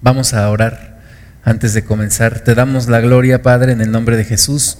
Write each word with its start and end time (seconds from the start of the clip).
Vamos 0.00 0.34
a 0.34 0.48
orar 0.50 1.00
antes 1.44 1.74
de 1.74 1.84
comenzar. 1.84 2.40
Te 2.40 2.54
damos 2.54 2.88
la 2.88 3.00
gloria, 3.00 3.42
Padre, 3.42 3.72
en 3.72 3.80
el 3.80 3.90
nombre 3.90 4.16
de 4.16 4.24
Jesús. 4.24 4.78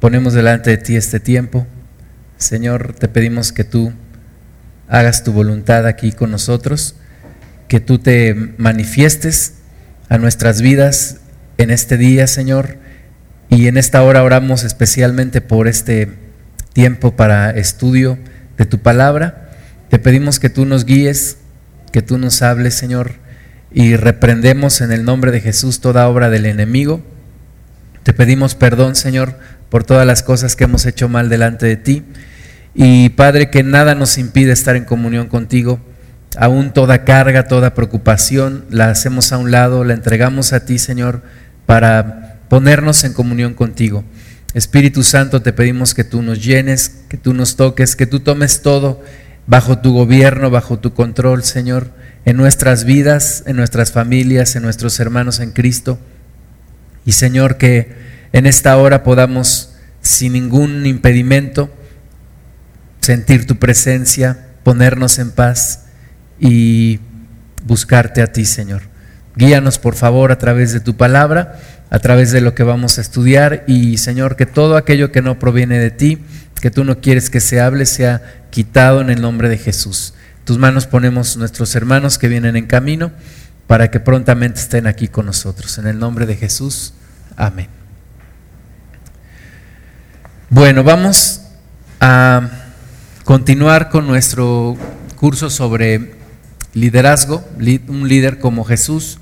Ponemos 0.00 0.34
delante 0.34 0.70
de 0.70 0.78
ti 0.78 0.96
este 0.96 1.20
tiempo. 1.20 1.66
Señor, 2.38 2.94
te 2.94 3.08
pedimos 3.08 3.52
que 3.52 3.64
tú 3.64 3.92
hagas 4.88 5.24
tu 5.24 5.32
voluntad 5.32 5.86
aquí 5.86 6.12
con 6.12 6.30
nosotros, 6.30 6.96
que 7.68 7.80
tú 7.80 7.98
te 7.98 8.34
manifiestes 8.56 9.54
a 10.08 10.18
nuestras 10.18 10.60
vidas 10.60 11.18
en 11.58 11.70
este 11.70 11.96
día, 11.96 12.26
Señor. 12.26 12.78
Y 13.48 13.66
en 13.66 13.76
esta 13.76 14.02
hora 14.02 14.22
oramos 14.22 14.64
especialmente 14.64 15.40
por 15.40 15.68
este 15.68 16.08
tiempo 16.72 17.16
para 17.16 17.50
estudio 17.50 18.18
de 18.56 18.66
tu 18.66 18.78
palabra. 18.78 19.50
Te 19.88 19.98
pedimos 19.98 20.40
que 20.40 20.50
tú 20.50 20.64
nos 20.64 20.84
guíes, 20.84 21.36
que 21.92 22.02
tú 22.02 22.18
nos 22.18 22.42
hables, 22.42 22.74
Señor 22.74 23.22
y 23.74 23.96
reprendemos 23.96 24.80
en 24.80 24.92
el 24.92 25.04
nombre 25.04 25.30
de 25.30 25.40
Jesús 25.40 25.80
toda 25.80 26.08
obra 26.08 26.30
del 26.30 26.46
enemigo. 26.46 27.02
Te 28.02 28.12
pedimos 28.12 28.54
perdón, 28.54 28.96
Señor, 28.96 29.38
por 29.70 29.84
todas 29.84 30.06
las 30.06 30.22
cosas 30.22 30.56
que 30.56 30.64
hemos 30.64 30.84
hecho 30.86 31.08
mal 31.08 31.28
delante 31.28 31.66
de 31.66 31.76
ti. 31.76 32.02
Y 32.74 33.10
Padre, 33.10 33.50
que 33.50 33.62
nada 33.62 33.94
nos 33.94 34.18
impide 34.18 34.52
estar 34.52 34.76
en 34.76 34.84
comunión 34.84 35.28
contigo. 35.28 35.80
Aún 36.36 36.72
toda 36.72 37.04
carga, 37.04 37.46
toda 37.46 37.74
preocupación, 37.74 38.64
la 38.70 38.90
hacemos 38.90 39.32
a 39.32 39.38
un 39.38 39.50
lado, 39.50 39.84
la 39.84 39.94
entregamos 39.94 40.52
a 40.52 40.64
ti, 40.64 40.78
Señor, 40.78 41.22
para 41.66 42.40
ponernos 42.48 43.04
en 43.04 43.12
comunión 43.12 43.54
contigo. 43.54 44.04
Espíritu 44.54 45.02
Santo, 45.02 45.40
te 45.40 45.52
pedimos 45.52 45.94
que 45.94 46.04
tú 46.04 46.22
nos 46.22 46.42
llenes, 46.42 47.04
que 47.08 47.16
tú 47.16 47.32
nos 47.32 47.56
toques, 47.56 47.96
que 47.96 48.06
tú 48.06 48.20
tomes 48.20 48.62
todo 48.62 49.02
bajo 49.46 49.78
tu 49.78 49.92
gobierno, 49.94 50.50
bajo 50.50 50.78
tu 50.78 50.92
control, 50.92 51.42
Señor 51.42 52.01
en 52.24 52.36
nuestras 52.36 52.84
vidas, 52.84 53.42
en 53.46 53.56
nuestras 53.56 53.92
familias, 53.92 54.54
en 54.54 54.62
nuestros 54.62 54.98
hermanos 55.00 55.40
en 55.40 55.50
Cristo. 55.50 55.98
Y 57.04 57.12
Señor, 57.12 57.56
que 57.56 57.96
en 58.32 58.46
esta 58.46 58.76
hora 58.76 59.02
podamos, 59.02 59.74
sin 60.00 60.34
ningún 60.34 60.86
impedimento, 60.86 61.70
sentir 63.00 63.46
tu 63.46 63.56
presencia, 63.56 64.46
ponernos 64.62 65.18
en 65.18 65.32
paz 65.32 65.86
y 66.38 67.00
buscarte 67.64 68.22
a 68.22 68.32
ti, 68.32 68.44
Señor. 68.44 68.82
Guíanos, 69.34 69.78
por 69.78 69.94
favor, 69.96 70.30
a 70.30 70.38
través 70.38 70.72
de 70.72 70.80
tu 70.80 70.96
palabra, 70.96 71.58
a 71.90 71.98
través 71.98 72.30
de 72.30 72.40
lo 72.40 72.54
que 72.54 72.62
vamos 72.62 72.98
a 72.98 73.00
estudiar 73.00 73.64
y, 73.66 73.98
Señor, 73.98 74.36
que 74.36 74.46
todo 74.46 74.76
aquello 74.76 75.10
que 75.10 75.22
no 75.22 75.38
proviene 75.38 75.78
de 75.78 75.90
ti, 75.90 76.18
que 76.60 76.70
tú 76.70 76.84
no 76.84 77.00
quieres 77.00 77.28
que 77.30 77.40
se 77.40 77.60
hable, 77.60 77.86
sea 77.86 78.22
quitado 78.50 79.00
en 79.00 79.10
el 79.10 79.20
nombre 79.20 79.48
de 79.48 79.58
Jesús 79.58 80.14
tus 80.44 80.58
manos 80.58 80.86
ponemos 80.86 81.36
nuestros 81.36 81.74
hermanos 81.74 82.18
que 82.18 82.28
vienen 82.28 82.56
en 82.56 82.66
camino 82.66 83.12
para 83.66 83.90
que 83.90 84.00
prontamente 84.00 84.60
estén 84.60 84.86
aquí 84.86 85.08
con 85.08 85.26
nosotros. 85.26 85.78
En 85.78 85.86
el 85.86 85.98
nombre 85.98 86.26
de 86.26 86.36
Jesús, 86.36 86.94
amén. 87.36 87.68
Bueno, 90.50 90.84
vamos 90.84 91.42
a 92.00 92.50
continuar 93.24 93.88
con 93.88 94.06
nuestro 94.06 94.76
curso 95.16 95.48
sobre 95.48 96.14
liderazgo, 96.74 97.44
un 97.88 98.08
líder 98.08 98.38
como 98.38 98.64
Jesús. 98.64 99.18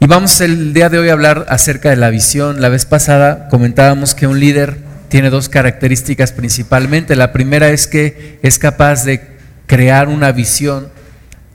Y 0.00 0.06
vamos 0.06 0.40
el 0.40 0.74
día 0.74 0.88
de 0.88 0.98
hoy 0.98 1.08
a 1.08 1.12
hablar 1.12 1.46
acerca 1.48 1.90
de 1.90 1.96
la 1.96 2.10
visión. 2.10 2.60
La 2.60 2.68
vez 2.68 2.86
pasada 2.86 3.48
comentábamos 3.48 4.14
que 4.16 4.26
un 4.26 4.40
líder 4.40 4.78
tiene 5.08 5.30
dos 5.30 5.48
características 5.48 6.32
principalmente. 6.32 7.14
La 7.16 7.32
primera 7.32 7.70
es 7.70 7.86
que 7.86 8.38
es 8.42 8.58
capaz 8.58 9.04
de 9.04 9.31
crear 9.66 10.08
una 10.08 10.32
visión, 10.32 10.88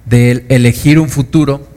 de 0.06 0.46
elegir 0.50 1.00
un 1.00 1.10
futuro. 1.10 1.68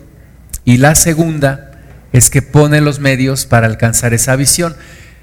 Y 0.64 0.76
la 0.76 0.94
segunda 0.94 1.70
es 2.12 2.30
que 2.30 2.42
pone 2.42 2.80
los 2.80 3.00
medios 3.00 3.46
para 3.46 3.66
alcanzar 3.66 4.14
esa 4.14 4.36
visión. 4.36 4.76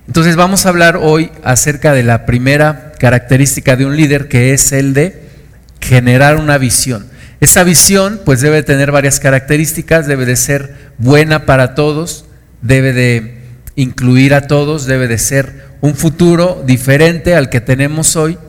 Entonces 0.08 0.36
vamos 0.36 0.66
a 0.66 0.70
hablar 0.70 0.98
hoy 1.02 1.32
acerca 1.44 1.94
de 1.94 2.04
la 2.04 2.26
primera 2.26 2.94
característica 2.98 3.76
de 3.76 3.86
un 3.86 3.98
líder, 3.98 4.28
que 4.28 4.54
es 4.54 4.72
el 4.72 4.94
de 4.94 5.22
generar 5.82 6.38
una 6.38 6.58
visión. 6.58 7.08
Esa 7.40 7.64
visión 7.64 8.22
pues 8.26 8.42
debe 8.42 8.64
tener 8.64 8.92
varias 8.92 9.20
características, 9.20 10.08
debe 10.08 10.26
de 10.26 10.36
ser 10.36 10.74
buena 10.98 11.46
para 11.46 11.76
todos, 11.76 12.26
debe 12.62 12.94
de 12.94 13.38
incluir 13.76 14.34
a 14.34 14.48
todos, 14.48 14.86
debe 14.86 15.08
de 15.08 15.18
ser 15.18 15.68
un 15.82 15.96
futuro 15.96 16.64
diferente 16.66 17.36
al 17.36 17.50
que 17.50 17.62
tenemos 17.62 18.16
hoy 18.16 18.40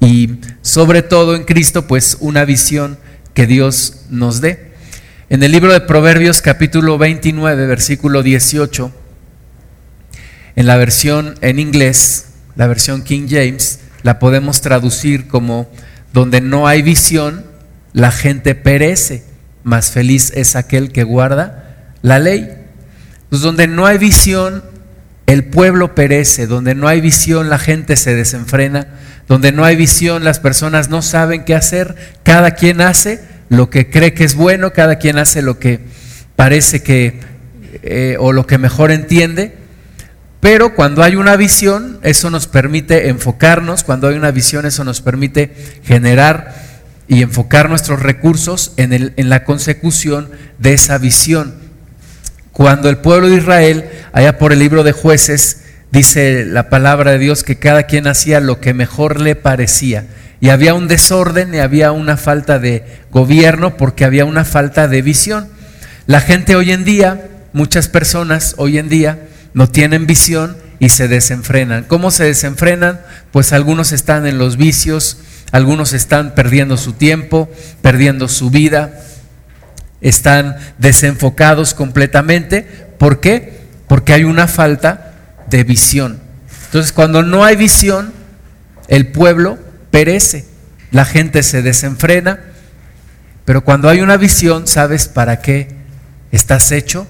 y 0.00 0.38
sobre 0.62 1.02
todo 1.02 1.34
en 1.34 1.44
Cristo, 1.44 1.86
pues 1.86 2.16
una 2.20 2.44
visión 2.44 2.98
que 3.34 3.46
Dios 3.46 4.04
nos 4.10 4.40
dé. 4.40 4.72
En 5.28 5.42
el 5.42 5.52
libro 5.52 5.72
de 5.72 5.80
Proverbios 5.80 6.40
capítulo 6.40 6.98
29, 6.98 7.66
versículo 7.66 8.22
18, 8.22 8.92
en 10.56 10.66
la 10.66 10.76
versión 10.76 11.34
en 11.40 11.58
inglés, 11.58 12.26
la 12.56 12.66
versión 12.66 13.02
King 13.02 13.26
James, 13.28 13.80
la 14.02 14.18
podemos 14.18 14.60
traducir 14.60 15.28
como 15.28 15.70
donde 16.12 16.40
no 16.40 16.66
hay 16.66 16.82
visión, 16.82 17.44
la 17.92 18.10
gente 18.10 18.54
perece, 18.54 19.24
más 19.64 19.90
feliz 19.90 20.32
es 20.34 20.56
aquel 20.56 20.90
que 20.92 21.04
guarda 21.04 21.92
la 22.02 22.18
ley. 22.18 22.48
Pues 23.28 23.42
donde 23.42 23.66
no 23.66 23.86
hay 23.86 23.98
visión, 23.98 24.64
el 25.26 25.44
pueblo 25.44 25.94
perece, 25.94 26.46
donde 26.46 26.74
no 26.74 26.88
hay 26.88 27.00
visión, 27.00 27.50
la 27.50 27.58
gente 27.58 27.96
se 27.96 28.14
desenfrena, 28.14 28.88
donde 29.28 29.52
no 29.52 29.64
hay 29.64 29.76
visión, 29.76 30.24
las 30.24 30.40
personas 30.40 30.88
no 30.88 31.02
saben 31.02 31.44
qué 31.44 31.54
hacer, 31.54 31.94
cada 32.22 32.52
quien 32.52 32.80
hace 32.80 33.20
lo 33.50 33.70
que 33.70 33.90
cree 33.90 34.14
que 34.14 34.24
es 34.24 34.34
bueno, 34.34 34.72
cada 34.72 34.96
quien 34.96 35.18
hace 35.18 35.42
lo 35.42 35.58
que 35.58 35.80
parece 36.34 36.82
que 36.82 37.20
eh, 37.82 38.16
o 38.18 38.32
lo 38.32 38.46
que 38.46 38.58
mejor 38.58 38.90
entiende, 38.90 39.54
pero 40.40 40.74
cuando 40.74 41.02
hay 41.02 41.16
una 41.16 41.36
visión, 41.36 41.98
eso 42.02 42.30
nos 42.30 42.46
permite 42.46 43.08
enfocarnos, 43.08 43.84
cuando 43.84 44.08
hay 44.08 44.16
una 44.16 44.30
visión, 44.30 44.66
eso 44.66 44.84
nos 44.84 45.00
permite 45.00 45.52
generar 45.84 46.54
y 47.08 47.22
enfocar 47.22 47.68
nuestros 47.68 48.00
recursos 48.00 48.72
en, 48.76 48.92
el, 48.92 49.14
en 49.16 49.28
la 49.28 49.44
consecución 49.44 50.30
de 50.58 50.74
esa 50.74 50.96
visión. 50.98 51.54
Cuando 52.52 52.88
el 52.88 52.98
pueblo 52.98 53.28
de 53.28 53.36
Israel, 53.36 53.90
allá 54.12 54.38
por 54.38 54.52
el 54.52 54.58
libro 54.58 54.84
de 54.84 54.92
jueces, 54.92 55.64
dice 55.90 56.44
la 56.44 56.68
palabra 56.68 57.12
de 57.12 57.18
Dios 57.18 57.44
que 57.44 57.58
cada 57.58 57.84
quien 57.84 58.06
hacía 58.06 58.40
lo 58.40 58.60
que 58.60 58.74
mejor 58.74 59.20
le 59.20 59.36
parecía. 59.36 60.06
Y 60.40 60.50
había 60.50 60.74
un 60.74 60.86
desorden 60.88 61.54
y 61.54 61.58
había 61.58 61.92
una 61.92 62.16
falta 62.16 62.58
de 62.58 62.84
gobierno 63.10 63.76
porque 63.76 64.04
había 64.04 64.24
una 64.24 64.44
falta 64.44 64.86
de 64.86 65.02
visión. 65.02 65.48
La 66.06 66.20
gente 66.20 66.54
hoy 66.56 66.72
en 66.72 66.84
día, 66.84 67.28
muchas 67.52 67.88
personas 67.88 68.54
hoy 68.58 68.78
en 68.78 68.88
día 68.88 69.18
no 69.52 69.68
tienen 69.68 70.06
visión 70.06 70.56
y 70.78 70.90
se 70.90 71.08
desenfrenan. 71.08 71.84
¿Cómo 71.84 72.10
se 72.10 72.24
desenfrenan? 72.24 73.00
Pues 73.32 73.52
algunos 73.52 73.92
están 73.92 74.26
en 74.26 74.38
los 74.38 74.56
vicios, 74.56 75.18
algunos 75.50 75.92
están 75.92 76.34
perdiendo 76.34 76.76
su 76.76 76.92
tiempo, 76.92 77.50
perdiendo 77.82 78.28
su 78.28 78.50
vida, 78.50 79.00
están 80.00 80.56
desenfocados 80.78 81.74
completamente. 81.74 82.62
¿Por 82.98 83.20
qué? 83.20 83.58
Porque 83.88 84.12
hay 84.12 84.24
una 84.24 84.46
falta 84.46 85.07
de 85.50 85.64
visión. 85.64 86.20
Entonces, 86.66 86.92
cuando 86.92 87.22
no 87.22 87.44
hay 87.44 87.56
visión, 87.56 88.12
el 88.88 89.08
pueblo 89.08 89.58
perece, 89.90 90.46
la 90.90 91.04
gente 91.04 91.42
se 91.42 91.62
desenfrena, 91.62 92.40
pero 93.44 93.64
cuando 93.64 93.88
hay 93.88 94.00
una 94.00 94.16
visión, 94.16 94.66
sabes 94.66 95.08
para 95.08 95.40
qué 95.40 95.68
estás 96.32 96.70
hecho 96.72 97.06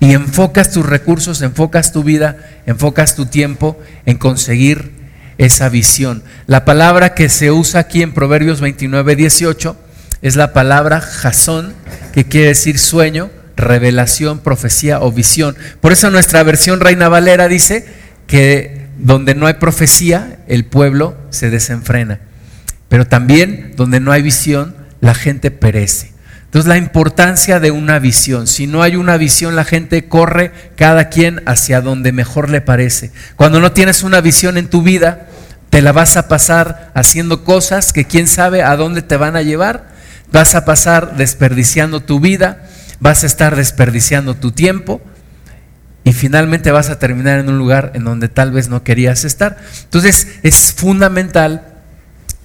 y 0.00 0.12
enfocas 0.12 0.70
tus 0.70 0.84
recursos, 0.84 1.42
enfocas 1.42 1.92
tu 1.92 2.02
vida, 2.02 2.36
enfocas 2.66 3.14
tu 3.14 3.26
tiempo 3.26 3.78
en 4.06 4.18
conseguir 4.18 4.92
esa 5.38 5.68
visión. 5.68 6.22
La 6.46 6.64
palabra 6.64 7.14
que 7.14 7.28
se 7.28 7.50
usa 7.50 7.80
aquí 7.80 8.02
en 8.02 8.12
Proverbios 8.12 8.60
29, 8.60 9.16
18 9.16 9.76
es 10.20 10.36
la 10.36 10.52
palabra 10.52 11.00
jazón, 11.00 11.74
que 12.12 12.24
quiere 12.24 12.48
decir 12.48 12.78
sueño, 12.78 13.30
revelación, 13.58 14.38
profecía 14.38 15.00
o 15.00 15.12
visión. 15.12 15.56
Por 15.80 15.92
eso 15.92 16.10
nuestra 16.10 16.42
versión 16.42 16.80
Reina 16.80 17.08
Valera 17.08 17.48
dice 17.48 17.86
que 18.26 18.86
donde 18.98 19.34
no 19.34 19.46
hay 19.46 19.54
profecía, 19.54 20.38
el 20.48 20.64
pueblo 20.64 21.16
se 21.30 21.50
desenfrena. 21.50 22.20
Pero 22.88 23.06
también 23.06 23.72
donde 23.76 24.00
no 24.00 24.12
hay 24.12 24.22
visión, 24.22 24.74
la 25.00 25.14
gente 25.14 25.50
perece. 25.50 26.12
Entonces 26.44 26.68
la 26.68 26.78
importancia 26.78 27.60
de 27.60 27.70
una 27.70 27.98
visión. 27.98 28.46
Si 28.46 28.66
no 28.66 28.82
hay 28.82 28.96
una 28.96 29.18
visión, 29.18 29.54
la 29.54 29.64
gente 29.64 30.08
corre 30.08 30.50
cada 30.76 31.10
quien 31.10 31.42
hacia 31.44 31.82
donde 31.82 32.10
mejor 32.10 32.48
le 32.48 32.62
parece. 32.62 33.12
Cuando 33.36 33.60
no 33.60 33.72
tienes 33.72 34.02
una 34.02 34.22
visión 34.22 34.56
en 34.56 34.70
tu 34.70 34.80
vida, 34.80 35.28
te 35.68 35.82
la 35.82 35.92
vas 35.92 36.16
a 36.16 36.26
pasar 36.26 36.90
haciendo 36.94 37.44
cosas 37.44 37.92
que 37.92 38.06
quién 38.06 38.26
sabe 38.26 38.62
a 38.62 38.76
dónde 38.76 39.02
te 39.02 39.18
van 39.18 39.36
a 39.36 39.42
llevar. 39.42 39.88
Vas 40.32 40.54
a 40.54 40.64
pasar 40.64 41.16
desperdiciando 41.16 42.00
tu 42.00 42.18
vida, 42.18 42.66
vas 43.00 43.22
a 43.22 43.26
estar 43.26 43.56
desperdiciando 43.56 44.34
tu 44.34 44.52
tiempo 44.52 45.00
y 46.04 46.12
finalmente 46.12 46.70
vas 46.70 46.90
a 46.90 46.98
terminar 46.98 47.38
en 47.38 47.48
un 47.48 47.58
lugar 47.58 47.92
en 47.94 48.04
donde 48.04 48.28
tal 48.28 48.50
vez 48.50 48.68
no 48.68 48.82
querías 48.82 49.24
estar. 49.24 49.58
Entonces 49.84 50.38
es 50.42 50.72
fundamental 50.72 51.66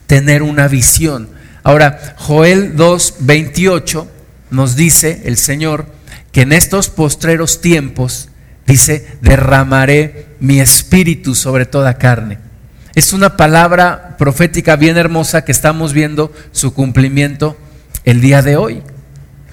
tener 0.08 0.44
una 0.44 0.68
visión. 0.68 1.30
Ahora, 1.64 2.16
Joel 2.18 2.76
2.28 2.76 4.06
nos 4.52 4.76
dice 4.76 5.22
el 5.26 5.38
Señor 5.38 5.86
que 6.34 6.42
en 6.42 6.52
estos 6.52 6.90
postreros 6.90 7.62
tiempos, 7.62 8.30
dice, 8.68 9.08
derramaré 9.22 10.28
mi 10.40 10.60
espíritu 10.60 11.36
sobre 11.36 11.66
toda 11.66 11.98
carne. 11.98 12.40
Es 12.96 13.14
una 13.14 13.38
palabra 13.38 14.18
profética 14.18 14.76
bien 14.76 14.98
hermosa 14.98 15.46
que 15.46 15.52
estamos 15.52 15.94
viendo 15.94 16.34
su 16.52 16.74
cumplimiento 16.74 17.58
el 18.04 18.20
día 18.20 18.42
de 18.42 18.58
hoy. 18.58 18.84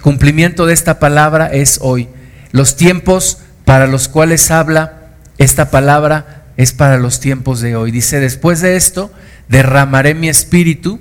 Cumplimiento 0.03 0.67
de 0.67 0.75
esta 0.75 0.99
palabra 0.99 1.47
es 1.49 1.79
hoy. 1.83 2.09
Los 2.53 2.77
tiempos 2.77 3.39
para 3.65 3.87
los 3.87 4.09
cuales 4.09 4.51
habla 4.51 5.15
esta 5.39 5.71
palabra 5.71 6.45
es 6.57 6.73
para 6.73 6.99
los 6.99 7.21
tiempos 7.21 7.61
de 7.61 7.77
hoy. 7.77 7.91
Dice, 7.91 8.21
después 8.21 8.61
de 8.61 8.77
esto, 8.77 9.13
derramaré 9.49 10.15
mi 10.15 10.29
espíritu 10.29 11.01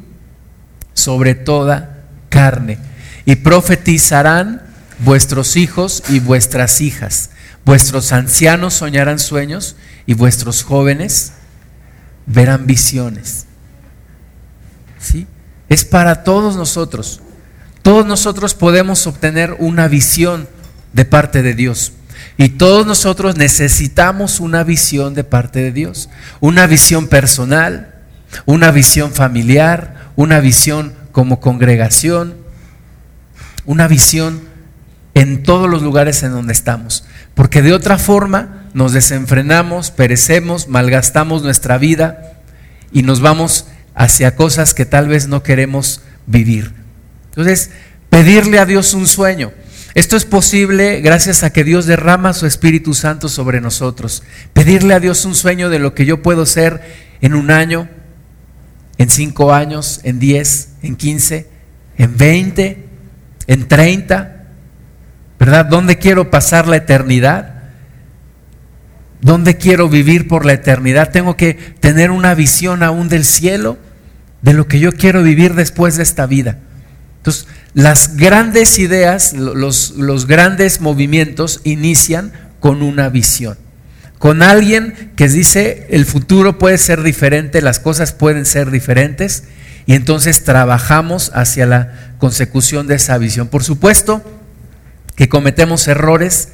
sobre 0.94 1.36
toda 1.36 2.04
carne 2.30 2.78
y 3.25 3.38
profetizarán 3.38 4.62
vuestros 5.00 5.56
hijos 5.56 6.04
y 6.10 6.19
vuestras 6.19 6.81
hijas. 6.81 7.31
Vuestros 7.66 8.12
ancianos 8.12 8.74
soñarán 8.74 9.19
sueños 9.19 9.75
y 10.06 10.13
vuestros 10.13 10.63
jóvenes 10.63 11.34
verán 12.25 12.66
visiones. 12.66 13.45
¿Sí? 15.00 15.28
Es 15.69 15.86
para 15.86 16.24
todos 16.24 16.56
nosotros. 16.56 17.22
Todos 17.81 18.06
nosotros 18.06 18.54
podemos 18.54 19.08
obtener 19.08 19.56
una 19.60 19.88
visión 19.88 20.48
de 20.94 21.06
parte 21.06 21.42
de 21.42 21.54
Dios. 21.54 21.94
Y 22.38 22.50
todos 22.50 22.86
nosotros 22.86 23.36
necesitamos 23.36 24.40
una 24.40 24.64
visión 24.64 25.14
de 25.14 25.24
parte 25.24 25.60
de 25.60 25.72
Dios. 25.72 26.10
Una 26.40 26.68
visión 26.68 27.08
personal, 27.08 27.96
una 28.46 28.72
visión 28.72 29.12
familiar, 29.12 30.12
una 30.16 30.40
visión 30.40 30.94
como 31.12 31.40
congregación, 31.40 32.36
una 33.66 33.88
visión 33.88 34.42
en 35.14 35.44
todos 35.44 35.70
los 35.70 35.81
lugares 35.81 36.24
en 36.24 36.31
donde 36.31 36.54
estamos. 36.54 37.06
Porque 37.34 37.62
de 37.62 37.74
otra 37.74 37.98
forma 37.98 38.68
nos 38.74 38.94
desenfrenamos, 38.94 39.92
perecemos, 39.92 40.68
malgastamos 40.68 41.44
nuestra 41.44 41.78
vida 41.78 42.42
y 42.92 43.04
nos 43.04 43.22
vamos 43.22 43.68
hacia 43.96 44.36
cosas 44.36 44.74
que 44.74 44.86
tal 44.86 45.08
vez 45.08 45.28
no 45.28 45.44
queremos 45.44 46.02
vivir. 46.26 46.79
Entonces, 47.30 47.72
pedirle 48.10 48.60
a 48.60 48.66
Dios 48.66 48.94
un 48.94 49.08
sueño. 49.08 49.52
Esto 49.96 50.16
es 50.16 50.26
posible 50.26 51.02
gracias 51.02 51.44
a 51.44 51.52
que 51.52 51.64
Dios 51.64 51.86
derrama 51.86 52.34
su 52.34 52.46
Espíritu 52.46 52.94
Santo 52.94 53.28
sobre 53.28 53.60
nosotros. 53.60 54.24
Pedirle 54.54 54.94
a 54.94 55.00
Dios 55.00 55.26
un 55.26 55.36
sueño 55.36 55.70
de 55.70 55.80
lo 55.80 55.96
que 55.96 56.06
yo 56.06 56.22
puedo 56.22 56.46
ser 56.46 56.81
en 57.22 57.34
un 57.34 57.50
año, 57.50 57.90
en 58.98 59.10
cinco 59.10 59.54
años, 59.54 60.00
en 60.04 60.20
diez, 60.20 60.70
en 60.84 60.96
quince, 60.96 61.48
en 61.98 62.18
veinte, 62.18 62.86
en 63.48 63.68
treinta. 63.68 64.48
¿Verdad? 65.40 65.66
¿Dónde 65.66 65.98
quiero 65.98 66.30
pasar 66.30 66.68
la 66.68 66.76
eternidad? 66.76 67.56
¿Dónde 69.22 69.58
quiero 69.58 69.90
vivir 69.90 70.28
por 70.28 70.46
la 70.46 70.54
eternidad? 70.54 71.12
Tengo 71.12 71.36
que 71.36 71.54
tener 71.54 72.12
una 72.12 72.36
visión 72.36 72.84
aún 72.84 73.10
del 73.10 73.26
cielo, 73.26 73.78
de 74.42 74.54
lo 74.54 74.68
que 74.68 74.80
yo 74.80 74.92
quiero 74.92 75.24
vivir 75.24 75.56
después 75.56 75.98
de 75.98 76.04
esta 76.04 76.26
vida. 76.26 76.60
Entonces, 77.19 77.48
las 77.74 78.16
grandes 78.18 78.80
ideas, 78.80 79.33
los, 79.33 79.92
los 79.92 80.25
grandes 80.25 80.81
movimientos 80.81 81.62
inician 81.63 82.31
con 82.60 82.81
una 82.81 83.10
visión. 83.10 83.57
Con 84.18 84.42
alguien 84.42 85.12
que 85.16 85.30
dice 85.30 85.88
el 85.92 86.06
futuro 86.06 86.57
puede 86.57 86.77
ser 86.77 87.04
diferente, 87.04 87.62
las 87.62 87.80
cosas 87.80 88.12
pueden 88.12 88.45
ser 88.45 88.71
diferentes, 88.71 89.44
y 89.86 89.95
entonces 89.95 90.44
trabajamos 90.44 91.31
hacia 91.33 91.66
la 91.66 92.13
consecución 92.19 92.86
de 92.88 92.95
esa 92.95 93.18
visión. 93.18 93.48
Por 93.48 93.63
supuesto 93.63 94.21
que 95.16 95.30
cometemos 95.30 95.88
errores, 95.88 96.50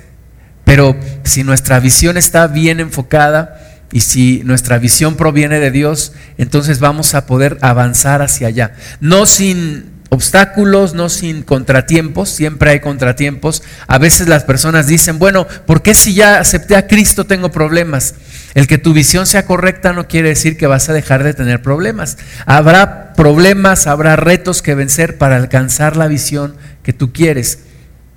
pero 0.64 0.96
si 1.24 1.44
nuestra 1.44 1.80
visión 1.80 2.18
está 2.18 2.48
bien 2.48 2.80
enfocada 2.80 3.60
y 3.92 4.02
si 4.02 4.42
nuestra 4.46 4.78
visión 4.78 5.16
proviene 5.16 5.60
de 5.60 5.72
Dios, 5.72 6.14
entonces 6.38 6.80
vamos 6.80 7.14
a 7.14 7.26
poder 7.26 7.58
avanzar 7.62 8.22
hacia 8.22 8.48
allá. 8.48 8.76
No 9.00 9.26
sin 9.26 9.95
obstáculos, 10.10 10.94
no 10.94 11.10
sin 11.10 11.44
contratiempos, 11.44 12.30
siempre 12.30 12.72
hay 12.72 12.80
contratiempos. 12.80 13.64
A 13.88 13.98
veces 13.98 14.28
las 14.28 14.44
personas 14.44 14.88
dicen, 14.88 15.20
bueno, 15.20 15.48
¿por 15.66 15.82
qué 15.82 15.94
si 15.94 16.14
ya 16.14 16.40
acepté 16.40 16.76
a 16.76 16.88
Cristo 16.88 17.26
tengo 17.26 17.52
problemas? 17.52 18.16
El 18.54 18.68
que 18.68 18.78
tu 18.78 18.94
visión 18.94 19.26
sea 19.26 19.46
correcta 19.46 19.94
no 19.94 20.08
quiere 20.08 20.30
decir 20.30 20.58
que 20.58 20.68
vas 20.68 20.90
a 20.90 20.94
dejar 20.94 21.24
de 21.24 21.34
tener 21.34 21.62
problemas. 21.62 22.18
Habrá 22.46 23.14
problemas, 23.14 23.88
habrá 23.88 24.16
retos 24.16 24.62
que 24.62 24.76
vencer 24.76 25.18
para 25.18 25.36
alcanzar 25.36 25.98
la 25.98 26.08
visión 26.08 26.56
que 26.84 26.94
tú 26.94 27.12
quieres, 27.12 27.60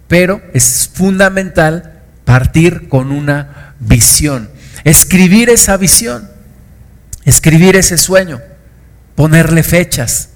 pero 0.06 0.42
es 0.54 0.90
fundamental 0.92 2.02
partir 2.24 2.88
con 2.88 3.10
una 3.10 3.74
visión, 3.80 4.50
escribir 4.84 5.50
esa 5.50 5.76
visión, 5.76 6.30
escribir 7.24 7.76
ese 7.76 7.96
sueño, 7.96 8.40
ponerle 9.14 9.62
fechas 9.62 10.30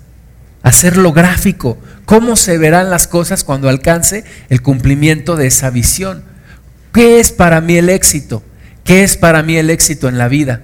hacerlo 0.63 1.13
gráfico, 1.13 1.79
cómo 2.05 2.37
se 2.37 2.59
verán 2.59 2.91
las 2.91 3.07
cosas 3.07 3.45
cuando 3.45 3.69
alcance 3.69 4.25
el 4.49 4.63
cumplimiento 4.63 5.37
de 5.37 5.47
esa 5.47 5.71
visión. 5.71 6.25
¿Qué 6.93 7.21
es 7.21 7.33
para 7.33 7.61
mí 7.61 7.77
el 7.77 7.89
éxito? 7.89 8.43
¿Qué 8.85 9.03
es 9.03 9.17
para 9.17 9.43
mí 9.43 9.57
el 9.57 9.71
éxito 9.71 10.09
en 10.09 10.19
la 10.19 10.29
vida? 10.29 10.63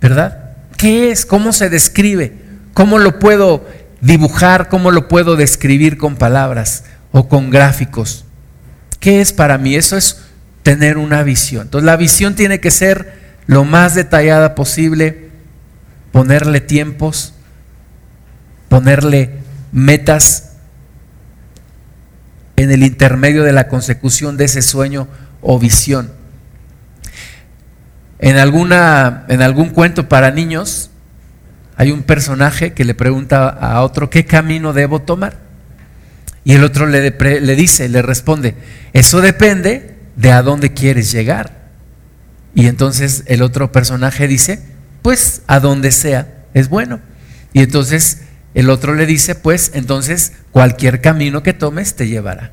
¿Verdad? 0.00 0.56
¿Qué 0.76 1.10
es? 1.10 1.26
¿Cómo 1.26 1.52
se 1.52 1.70
describe? 1.70 2.32
¿Cómo 2.74 2.98
lo 2.98 3.18
puedo 3.18 3.66
dibujar? 4.00 4.68
¿Cómo 4.68 4.90
lo 4.90 5.08
puedo 5.08 5.36
describir 5.36 5.98
con 5.98 6.16
palabras 6.16 6.84
o 7.10 7.28
con 7.28 7.50
gráficos? 7.50 8.24
¿Qué 9.00 9.20
es 9.20 9.32
para 9.32 9.58
mí? 9.58 9.74
Eso 9.74 9.96
es 9.96 10.20
tener 10.62 10.98
una 10.98 11.22
visión. 11.22 11.62
Entonces 11.62 11.86
la 11.86 11.96
visión 11.96 12.34
tiene 12.34 12.60
que 12.60 12.70
ser 12.70 13.18
lo 13.46 13.64
más 13.64 13.94
detallada 13.94 14.54
posible, 14.54 15.30
ponerle 16.12 16.60
tiempos, 16.60 17.34
ponerle 18.68 19.38
metas 19.72 20.52
en 22.56 22.70
el 22.70 22.82
intermedio 22.82 23.44
de 23.44 23.52
la 23.52 23.68
consecución 23.68 24.36
de 24.36 24.46
ese 24.46 24.62
sueño 24.62 25.08
o 25.40 25.58
visión. 25.58 26.12
En, 28.18 28.36
alguna, 28.36 29.24
en 29.28 29.42
algún 29.42 29.70
cuento 29.70 30.08
para 30.08 30.30
niños 30.30 30.90
hay 31.76 31.92
un 31.92 32.02
personaje 32.02 32.72
que 32.72 32.84
le 32.84 32.94
pregunta 32.94 33.48
a 33.48 33.82
otro 33.82 34.10
qué 34.10 34.26
camino 34.26 34.72
debo 34.72 35.00
tomar. 35.00 35.36
Y 36.44 36.54
el 36.54 36.64
otro 36.64 36.86
le, 36.86 37.10
le 37.40 37.56
dice, 37.56 37.88
le 37.88 38.02
responde, 38.02 38.56
eso 38.92 39.20
depende 39.20 39.94
de 40.16 40.32
a 40.32 40.42
dónde 40.42 40.72
quieres 40.72 41.12
llegar. 41.12 41.68
Y 42.54 42.66
entonces 42.66 43.22
el 43.26 43.42
otro 43.42 43.70
personaje 43.70 44.26
dice, 44.26 44.64
pues 45.02 45.42
a 45.46 45.60
donde 45.60 45.92
sea 45.92 46.26
es 46.54 46.68
bueno. 46.68 47.00
Y 47.52 47.60
entonces 47.60 48.22
el 48.58 48.70
otro 48.70 48.96
le 48.96 49.06
dice, 49.06 49.36
pues 49.36 49.70
entonces 49.74 50.32
cualquier 50.50 51.00
camino 51.00 51.44
que 51.44 51.52
tomes 51.52 51.94
te 51.94 52.08
llevará. 52.08 52.50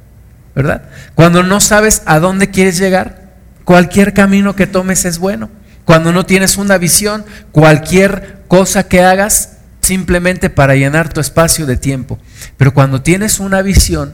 ¿Verdad? 0.53 0.83
Cuando 1.15 1.41
no 1.41 1.59
sabes 1.59 2.03
a 2.05 2.19
dónde 2.19 2.51
quieres 2.51 2.77
llegar, 2.77 3.33
cualquier 3.63 4.13
camino 4.13 4.55
que 4.55 4.67
tomes 4.67 5.03
es 5.05 5.17
bueno. 5.17 5.49
Cuando 5.83 6.13
no 6.13 6.23
tienes 6.23 6.57
una 6.57 6.77
visión, 6.77 7.25
cualquier 7.51 8.43
cosa 8.47 8.87
que 8.87 9.01
hagas 9.01 9.57
simplemente 9.81 10.51
para 10.51 10.75
llenar 10.75 11.11
tu 11.11 11.21
espacio 11.21 11.65
de 11.65 11.75
tiempo. 11.75 12.19
Pero 12.55 12.71
cuando 12.75 13.01
tienes 13.01 13.39
una 13.39 13.63
visión, 13.63 14.13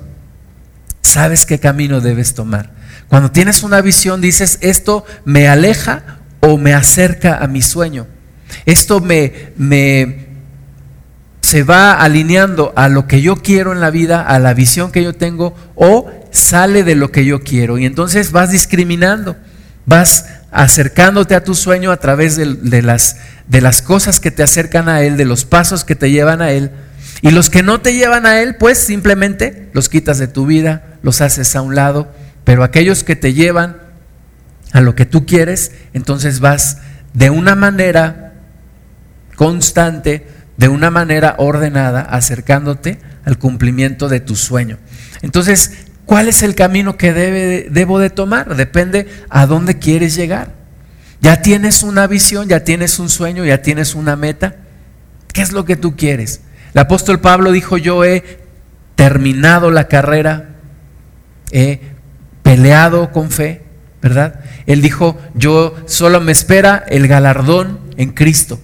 sabes 1.02 1.46
qué 1.46 1.60
camino 1.60 2.00
debes 2.00 2.36
tomar. 2.36 2.72
Cuando 3.10 3.32
tienes 3.32 3.64
una 3.64 3.82
visión, 3.82 4.22
dices, 4.22 4.60
esto 4.62 5.06
me 5.26 5.50
aleja 5.50 6.20
o 6.40 6.58
me 6.58 6.74
acerca 6.74 7.36
a 7.36 7.48
mi 7.48 7.62
sueño. 7.62 8.08
Esto 8.66 9.02
me, 9.02 9.52
me, 9.58 10.31
se 11.52 11.64
va 11.64 11.92
alineando 11.92 12.72
a 12.78 12.88
lo 12.88 13.08
que 13.08 13.22
yo 13.22 13.36
quiero 13.36 13.74
en 13.74 13.82
la 13.82 13.90
vida, 13.90 14.22
a 14.22 14.40
la 14.40 14.54
visión 14.54 14.90
que 14.90 15.04
yo 15.04 15.12
tengo, 15.12 15.54
o 15.76 16.10
sale 16.32 16.86
de 16.86 16.96
lo 16.96 17.12
que 17.12 17.26
yo 17.26 17.42
quiero. 17.42 17.78
Y 17.78 17.86
entonces 17.86 18.32
vas 18.32 18.52
discriminando, 18.52 19.36
vas 19.86 20.28
acercándote 20.50 21.36
a 21.36 21.44
tu 21.44 21.54
sueño 21.54 21.92
a 21.92 21.98
través 21.98 22.38
de, 22.38 22.82
las, 22.82 23.18
de 23.48 23.60
las 23.60 23.82
cosas 23.82 24.22
que 24.22 24.32
te 24.32 24.44
acercan 24.44 24.88
a 24.88 25.02
Él, 25.02 25.18
de 25.18 25.26
los 25.26 25.44
pasos 25.44 25.84
que 25.84 25.94
te 25.94 26.10
llevan 26.10 26.42
a 26.42 26.52
Él. 26.52 26.72
Y 27.22 27.32
los 27.32 27.50
que 27.50 27.64
no 27.64 27.82
te 27.82 27.96
llevan 27.96 28.26
a 28.26 28.42
Él, 28.42 28.56
pues 28.56 28.78
simplemente 28.78 29.70
los 29.74 29.90
quitas 29.90 30.20
de 30.20 30.30
tu 30.30 30.46
vida, 30.46 30.86
los 31.04 31.20
haces 31.20 31.54
a 31.58 31.62
un 31.62 31.76
lado. 31.76 32.14
Pero 32.46 32.64
aquellos 32.64 33.04
que 33.04 33.18
te 33.18 33.34
llevan 33.34 33.76
a 34.72 34.80
lo 34.80 34.96
que 34.96 35.06
tú 35.06 35.26
quieres, 35.26 35.74
entonces 35.92 36.40
vas 36.40 36.78
de 37.12 37.30
una 37.30 37.56
manera 37.56 38.36
constante, 39.36 40.26
de 40.58 40.68
una 40.68 40.92
manera 40.92 41.36
ordenada, 41.38 42.02
acercándote 42.02 43.00
al 43.26 43.38
cumplimiento 43.38 44.10
de 44.10 44.20
tu 44.20 44.36
sueño. 44.36 44.78
Entonces, 45.22 45.86
¿cuál 46.06 46.28
es 46.28 46.44
el 46.44 46.56
camino 46.56 46.98
que 46.98 47.14
debo 47.14 48.00
de 48.00 48.10
tomar? 48.10 48.56
Depende 48.56 49.08
a 49.30 49.46
dónde 49.46 49.80
quieres 49.80 50.16
llegar. 50.16 50.54
Ya 51.20 51.42
tienes 51.42 51.84
una 51.84 52.08
visión, 52.08 52.48
ya 52.48 52.64
tienes 52.64 53.00
un 53.00 53.10
sueño, 53.10 53.46
ya 53.46 53.62
tienes 53.62 53.96
una 53.96 54.16
meta. 54.16 54.56
¿Qué 55.34 55.42
es 55.42 55.52
lo 55.52 55.66
que 55.66 55.76
tú 55.76 55.96
quieres? 55.96 56.42
El 56.74 56.82
apóstol 56.82 57.20
Pablo 57.20 57.52
dijo, 57.52 57.78
yo 57.78 58.04
he 58.04 58.40
terminado 58.96 59.72
la 59.72 59.88
carrera, 59.88 60.50
he 61.52 61.80
peleado 62.44 63.12
con 63.12 63.30
fe, 63.30 63.64
¿verdad? 64.02 64.40
Él 64.66 64.82
dijo, 64.82 65.20
yo 65.36 65.76
solo 65.86 66.22
me 66.22 66.32
espera 66.32 66.84
el 66.88 67.08
galardón 67.08 67.80
en 67.98 68.12
Cristo. 68.12 68.60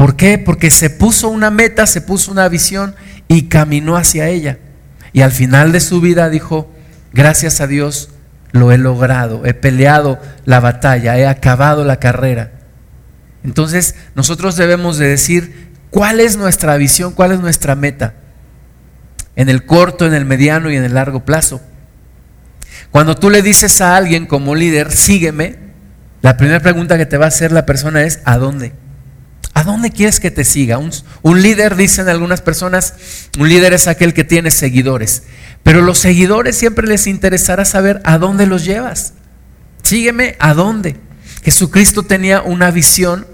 ¿Por 0.00 0.16
qué? 0.16 0.38
Porque 0.38 0.70
se 0.70 0.88
puso 0.88 1.28
una 1.28 1.50
meta, 1.50 1.86
se 1.86 2.00
puso 2.00 2.32
una 2.32 2.48
visión 2.48 2.94
y 3.28 3.48
caminó 3.48 3.98
hacia 3.98 4.28
ella. 4.28 4.58
Y 5.12 5.20
al 5.20 5.30
final 5.30 5.72
de 5.72 5.80
su 5.80 6.00
vida 6.00 6.30
dijo, 6.30 6.72
gracias 7.12 7.60
a 7.60 7.66
Dios 7.66 8.08
lo 8.50 8.72
he 8.72 8.78
logrado, 8.78 9.44
he 9.44 9.52
peleado 9.52 10.18
la 10.46 10.58
batalla, 10.58 11.18
he 11.18 11.26
acabado 11.26 11.84
la 11.84 11.98
carrera. 11.98 12.50
Entonces 13.44 13.94
nosotros 14.14 14.56
debemos 14.56 14.96
de 14.96 15.06
decir 15.06 15.68
cuál 15.90 16.20
es 16.20 16.38
nuestra 16.38 16.78
visión, 16.78 17.12
cuál 17.12 17.32
es 17.32 17.40
nuestra 17.40 17.74
meta, 17.74 18.14
en 19.36 19.50
el 19.50 19.66
corto, 19.66 20.06
en 20.06 20.14
el 20.14 20.24
mediano 20.24 20.70
y 20.70 20.76
en 20.76 20.84
el 20.84 20.94
largo 20.94 21.26
plazo. 21.26 21.60
Cuando 22.90 23.16
tú 23.16 23.28
le 23.28 23.42
dices 23.42 23.82
a 23.82 23.98
alguien 23.98 24.24
como 24.24 24.54
líder, 24.54 24.92
sígueme, 24.92 25.58
la 26.22 26.38
primera 26.38 26.60
pregunta 26.60 26.96
que 26.96 27.04
te 27.04 27.18
va 27.18 27.26
a 27.26 27.28
hacer 27.28 27.52
la 27.52 27.66
persona 27.66 28.04
es, 28.04 28.20
¿a 28.24 28.38
dónde? 28.38 28.72
¿A 29.52 29.64
dónde 29.64 29.90
quieres 29.90 30.20
que 30.20 30.30
te 30.30 30.44
siga? 30.44 30.78
Un, 30.78 31.42
líder, 31.42 31.76
dicen 31.76 32.08
algunas 32.08 32.40
personas, 32.40 32.94
un 33.38 33.48
líder 33.48 33.72
es 33.72 33.88
aquel 33.88 34.14
que 34.14 34.24
tiene 34.24 34.50
seguidores. 34.50 35.24
Pero 35.62 35.82
los 35.82 35.98
seguidores 35.98 36.56
siempre 36.56 36.86
les 36.86 37.06
interesará 37.06 37.64
saber 37.64 38.00
a 38.04 38.18
dónde 38.18 38.46
los 38.46 38.64
llevas. 38.64 39.14
Sígueme, 39.82 40.36
¿a 40.38 40.54
dónde? 40.54 40.96
Jesucristo 41.42 42.04
tenía 42.04 42.42
una 42.42 42.70
visión 42.70 43.26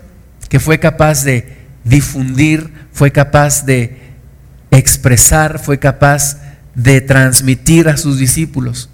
que 0.48 0.60
fue 0.60 0.78
capaz 0.78 1.24
de 1.24 1.56
difundir, 1.84 2.72
fue 2.92 3.12
capaz 3.12 3.64
de 3.64 4.00
expresar, 4.70 5.58
fue 5.58 5.78
capaz 5.78 6.38
de 6.74 7.00
transmitir 7.00 7.88
a 7.88 7.96
sus 7.96 8.18
discípulos. 8.18 8.90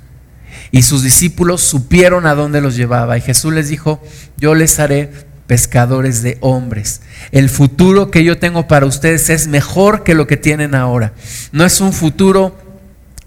Y 0.71 0.83
sus 0.83 1.03
discípulos 1.03 1.63
supieron 1.63 2.27
a 2.27 2.35
dónde 2.35 2.61
los 2.61 2.77
llevaba. 2.77 3.17
Y 3.17 3.21
Jesús 3.21 3.53
les 3.53 3.69
dijo, 3.69 4.03
yo 4.37 4.55
les 4.55 4.79
haré 4.79 5.13
pescadores 5.53 6.23
de 6.23 6.39
hombres. 6.41 7.03
El 7.31 7.51
futuro 7.51 8.11
que 8.11 8.25
yo 8.25 8.39
tengo 8.39 8.69
para 8.69 8.87
ustedes 8.87 9.29
es 9.29 9.49
mejor 9.49 10.03
que 10.03 10.15
lo 10.15 10.27
que 10.27 10.39
tienen 10.39 10.75
ahora. 10.75 11.13
No 11.53 11.67
es 11.67 11.83
un 11.83 11.93
futuro 11.93 12.57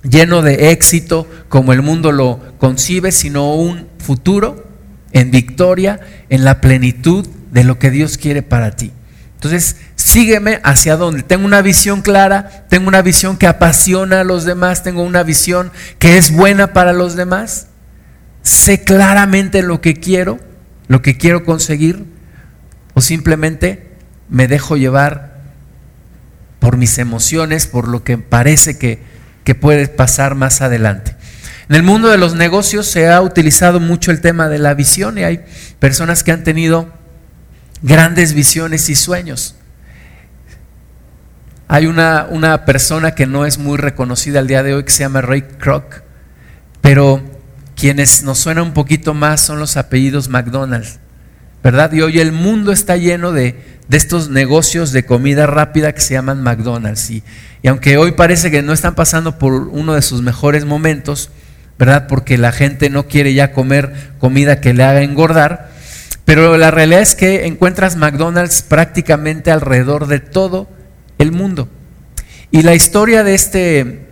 lleno 0.01 0.41
de 0.41 0.72
éxito 0.72 1.27
como 1.50 1.72
el 1.72 1.84
mundo 1.84 2.12
lo 2.12 2.39
concibe, 2.58 3.12
sino 3.12 3.53
un 3.53 3.88
futuro 4.00 4.65
en 5.12 5.29
victoria, 5.29 6.00
en 6.29 6.46
la 6.46 6.62
plenitud 6.62 7.27
de 7.51 7.63
lo 7.63 7.77
que 7.77 7.91
Dios 7.91 8.17
quiere 8.17 8.41
para 8.41 8.72
ti. 8.72 8.91
Entonces, 9.36 9.75
sígueme 9.96 10.62
hacia 10.63 10.98
dónde. 10.98 11.22
Tengo 11.22 11.46
una 11.46 11.62
visión 11.62 12.01
clara, 12.01 12.65
tengo 12.72 12.88
una 12.88 13.03
visión 13.03 13.38
que 13.38 13.46
apasiona 13.46 14.22
a 14.22 14.24
los 14.24 14.46
demás, 14.46 14.82
tengo 14.82 15.03
una 15.03 15.22
visión 15.22 15.72
que 16.00 16.17
es 16.17 16.32
buena 16.32 16.74
para 16.74 16.91
los 16.91 17.15
demás. 17.15 17.67
Sé 18.41 18.84
claramente 18.84 19.62
lo 19.62 19.79
que 19.79 19.94
quiero, 19.94 20.39
lo 20.88 21.03
que 21.03 21.17
quiero 21.17 21.46
conseguir, 21.46 22.14
o 22.96 23.02
simplemente 23.02 23.92
me 24.28 24.48
dejo 24.48 24.78
llevar 24.78 25.36
por 26.60 26.78
mis 26.78 26.98
emociones, 26.98 27.68
por 27.68 27.88
lo 27.88 28.04
que 28.04 28.18
parece 28.18 28.80
que, 28.80 29.00
que 29.44 29.54
puede 29.54 29.88
pasar 29.88 30.34
más 30.34 30.62
adelante. 30.62 31.16
En 31.70 31.75
el 31.75 31.84
mundo 31.84 32.10
de 32.10 32.18
los 32.18 32.36
negocios 32.36 32.88
se 32.88 33.08
ha 33.08 33.22
utilizado 33.22 33.80
mucho 33.80 34.12
el 34.12 34.22
tema 34.22 34.50
de 34.50 34.58
la 34.58 34.74
visión 34.74 35.18
y 35.18 35.24
hay 35.24 35.46
personas 35.80 36.24
que 36.24 36.32
han 36.32 36.44
tenido 36.44 36.92
grandes 37.82 38.34
visiones 38.34 38.90
y 38.90 38.96
sueños. 38.96 39.56
Hay 41.68 41.88
una, 41.88 42.28
una, 42.30 42.66
persona 42.66 43.16
que 43.16 43.25
no 43.25 43.46
es 43.46 43.58
muy 43.58 43.78
reconocida 43.78 44.40
al 44.40 44.48
día 44.48 44.64
de 44.64 44.75
hoy 44.75 44.84
que 44.84 44.92
se 44.92 45.00
llama 45.00 45.22
Ray 45.22 45.42
Kroc, 45.42 46.02
pero 46.82 47.24
quienes 47.75 48.24
nos 48.24 48.38
suena 48.38 48.62
un 48.64 48.74
poquito 48.74 49.14
más 49.16 49.42
son 49.42 49.60
los 49.60 49.75
apellidos 49.75 50.30
McDonald's, 50.30 51.00
¿verdad? 51.65 51.91
Y 51.93 52.01
hoy 52.01 52.19
el 52.19 52.31
mundo 52.31 52.72
está 52.72 52.95
lleno 52.95 53.31
de, 53.31 53.55
de 53.88 53.98
estos 53.98 54.29
negocios 54.29 54.91
de 54.91 55.03
comida 55.03 55.48
rápida 55.48 55.93
que 55.93 56.00
se 56.00 56.13
llaman 56.13 56.43
McDonald's. 56.43 57.10
Y, 57.10 57.24
y 57.63 57.67
aunque 57.69 57.98
hoy 57.98 58.12
parece 58.12 58.51
que 58.51 58.62
no 58.62 58.72
están 58.72 58.93
pasando 58.93 59.39
por 59.39 59.53
uno 59.53 59.95
de 59.95 60.03
sus 60.03 60.22
mejores 60.22 60.63
momentos, 60.63 61.31
¿verdad? 61.79 62.05
Porque 62.07 62.38
la 62.38 62.51
gente 62.51 62.91
no 62.91 63.07
quiere 63.07 63.34
ya 63.34 63.51
comer 63.51 64.12
comida 64.19 64.62
que 64.62 64.75
le 64.75 64.84
haga 64.84 65.01
engordar. 65.01 65.72
Pero 66.24 66.55
la 66.55 66.69
realidad 66.69 67.01
es 67.01 67.15
que 67.15 67.48
encuentras 67.48 67.95
McDonald's 67.95 68.62
prácticamente 68.62 69.50
alrededor 69.50 70.05
de 70.05 70.19
todo 70.19 70.69
el 71.17 71.31
mundo. 71.31 71.67
Y 72.51 72.62
la 72.62 72.75
historia 72.75 73.24
de 73.24 73.34
este, 73.34 74.05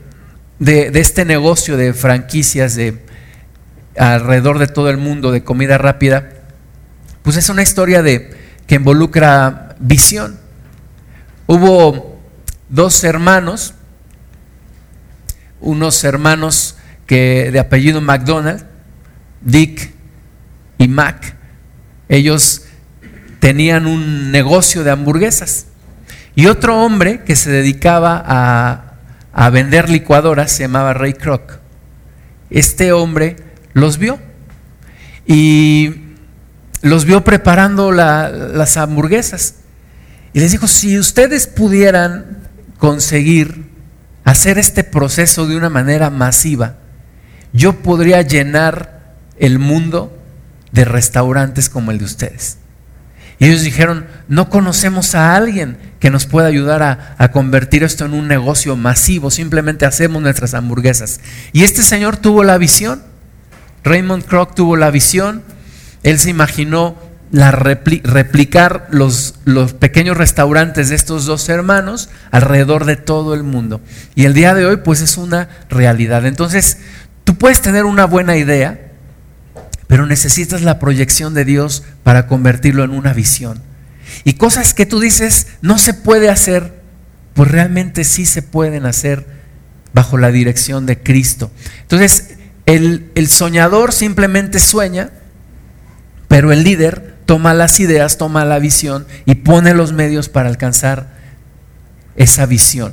de, 0.58 0.90
este 0.96 1.24
negocio 1.24 1.78
de 1.78 1.94
franquicias 1.94 2.74
de 2.74 2.98
alrededor 3.96 4.58
de 4.58 4.66
todo 4.66 4.90
el 4.90 4.98
mundo 4.98 5.32
de 5.32 5.44
comida 5.44 5.78
rápida, 5.78 6.32
pues 7.24 7.38
es 7.38 7.50
una 7.50 7.64
historia 7.64 8.04
de, 8.04 8.38
que 8.68 8.76
involucra 8.76 9.76
visión. 9.80 10.38
Hubo 11.48 12.22
dos 12.70 13.04
hermanos, 13.04 13.74
unos 15.60 16.04
hermanos 16.04 16.76
que 17.08 17.50
de 17.52 17.60
apellido 17.60 18.02
McDonald, 18.02 18.66
Dick 19.42 19.94
y 20.78 20.88
Mac, 20.88 21.36
ellos 22.10 22.64
tenían 23.40 23.88
un 23.88 24.32
negocio 24.32 24.84
de 24.84 24.92
hamburguesas. 24.92 25.68
Y 26.36 26.48
otro 26.48 26.84
hombre 26.84 27.24
que 27.24 27.36
se 27.36 27.52
dedicaba 27.52 28.22
a, 28.26 28.96
a 29.34 29.50
vender 29.50 29.90
licuadoras 29.90 30.52
se 30.52 30.64
llamaba 30.64 30.94
Ray 30.94 31.14
Kroc. 31.14 31.60
Este 32.50 32.92
hombre 32.92 33.36
los 33.74 33.98
vio 33.98 34.20
y 35.26 36.03
los 36.84 37.06
vio 37.06 37.24
preparando 37.24 37.92
las 37.92 38.78
hamburguesas. 38.78 39.56
Y 40.34 40.40
les 40.42 40.52
dijo, 40.52 40.68
si 40.68 41.00
ustedes 41.00 41.48
pudieran 41.48 42.50
conseguir 42.78 43.72
hacer 44.26 44.58
este 44.58 44.84
proceso 44.84 45.48
de 45.48 45.56
una 45.56 45.70
manera 45.70 46.10
masiva, 46.10 46.76
yo 47.54 47.82
podría 47.82 48.22
llenar 48.22 49.16
el 49.40 49.60
mundo 49.60 50.16
de 50.74 50.84
restaurantes 50.86 51.70
como 51.70 51.92
el 51.92 52.00
de 52.00 52.06
ustedes. 52.06 52.58
Y 53.40 53.46
ellos 53.46 53.62
dijeron, 53.62 54.06
no 54.28 54.50
conocemos 54.50 55.16
a 55.16 55.36
alguien 55.36 55.78
que 56.00 56.10
nos 56.10 56.26
pueda 56.26 56.48
ayudar 56.48 56.84
a, 57.18 57.32
convertir 57.32 57.84
esto 57.84 58.06
en 58.06 58.14
un 58.14 58.28
negocio 58.28 58.76
masivo, 58.76 59.32
simplemente 59.32 59.86
hacemos 59.86 60.22
nuestras 60.22 60.54
hamburguesas. 60.54 61.22
Y 61.54 61.64
este 61.64 61.82
señor 61.82 62.18
tuvo 62.18 62.44
la 62.44 62.58
visión, 62.58 63.02
Raymond 63.84 64.26
Kroc 64.26 64.54
tuvo 64.54 64.76
la 64.76 64.92
visión, 64.92 65.44
él 66.04 66.20
se 66.20 66.30
imaginó 66.30 66.96
replicar 67.32 68.88
los, 68.92 69.34
pequeños 69.80 70.18
restaurantes 70.18 70.90
de 70.90 70.96
estos 70.96 71.26
dos 71.26 71.50
hermanos 71.50 72.10
alrededor 72.30 72.86
de 72.86 72.96
todo 72.96 73.34
el 73.34 73.44
mundo. 73.44 73.82
Y 74.14 74.26
el 74.26 74.34
día 74.36 74.54
de 74.54 74.66
hoy 74.68 74.78
pues 74.78 75.02
es 75.02 75.18
una 75.18 75.50
realidad. 75.70 76.26
Entonces, 76.28 76.78
Tú 77.24 77.36
puedes 77.36 77.62
tener 77.62 77.86
una 77.86 78.06
buena 78.06 78.36
idea, 78.38 78.92
pero 79.88 80.06
necesitas 80.06 80.62
la 80.62 80.80
proyección 80.80 81.34
de 81.34 81.46
Dios 81.46 81.84
para 82.04 82.28
convertirlo 82.28 82.84
en 82.84 82.92
una 82.92 83.14
visión. 83.14 83.62
Y 84.24 84.34
cosas 84.34 84.74
que 84.74 84.86
tú 84.86 85.00
dices 85.00 85.48
no 85.62 85.78
se 85.78 85.94
puede 85.94 86.30
hacer, 86.30 86.82
pues 87.34 87.50
realmente 87.50 88.04
sí 88.04 88.26
se 88.26 88.42
pueden 88.42 88.86
hacer 88.86 89.26
bajo 89.94 90.18
la 90.18 90.32
dirección 90.32 90.86
de 90.86 91.00
Cristo. 91.00 91.52
Entonces, 91.82 92.36
el 92.66 93.28
soñador 93.28 93.94
simplemente 93.94 94.60
sueña, 94.60 95.12
pero 96.34 96.52
el 96.52 96.64
líder 96.64 97.14
toma 97.28 97.54
las 97.54 97.80
ideas, 97.80 98.18
toma 98.18 98.44
la 98.44 98.58
visión 98.58 99.06
y 99.28 99.36
pone 99.36 99.76
los 99.76 99.94
medios 99.94 100.30
para 100.30 100.50
alcanzar 100.50 101.10
esa 102.16 102.48
visión. 102.48 102.92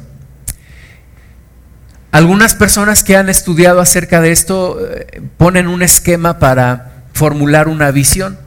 Algunas 2.13 2.55
personas 2.55 3.03
que 3.03 3.17
han 3.17 3.31
estudiado 3.31 3.81
acerca 3.81 4.21
de 4.21 4.31
esto 4.31 4.79
eh, 4.87 5.23
ponen 5.39 5.69
un 5.69 5.81
esquema 5.81 6.39
para 6.39 7.05
formular 7.15 7.69
una 7.69 7.91
visión 7.91 8.39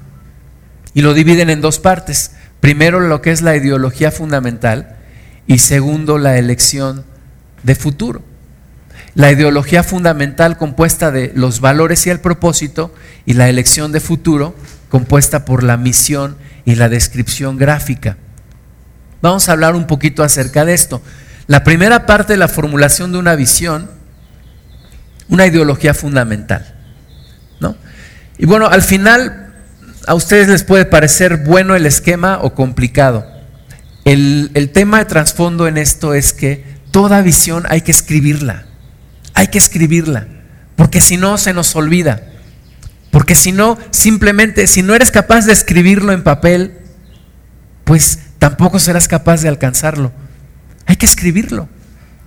y 0.94 1.02
lo 1.02 1.16
dividen 1.16 1.50
en 1.50 1.62
dos 1.62 1.80
partes. 1.80 2.34
Primero 2.60 3.00
lo 3.00 3.20
que 3.24 3.32
es 3.32 3.42
la 3.42 3.56
ideología 3.56 4.12
fundamental 4.12 4.98
y 5.48 5.58
segundo 5.58 6.20
la 6.20 6.38
elección 6.38 7.04
de 7.64 7.74
futuro. 7.74 8.22
La 9.16 9.32
ideología 9.32 9.82
fundamental 9.82 10.58
compuesta 10.58 11.10
de 11.10 11.32
los 11.34 11.62
valores 11.62 12.06
y 12.06 12.12
el 12.12 12.20
propósito 12.20 12.94
y 13.26 13.34
la 13.34 13.50
elección 13.50 13.92
de 13.92 14.00
futuro 14.00 14.54
compuesta 14.94 15.44
por 15.44 15.64
la 15.64 15.76
misión 15.76 16.38
y 16.66 16.76
la 16.76 16.88
descripción 16.88 17.58
gráfica. 17.58 18.16
Vamos 19.24 19.50
a 19.50 19.54
hablar 19.54 19.74
un 19.74 19.88
poquito 19.88 20.22
acerca 20.22 20.66
de 20.66 20.76
esto. 20.76 21.02
La 21.48 21.64
primera 21.64 22.06
parte 22.06 22.34
de 22.34 22.38
la 22.38 22.48
formulación 22.48 23.12
de 23.12 23.18
una 23.18 23.34
visión, 23.34 23.90
una 25.30 25.48
ideología 25.48 25.96
fundamental. 25.96 26.76
¿no? 27.60 27.76
Y 28.38 28.46
bueno, 28.46 28.68
al 28.68 28.84
final 28.84 29.56
a 30.06 30.14
ustedes 30.14 30.48
les 30.48 30.64
puede 30.64 30.86
parecer 30.86 31.38
bueno 31.38 31.74
el 31.74 31.88
esquema 31.88 32.38
o 32.44 32.54
complicado. 32.54 33.26
El, 34.06 34.52
el 34.54 34.70
tema 34.70 35.00
de 35.00 35.06
trasfondo 35.06 35.68
en 35.68 35.80
esto 35.80 36.14
es 36.14 36.34
que 36.34 36.66
toda 36.92 37.24
visión 37.24 37.64
hay 37.68 37.82
que 37.82 37.92
escribirla, 37.92 38.66
hay 39.34 39.48
que 39.48 39.58
escribirla, 39.58 40.28
porque 40.76 41.02
si 41.02 41.18
no 41.18 41.40
se 41.40 41.52
nos 41.52 41.76
olvida. 41.76 42.28
Porque 43.14 43.36
si 43.36 43.52
no, 43.52 43.78
simplemente, 43.92 44.66
si 44.66 44.82
no 44.82 44.96
eres 44.96 45.12
capaz 45.12 45.46
de 45.46 45.54
escribirlo 45.54 46.14
en 46.14 46.24
papel, 46.24 46.80
pues 47.84 48.18
tampoco 48.40 48.80
serás 48.80 49.08
capaz 49.08 49.44
de 49.44 49.50
alcanzarlo. 49.50 50.12
Hay 50.88 50.96
que 50.96 51.06
escribirlo, 51.06 51.70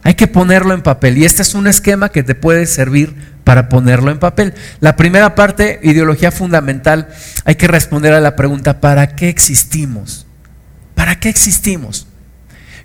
hay 0.04 0.14
que 0.14 0.28
ponerlo 0.28 0.74
en 0.74 0.82
papel. 0.82 1.18
Y 1.18 1.24
este 1.24 1.42
es 1.42 1.56
un 1.56 1.66
esquema 1.66 2.10
que 2.10 2.22
te 2.22 2.36
puede 2.36 2.66
servir 2.66 3.16
para 3.42 3.68
ponerlo 3.68 4.12
en 4.12 4.20
papel. 4.20 4.54
La 4.78 4.94
primera 4.94 5.34
parte, 5.34 5.80
ideología 5.82 6.30
fundamental, 6.30 7.08
hay 7.44 7.56
que 7.56 7.66
responder 7.66 8.12
a 8.12 8.20
la 8.20 8.36
pregunta, 8.36 8.80
¿para 8.80 9.16
qué 9.16 9.28
existimos? 9.28 10.28
¿Para 10.94 11.18
qué 11.18 11.30
existimos? 11.30 12.06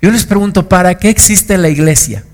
Yo 0.00 0.10
les 0.10 0.26
pregunto, 0.26 0.68
¿para 0.68 0.96
qué 0.96 1.08
existe 1.08 1.56
la 1.56 1.68
iglesia? 1.68 2.24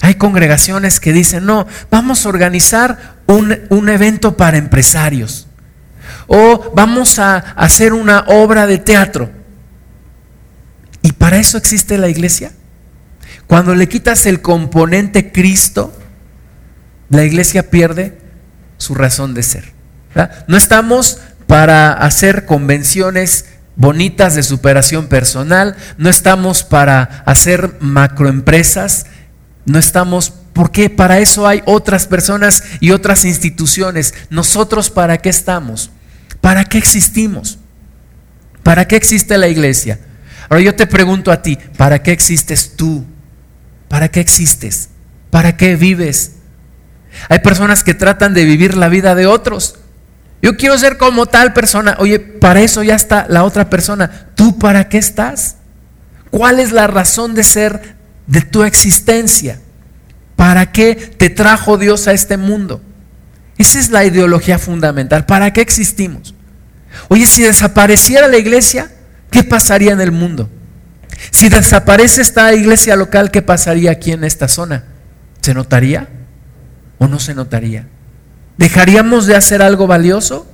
Hay 0.00 0.14
congregaciones 0.14 1.00
que 1.00 1.12
dicen, 1.12 1.44
no, 1.46 1.66
vamos 1.90 2.24
a 2.24 2.28
organizar 2.28 3.16
un, 3.26 3.58
un 3.68 3.88
evento 3.88 4.36
para 4.36 4.58
empresarios. 4.58 5.46
O 6.26 6.72
vamos 6.74 7.18
a 7.18 7.36
hacer 7.36 7.92
una 7.92 8.20
obra 8.28 8.66
de 8.66 8.78
teatro. 8.78 9.30
¿Y 11.02 11.12
para 11.12 11.38
eso 11.38 11.58
existe 11.58 11.98
la 11.98 12.08
iglesia? 12.08 12.52
Cuando 13.46 13.74
le 13.74 13.88
quitas 13.88 14.26
el 14.26 14.42
componente 14.42 15.32
Cristo, 15.32 15.96
la 17.08 17.24
iglesia 17.24 17.70
pierde 17.70 18.18
su 18.76 18.94
razón 18.94 19.34
de 19.34 19.42
ser. 19.42 19.72
No 20.46 20.56
estamos 20.56 21.20
para 21.46 21.92
hacer 21.92 22.44
convenciones 22.44 23.46
bonitas 23.76 24.34
de 24.34 24.42
superación 24.42 25.06
personal, 25.06 25.76
no 25.96 26.10
estamos 26.10 26.64
para 26.64 27.22
hacer 27.24 27.76
macroempresas, 27.80 29.06
no 29.68 29.78
estamos, 29.78 30.32
porque 30.54 30.88
para 30.88 31.18
eso 31.18 31.46
hay 31.46 31.62
otras 31.66 32.06
personas 32.06 32.64
y 32.80 32.90
otras 32.90 33.26
instituciones. 33.26 34.14
Nosotros 34.30 34.88
para 34.88 35.18
qué 35.18 35.28
estamos? 35.28 35.90
¿Para 36.40 36.64
qué 36.64 36.78
existimos? 36.78 37.58
¿Para 38.62 38.88
qué 38.88 38.96
existe 38.96 39.36
la 39.36 39.48
iglesia? 39.48 40.00
Ahora 40.48 40.62
yo 40.62 40.74
te 40.74 40.86
pregunto 40.86 41.30
a 41.30 41.42
ti, 41.42 41.58
¿para 41.76 42.02
qué 42.02 42.12
existes 42.12 42.76
tú? 42.76 43.04
¿Para 43.88 44.08
qué 44.08 44.20
existes? 44.20 44.88
¿Para 45.30 45.58
qué 45.58 45.76
vives? 45.76 46.32
Hay 47.28 47.40
personas 47.40 47.84
que 47.84 47.92
tratan 47.92 48.32
de 48.32 48.46
vivir 48.46 48.74
la 48.74 48.88
vida 48.88 49.14
de 49.14 49.26
otros. 49.26 49.76
Yo 50.40 50.56
quiero 50.56 50.78
ser 50.78 50.96
como 50.96 51.26
tal 51.26 51.52
persona. 51.52 51.96
Oye, 51.98 52.20
para 52.20 52.62
eso 52.62 52.82
ya 52.82 52.94
está 52.94 53.26
la 53.28 53.44
otra 53.44 53.68
persona. 53.68 54.30
¿Tú 54.34 54.58
para 54.58 54.88
qué 54.88 54.96
estás? 54.96 55.56
¿Cuál 56.30 56.58
es 56.58 56.72
la 56.72 56.86
razón 56.86 57.34
de 57.34 57.44
ser 57.44 57.97
de 58.28 58.42
tu 58.42 58.62
existencia? 58.62 59.58
¿Para 60.36 60.70
qué 60.70 60.94
te 60.94 61.30
trajo 61.30 61.78
Dios 61.78 62.06
a 62.06 62.12
este 62.12 62.36
mundo? 62.36 62.80
Esa 63.56 63.80
es 63.80 63.90
la 63.90 64.04
ideología 64.04 64.60
fundamental. 64.60 65.26
¿Para 65.26 65.52
qué 65.52 65.60
existimos? 65.60 66.32
Oye, 67.08 67.26
si 67.26 67.42
desapareciera 67.42 68.28
la 68.28 68.36
iglesia, 68.36 68.92
¿qué 69.32 69.42
pasaría 69.42 69.92
en 69.92 70.00
el 70.00 70.12
mundo? 70.12 70.48
Si 71.32 71.48
desaparece 71.48 72.22
esta 72.22 72.54
iglesia 72.54 72.94
local, 72.94 73.32
¿qué 73.32 73.42
pasaría 73.42 73.90
aquí 73.90 74.12
en 74.12 74.22
esta 74.22 74.46
zona? 74.46 74.84
¿Se 75.40 75.54
notaría 75.54 76.08
o 76.98 77.08
no 77.08 77.18
se 77.18 77.34
notaría? 77.34 77.88
¿Dejaríamos 78.58 79.26
de 79.26 79.34
hacer 79.34 79.62
algo 79.62 79.88
valioso 79.88 80.46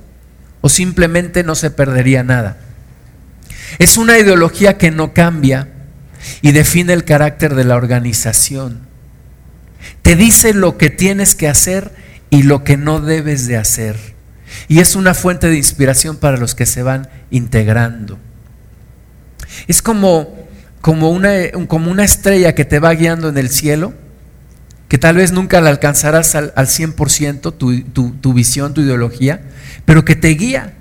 o 0.61 0.69
simplemente 0.69 1.43
no 1.43 1.53
se 1.53 1.69
perdería 1.69 2.23
nada? 2.23 2.57
Es 3.77 3.97
una 3.97 4.17
ideología 4.17 4.77
que 4.77 4.89
no 4.89 5.13
cambia 5.13 5.67
y 6.41 6.51
define 6.51 6.93
el 6.93 7.03
carácter 7.03 7.55
de 7.55 7.63
la 7.63 7.75
organización. 7.75 8.81
Te 10.01 10.15
dice 10.15 10.53
lo 10.53 10.77
que 10.77 10.89
tienes 10.89 11.35
que 11.35 11.47
hacer 11.47 11.91
y 12.29 12.43
lo 12.43 12.63
que 12.63 12.77
no 12.77 13.01
debes 13.01 13.47
de 13.47 13.57
hacer. 13.57 13.97
Y 14.67 14.79
es 14.79 14.95
una 14.95 15.13
fuente 15.13 15.47
de 15.47 15.57
inspiración 15.57 16.17
para 16.17 16.37
los 16.37 16.55
que 16.55 16.65
se 16.65 16.83
van 16.83 17.09
integrando. 17.31 18.17
Es 19.67 19.81
como, 19.81 20.35
como, 20.81 21.09
una, 21.11 21.33
como 21.67 21.91
una 21.91 22.03
estrella 22.03 22.55
que 22.55 22.65
te 22.65 22.79
va 22.79 22.93
guiando 22.93 23.29
en 23.29 23.37
el 23.37 23.49
cielo, 23.49 23.93
que 24.87 24.97
tal 24.97 25.15
vez 25.15 25.31
nunca 25.31 25.61
la 25.61 25.71
alcanzarás 25.71 26.35
al, 26.35 26.53
100% 26.53 27.57
tu, 27.57 27.81
tu, 27.83 28.11
tu 28.11 28.33
visión, 28.33 28.73
tu 28.73 28.81
ideología, 28.81 29.41
pero 29.85 30.05
que 30.05 30.15
te 30.15 30.29
guía, 30.29 30.75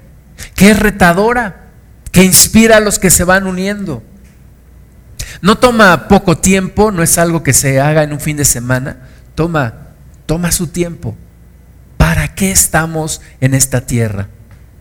que 0.55 0.71
es 0.71 0.79
retadora, 0.79 1.71
que 2.13 2.23
inspira 2.23 2.77
a 2.77 2.81
los 2.81 2.99
que 2.99 3.11
se 3.11 3.25
van 3.25 3.47
uniendo. 3.47 4.03
No 5.41 5.59
toma 5.59 6.09
poco 6.09 6.39
tiempo, 6.39 6.91
no 6.91 7.03
es 7.03 7.19
algo 7.19 7.43
que 7.43 7.53
se 7.53 7.81
haga 7.81 8.03
en 8.03 8.13
un 8.13 8.21
fin 8.21 8.37
de 8.37 8.45
semana, 8.45 8.99
toma, 9.35 9.75
toma 10.27 10.53
su 10.53 10.69
tiempo. 10.69 11.17
¿Para 11.97 12.35
qué 12.35 12.51
estamos 12.51 13.21
en 13.41 13.55
esta 13.55 13.83
tierra? 13.83 14.29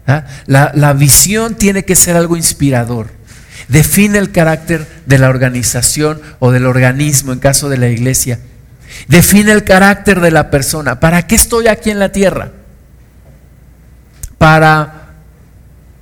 ¿Ah? 0.05 0.25
la 0.47 0.91
visión 0.91 1.55
tiene 1.55 1.85
que 1.85 1.95
ser 1.95 2.17
algo 2.17 2.35
inspirador 2.35 3.23
define 3.67 4.19
el 4.19 4.31
carácter 4.31 4.85
de 5.05 5.17
la 5.17 5.29
organización 5.29 6.21
o 6.39 6.51
del 6.51 6.65
organismo 6.65 7.33
en 7.33 7.39
caso 7.39 7.69
de 7.69 7.77
la 7.77 7.87
iglesia. 7.87 8.39
Define 9.07 9.51
el 9.51 9.63
carácter 9.63 10.21
de 10.21 10.31
la 10.31 10.51
persona. 10.51 10.99
¿Para 10.99 11.25
qué 11.25 11.35
estoy 11.35 11.67
aquí 11.67 11.89
en 11.89 11.99
la 11.99 12.11
tierra? 12.11 12.51
¿Para 14.37 15.13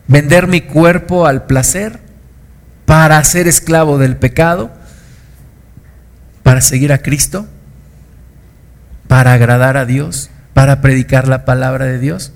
vender 0.08 0.48
mi 0.48 0.62
cuerpo 0.62 1.26
al 1.26 1.46
placer? 1.46 2.00
¿Para 2.86 3.24
ser 3.24 3.48
esclavo 3.48 3.98
del 3.98 4.18
pecado? 4.18 4.72
¿Para 6.44 6.62
seguir 6.62 6.92
a 6.92 7.00
Cristo? 7.00 7.48
¿Para 9.08 9.34
agradar 9.34 9.78
a 9.78 9.86
Dios? 9.86 10.30
¿Para 10.54 10.82
predicar 10.82 11.28
la 11.28 11.46
palabra 11.46 11.86
de 11.86 12.00
Dios? 12.00 12.34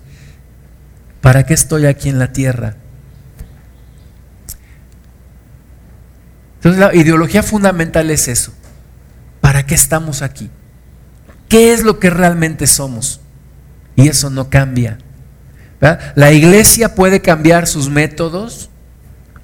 ¿Para 1.21 1.45
qué 1.45 1.53
estoy 1.53 1.86
aquí 1.86 2.10
en 2.10 2.19
la 2.19 2.31
tierra? 2.31 2.75
Entonces 6.58 6.79
la 6.79 6.95
ideología 6.95 7.43
fundamental 7.43 8.10
es 8.12 8.27
eso. 8.27 8.53
¿Para 9.41 9.65
qué 9.65 9.75
estamos 9.75 10.21
aquí? 10.21 10.49
¿Qué 11.49 11.73
es 11.73 11.84
lo 11.84 11.99
que 11.99 12.10
realmente 12.10 12.65
somos? 12.65 13.21
Y 13.95 14.08
eso 14.08 14.29
no 14.29 14.49
cambia. 14.49 14.97
La 16.15 16.31
iglesia 16.31 16.95
puede 16.95 17.21
cambiar 17.21 17.67
sus 17.67 17.89
métodos. 17.89 18.69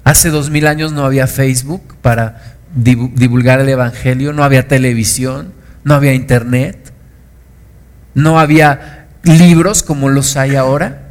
Hace 0.04 0.30
dos 0.30 0.50
mil 0.50 0.66
años 0.66 0.92
no 0.92 1.04
había 1.04 1.26
Facebook 1.26 1.96
para 2.02 2.56
divulgar 2.74 3.60
el 3.60 3.68
Evangelio, 3.68 4.32
no 4.32 4.42
había 4.42 4.66
televisión, 4.66 5.52
no 5.84 5.94
había 5.94 6.12
internet, 6.12 6.92
no 8.14 8.40
había 8.40 9.08
libros 9.22 9.82
como 9.82 10.08
los 10.08 10.36
hay 10.36 10.56
ahora. 10.56 11.08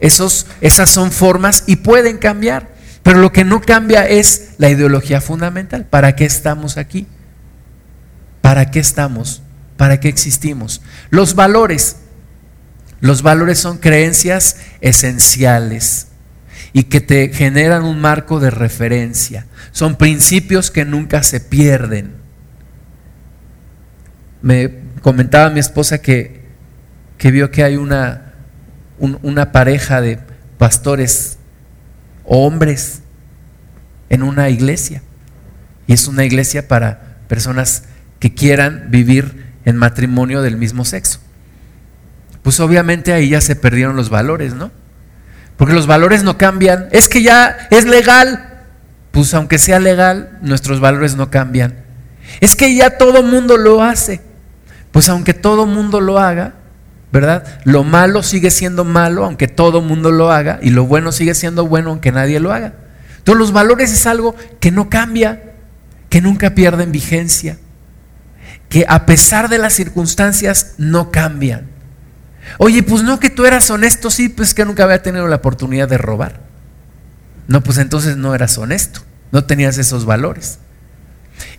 Esos, 0.00 0.46
esas 0.60 0.90
son 0.90 1.12
formas 1.12 1.64
y 1.66 1.76
pueden 1.76 2.18
cambiar. 2.18 2.72
Pero 3.02 3.18
lo 3.18 3.32
que 3.32 3.44
no 3.44 3.60
cambia 3.60 4.06
es 4.06 4.54
la 4.58 4.70
ideología 4.70 5.20
fundamental. 5.20 5.84
¿Para 5.84 6.16
qué 6.16 6.24
estamos 6.24 6.76
aquí? 6.76 7.06
¿Para 8.40 8.70
qué 8.70 8.80
estamos? 8.80 9.42
¿Para 9.76 10.00
qué 10.00 10.08
existimos? 10.08 10.82
Los 11.10 11.34
valores. 11.34 11.96
Los 13.00 13.22
valores 13.22 13.58
son 13.58 13.78
creencias 13.78 14.56
esenciales 14.80 16.06
y 16.72 16.84
que 16.84 17.00
te 17.00 17.28
generan 17.32 17.84
un 17.84 18.00
marco 18.00 18.40
de 18.40 18.50
referencia. 18.50 19.46
Son 19.72 19.96
principios 19.96 20.70
que 20.70 20.84
nunca 20.84 21.22
se 21.22 21.40
pierden. 21.40 22.12
Me 24.40 24.80
comentaba 25.02 25.50
mi 25.50 25.60
esposa 25.60 26.00
que, 26.00 26.42
que 27.18 27.30
vio 27.30 27.50
que 27.50 27.62
hay 27.62 27.76
una, 27.76 28.32
una 28.98 29.52
pareja 29.52 30.00
de 30.00 30.18
pastores 30.58 31.38
hombres 32.24 33.02
en 34.08 34.22
una 34.22 34.48
iglesia. 34.48 35.02
Y 35.86 35.92
es 35.92 36.08
una 36.08 36.24
iglesia 36.24 36.68
para 36.68 37.18
personas 37.28 37.84
que 38.18 38.32
quieran 38.34 38.86
vivir 38.90 39.52
en 39.64 39.76
matrimonio 39.76 40.42
del 40.42 40.56
mismo 40.56 40.84
sexo. 40.84 41.20
Pues 42.42 42.60
obviamente 42.60 43.12
ahí 43.12 43.28
ya 43.28 43.40
se 43.40 43.56
perdieron 43.56 43.96
los 43.96 44.10
valores, 44.10 44.54
¿no? 44.54 44.70
Porque 45.56 45.74
los 45.74 45.86
valores 45.86 46.22
no 46.22 46.38
cambian. 46.38 46.88
Es 46.92 47.08
que 47.08 47.22
ya 47.22 47.68
es 47.70 47.84
legal. 47.84 48.48
Pues 49.10 49.34
aunque 49.34 49.58
sea 49.58 49.78
legal, 49.78 50.38
nuestros 50.40 50.80
valores 50.80 51.16
no 51.16 51.30
cambian. 51.30 51.76
Es 52.40 52.56
que 52.56 52.74
ya 52.74 52.96
todo 52.96 53.22
mundo 53.22 53.56
lo 53.56 53.82
hace. 53.82 54.22
Pues 54.90 55.08
aunque 55.08 55.34
todo 55.34 55.66
mundo 55.66 56.00
lo 56.00 56.18
haga, 56.18 56.54
¿verdad? 57.12 57.60
Lo 57.64 57.84
malo 57.84 58.22
sigue 58.22 58.50
siendo 58.50 58.84
malo 58.84 59.24
aunque 59.24 59.48
todo 59.48 59.82
mundo 59.82 60.10
lo 60.10 60.32
haga 60.32 60.58
y 60.62 60.70
lo 60.70 60.86
bueno 60.86 61.12
sigue 61.12 61.34
siendo 61.34 61.66
bueno 61.66 61.90
aunque 61.90 62.12
nadie 62.12 62.40
lo 62.40 62.52
haga. 62.52 62.74
Entonces 63.18 63.38
los 63.38 63.52
valores 63.52 63.92
es 63.92 64.06
algo 64.06 64.34
que 64.60 64.70
no 64.70 64.90
cambia, 64.90 65.52
que 66.08 66.20
nunca 66.20 66.54
pierden 66.54 66.90
vigencia, 66.90 67.58
que 68.68 68.84
a 68.88 69.06
pesar 69.06 69.48
de 69.48 69.58
las 69.58 69.74
circunstancias 69.74 70.74
no 70.78 71.10
cambian. 71.10 71.71
Oye, 72.58 72.82
pues 72.82 73.02
no 73.02 73.20
que 73.20 73.30
tú 73.30 73.46
eras 73.46 73.70
honesto, 73.70 74.10
sí, 74.10 74.28
pues 74.28 74.54
que 74.54 74.64
nunca 74.64 74.84
había 74.84 75.02
tenido 75.02 75.26
la 75.28 75.36
oportunidad 75.36 75.88
de 75.88 75.98
robar. 75.98 76.40
No, 77.48 77.62
pues 77.62 77.78
entonces 77.78 78.16
no 78.16 78.34
eras 78.34 78.58
honesto, 78.58 79.00
no 79.30 79.44
tenías 79.44 79.78
esos 79.78 80.04
valores. 80.04 80.58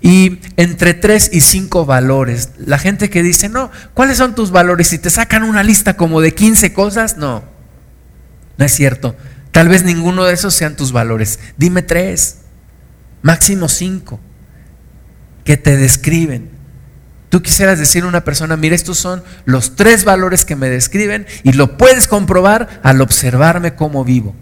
Y 0.01 0.39
entre 0.57 0.93
tres 0.93 1.29
y 1.33 1.41
cinco 1.41 1.85
valores, 1.85 2.51
la 2.57 2.77
gente 2.77 3.09
que 3.09 3.23
dice, 3.23 3.49
no, 3.49 3.71
¿cuáles 3.93 4.17
son 4.17 4.35
tus 4.35 4.51
valores? 4.51 4.87
Si 4.87 4.97
te 4.97 5.09
sacan 5.09 5.43
una 5.43 5.63
lista 5.63 5.95
como 5.95 6.21
de 6.21 6.33
15 6.33 6.73
cosas, 6.73 7.17
no, 7.17 7.43
no 8.57 8.65
es 8.65 8.71
cierto. 8.73 9.15
Tal 9.51 9.69
vez 9.69 9.83
ninguno 9.83 10.25
de 10.25 10.33
esos 10.33 10.53
sean 10.53 10.75
tus 10.75 10.91
valores. 10.91 11.39
Dime 11.57 11.83
tres, 11.83 12.39
máximo 13.21 13.69
cinco, 13.69 14.19
que 15.43 15.57
te 15.57 15.77
describen. 15.77 16.49
Tú 17.33 17.41
quisieras 17.41 17.79
decir 17.79 18.03
a 18.03 18.07
una 18.07 18.23
persona, 18.23 18.57
mira, 18.57 18.75
estos 18.75 18.99
son 18.99 19.23
los 19.45 19.75
tres 19.75 20.05
valores 20.05 20.45
que 20.45 20.55
me 20.55 20.69
describen 20.69 21.25
y 21.41 21.53
lo 21.53 21.79
puedes 21.79 22.07
comprobar 22.07 22.79
al 22.83 23.01
observarme 23.01 23.73
cómo 23.73 24.05
vivo. 24.05 24.35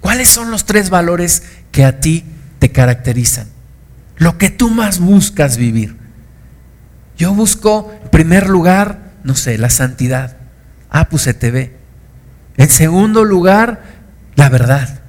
¿Cuáles 0.00 0.30
son 0.30 0.50
los 0.50 0.64
tres 0.64 0.88
valores 0.88 1.42
que 1.70 1.84
a 1.84 2.00
ti 2.00 2.24
te 2.60 2.72
caracterizan? 2.72 3.48
Lo 4.16 4.38
que 4.38 4.48
tú 4.48 4.70
más 4.70 5.00
buscas 5.00 5.58
vivir. 5.58 5.98
Yo 7.18 7.34
busco, 7.34 7.92
en 8.02 8.08
primer 8.08 8.48
lugar, 8.48 9.12
no 9.22 9.34
sé, 9.34 9.58
la 9.58 9.68
santidad. 9.68 10.38
Ah, 10.88 11.10
pues 11.10 11.24
se 11.24 11.34
te 11.34 11.50
ve. 11.50 11.76
En 12.56 12.70
segundo 12.70 13.22
lugar, 13.22 13.82
la 14.34 14.48
verdad. 14.48 15.00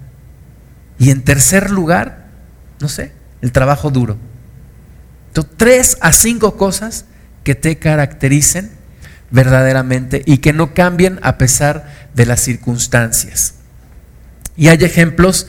Y 0.97 1.12
en 1.12 1.21
tercer 1.21 1.71
lugar, 1.71 2.27
no 2.81 2.89
sé, 2.89 3.13
el 3.39 3.53
trabajo 3.53 3.89
duro. 3.89 4.17
Tres 5.57 5.97
a 6.01 6.11
cinco 6.11 6.57
cosas 6.57 7.05
que 7.43 7.55
te 7.55 7.77
caractericen 7.77 8.71
verdaderamente 9.31 10.23
y 10.25 10.39
que 10.39 10.53
no 10.53 10.73
cambien 10.73 11.19
a 11.21 11.37
pesar 11.37 12.09
de 12.13 12.25
las 12.25 12.41
circunstancias. 12.41 13.55
Y 14.55 14.67
hay 14.67 14.83
ejemplos, 14.83 15.47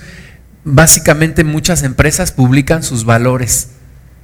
básicamente 0.64 1.44
muchas 1.44 1.82
empresas 1.82 2.32
publican 2.32 2.82
sus 2.82 3.04
valores. 3.04 3.68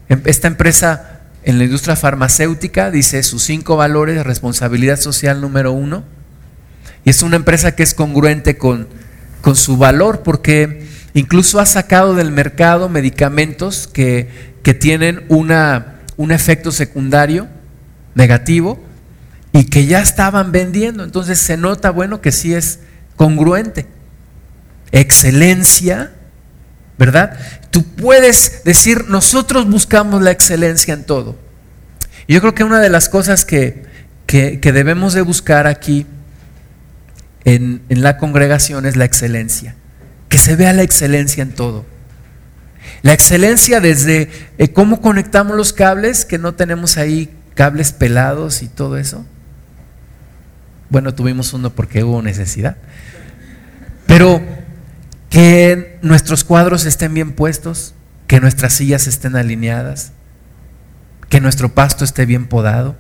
Em, 0.09 0.23
esta 0.27 0.47
empresa 0.47 1.21
en 1.43 1.59
la 1.59 1.65
industria 1.65 1.97
farmacéutica 1.97 2.91
dice 2.91 3.23
sus 3.23 3.43
cinco 3.43 3.77
valores, 3.77 4.25
responsabilidad 4.25 5.01
social 5.01 5.41
número 5.41 5.73
uno, 5.73 6.05
y 7.05 7.11
es 7.11 7.23
una 7.23 7.37
empresa 7.37 7.75
que 7.75 7.83
es 7.83 7.95
congruente 7.95 8.59
con, 8.59 8.89
con 9.41 9.57
su 9.57 9.77
valor 9.77 10.23
porque 10.23 10.87
incluso 11.21 11.59
ha 11.59 11.67
sacado 11.67 12.15
del 12.15 12.31
mercado 12.31 12.89
medicamentos 12.89 13.89
que, 13.89 14.55
que 14.63 14.75
tienen 14.75 15.25
una, 15.29 15.97
un 16.17 16.31
efecto 16.31 16.71
secundario 16.71 17.49
negativo 18.15 18.81
y 19.53 19.65
que 19.65 19.87
ya 19.87 20.01
estaban 20.01 20.53
vendiendo. 20.53 21.03
Entonces 21.03 21.39
se 21.39 21.57
nota, 21.57 21.91
bueno, 21.91 22.21
que 22.21 22.31
sí 22.31 22.55
es 22.55 22.79
congruente 23.17 23.87
excelencia, 24.93 26.13
¿verdad? 26.99 27.39
Tú 27.71 27.85
puedes 27.85 28.63
decir, 28.65 29.09
nosotros 29.09 29.69
buscamos 29.69 30.23
la 30.23 30.31
excelencia 30.31 30.95
en 30.95 31.05
todo. 31.05 31.37
Yo 32.29 32.41
creo 32.41 32.55
que 32.55 32.65
una 32.65 32.81
de 32.81 32.89
las 32.89 33.09
cosas 33.09 33.45
que, 33.45 33.85
que, 34.27 34.59
debemos 34.61 35.15
de 35.15 35.23
buscar 35.23 35.67
aquí 35.67 36.07
en, 37.45 37.83
en, 37.89 38.03
la 38.03 38.17
congregación 38.17 38.87
es 38.87 38.97
la 38.97 39.05
excelencia. 39.05 39.77
Que 40.29 40.39
se 40.39 40.57
vea 40.57 40.73
la 40.73 40.83
excelencia 40.83 41.43
en 41.43 41.53
todo. 41.53 41.87
La 43.03 43.13
excelencia 43.13 43.81
desde 43.81 44.31
eh, 44.59 44.73
cómo 44.73 45.01
conectamos 45.01 45.57
los 45.57 45.73
cables, 45.73 46.25
que 46.25 46.39
no 46.39 46.55
tenemos 46.55 46.97
ahí 46.97 47.31
cables 47.55 47.93
pelados 47.93 48.63
y 48.63 48.69
todo 48.69 48.97
eso. 48.97 49.25
Bueno, 50.89 51.15
tuvimos 51.15 51.53
uno 51.53 51.71
porque 51.71 52.05
hubo 52.05 52.23
necesidad. 52.23 52.77
Pero 54.07 54.41
que 55.31 55.99
nuestros 56.03 56.45
cuadros 56.45 56.87
estén 56.87 57.13
bien 57.15 57.33
puestos, 57.33 57.95
que 58.27 58.41
nuestras 58.41 58.73
sillas 58.73 59.07
estén 59.07 59.37
alineadas, 59.37 60.13
que 61.29 61.41
nuestro 61.41 61.75
pasto 61.75 62.05
esté 62.05 62.27
bien 62.27 62.47
podado, 62.47 62.97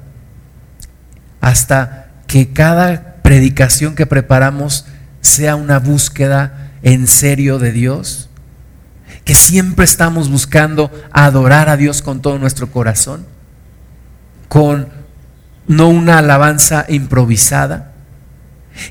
hasta 1.41 2.11
que 2.27 2.53
cada 2.53 3.17
predicación 3.23 3.95
que 3.95 4.07
preparamos 4.07 4.87
sea 5.21 5.57
una 5.57 5.79
búsqueda 5.79 6.66
en 6.87 7.09
serio 7.09 7.59
de 7.59 7.72
Dios, 7.72 8.29
que 9.25 9.35
siempre 9.35 9.85
estamos 9.85 10.31
buscando 10.31 10.88
adorar 11.11 11.68
a 11.68 11.77
Dios 11.77 12.01
con 12.01 12.22
todo 12.22 12.38
nuestro 12.38 12.70
corazón, 12.70 13.27
con 14.46 14.88
no 15.66 15.88
una 15.88 16.18
alabanza 16.18 16.87
improvisada, 16.88 17.92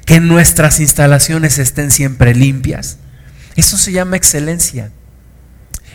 que 0.06 0.20
nuestras 0.20 0.82
instalaciones 0.82 1.58
estén 1.58 1.90
siempre 1.90 2.36
limpias, 2.36 2.98
eso 3.56 3.78
se 3.78 3.94
llama 3.94 4.18
excelencia. 4.18 4.92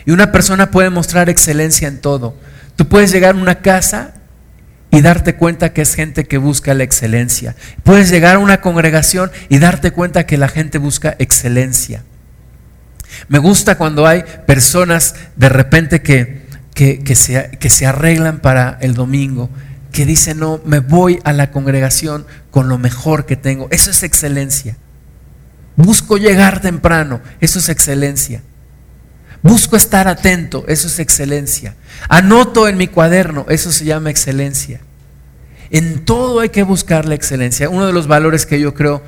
Y 0.03 0.09
una 0.09 0.31
persona 0.31 0.71
puede 0.71 0.89
mostrar 0.89 1.29
excelencia 1.29 1.87
en 1.87 2.01
todo. 2.01 2.35
Tú 2.75 2.89
puedes 2.89 3.11
llegar 3.11 3.35
a 3.35 3.37
una 3.37 3.61
casa 3.61 4.15
y 4.91 5.01
darte 5.01 5.35
cuenta 5.35 5.73
que 5.73 5.81
es 5.81 5.95
gente 5.95 6.25
que 6.25 6.37
busca 6.37 6.73
la 6.73 6.83
excelencia. 6.83 7.55
Puedes 7.83 8.09
llegar 8.09 8.35
a 8.35 8.39
una 8.39 8.61
congregación 8.61 9.31
y 9.49 9.57
darte 9.57 9.91
cuenta 9.91 10.25
que 10.25 10.37
la 10.37 10.49
gente 10.49 10.77
busca 10.77 11.15
excelencia. 11.17 12.03
Me 13.29 13.39
gusta 13.39 13.77
cuando 13.77 14.05
hay 14.05 14.23
personas 14.45 15.15
de 15.35 15.49
repente 15.49 16.01
que, 16.01 16.45
que, 16.73 17.15
se, 17.15 17.51
que 17.59 17.69
se 17.69 17.85
arreglan 17.85 18.39
para 18.39 18.77
el 18.81 18.93
domingo, 18.93 19.49
que 19.91 20.05
dicen, 20.05 20.39
no, 20.39 20.61
me 20.65 20.79
voy 20.79 21.19
a 21.23 21.33
la 21.33 21.51
congregación 21.51 22.25
con 22.49 22.67
lo 22.67 22.77
mejor 22.77 23.25
que 23.25 23.35
tengo. 23.35 23.67
Eso 23.71 23.91
es 23.91 24.03
excelencia. 24.03 24.77
Busco 25.77 26.17
llegar 26.17 26.61
temprano, 26.61 27.21
eso 27.39 27.59
es 27.59 27.69
excelencia. 27.69 28.41
Busco 29.43 29.75
estar 29.75 30.07
atento, 30.07 30.65
eso 30.67 30.87
es 30.87 30.99
excelencia. 30.99 31.75
Anoto 32.09 32.67
en 32.67 32.77
mi 32.77 32.87
cuaderno, 32.87 33.45
eso 33.49 33.71
se 33.71 33.85
llama 33.85 34.11
excelencia. 34.11 34.81
En 35.71 36.05
todo 36.05 36.41
hay 36.41 36.49
que 36.49 36.63
buscar 36.63 37.05
la 37.05 37.15
excelencia. 37.15 37.69
Uno 37.69 37.87
de 37.87 37.93
los 37.93 38.07
valores 38.07 38.45
que 38.45 38.59
yo 38.59 38.73
creo 38.73 39.01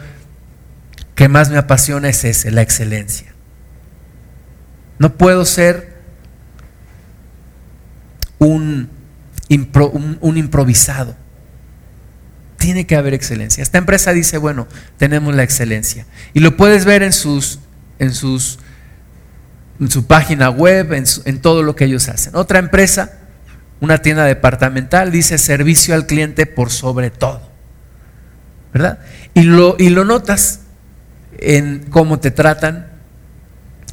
que 1.13 1.27
más 1.27 1.49
me 1.49 1.57
apasiona 1.57 2.09
es 2.09 2.23
ese, 2.23 2.51
la 2.51 2.61
excelencia. 2.61 3.33
No 4.97 5.15
puedo 5.17 5.45
ser 5.45 5.93
un, 8.39 8.89
improvisado 9.49 11.15
tiene 12.57 12.87
que 12.87 12.95
haber 12.95 13.13
excelencia. 13.13 13.61
Esta 13.61 13.77
empresa 13.77 14.13
dice, 14.13 14.37
bueno, 14.37 14.69
tenemos 14.97 15.35
la 15.35 15.43
excelencia. 15.43 16.05
Y 16.33 16.39
lo 16.39 16.55
puedes 16.55 16.85
ver 16.85 17.03
en 17.03 17.11
sus, 17.11 17.59
en 17.99 18.13
sus, 18.13 18.57
en 19.83 19.91
su 19.91 20.07
página 20.07 20.49
web, 20.49 20.93
en, 20.93 21.05
en 21.25 21.41
todo 21.41 21.61
lo 21.61 21.75
que 21.75 21.85
ellos 21.85 22.07
hacen. 22.07 22.35
Otra 22.35 22.59
empresa, 22.59 23.11
una 23.79 23.99
tienda 23.99 24.23
departamental, 24.23 25.11
dice 25.11 25.37
servicio 25.37 25.93
al 25.93 26.07
cliente 26.07 26.45
por 26.45 26.71
sobre 26.71 27.11
todo. 27.11 27.51
¿Verdad? 28.73 28.99
Y 29.33 29.43
lo, 29.43 29.75
y 29.77 29.89
lo 29.89 30.05
notas 30.05 30.61
en 31.37 31.85
cómo 31.89 32.19
te 32.19 32.31
tratan, 32.31 32.91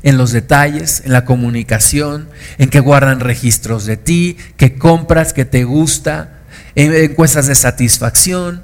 en 0.02 0.16
los 0.16 0.32
detalles, 0.32 1.02
en 1.04 1.12
la 1.12 1.24
comunicación, 1.24 2.28
en 2.56 2.70
que 2.70 2.80
guardan 2.80 3.20
registros 3.20 3.84
de 3.84 3.98
ti, 3.98 4.38
que 4.56 4.78
compras, 4.78 5.34
que 5.34 5.44
te 5.44 5.64
gusta, 5.64 6.38
encuestas 6.74 7.48
de 7.48 7.54
satisfacción, 7.54 8.62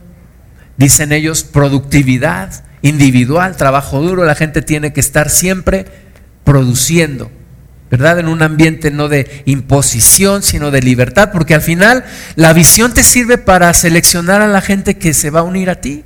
dicen 0.79 1.13
ellos 1.13 1.45
productividad 1.45 2.65
individual, 2.81 3.57
trabajo 3.57 4.01
duro, 4.01 4.25
la 4.25 4.35
gente 4.35 4.63
tiene 4.63 4.93
que 4.95 5.01
estar 5.01 5.29
siempre 5.29 6.06
produciendo, 6.47 7.31
¿verdad? 7.91 8.21
En 8.21 8.29
un 8.29 8.41
ambiente 8.41 8.93
no 8.93 9.09
de 9.09 9.43
imposición, 9.47 10.45
sino 10.45 10.71
de 10.71 10.81
libertad, 10.81 11.31
porque 11.33 11.55
al 11.55 11.61
final 11.61 12.05
la 12.37 12.53
visión 12.53 12.95
te 12.95 13.03
sirve 13.03 13.37
para 13.37 13.75
seleccionar 13.75 14.41
a 14.41 14.47
la 14.47 14.61
gente 14.61 14.97
que 14.97 15.13
se 15.13 15.31
va 15.31 15.41
a 15.41 15.43
unir 15.43 15.69
a 15.69 15.81
ti. 15.81 16.05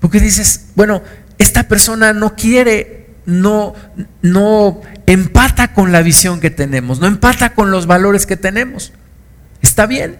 Porque 0.00 0.20
dices, 0.20 0.68
bueno, 0.74 1.02
esta 1.36 1.68
persona 1.68 2.14
no 2.14 2.34
quiere, 2.34 3.10
no, 3.26 3.74
no 4.22 4.80
empata 5.04 5.74
con 5.74 5.92
la 5.92 6.00
visión 6.00 6.40
que 6.40 6.50
tenemos, 6.50 6.98
no 6.98 7.06
empata 7.06 7.52
con 7.52 7.70
los 7.70 7.86
valores 7.86 8.24
que 8.24 8.38
tenemos. 8.38 8.94
Está 9.60 9.84
bien, 9.84 10.18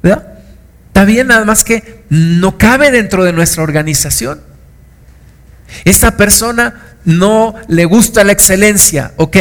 ¿verdad? 0.00 0.38
Está 0.86 1.04
bien, 1.04 1.26
nada 1.26 1.44
más 1.44 1.64
que 1.64 2.04
no 2.08 2.56
cabe 2.56 2.92
dentro 2.92 3.24
de 3.24 3.32
nuestra 3.32 3.64
organización. 3.64 4.40
Esta 5.84 6.16
persona 6.16 6.87
no 7.04 7.54
le 7.68 7.84
gusta 7.84 8.24
la 8.24 8.32
excelencia, 8.32 9.12
ok. 9.16 9.36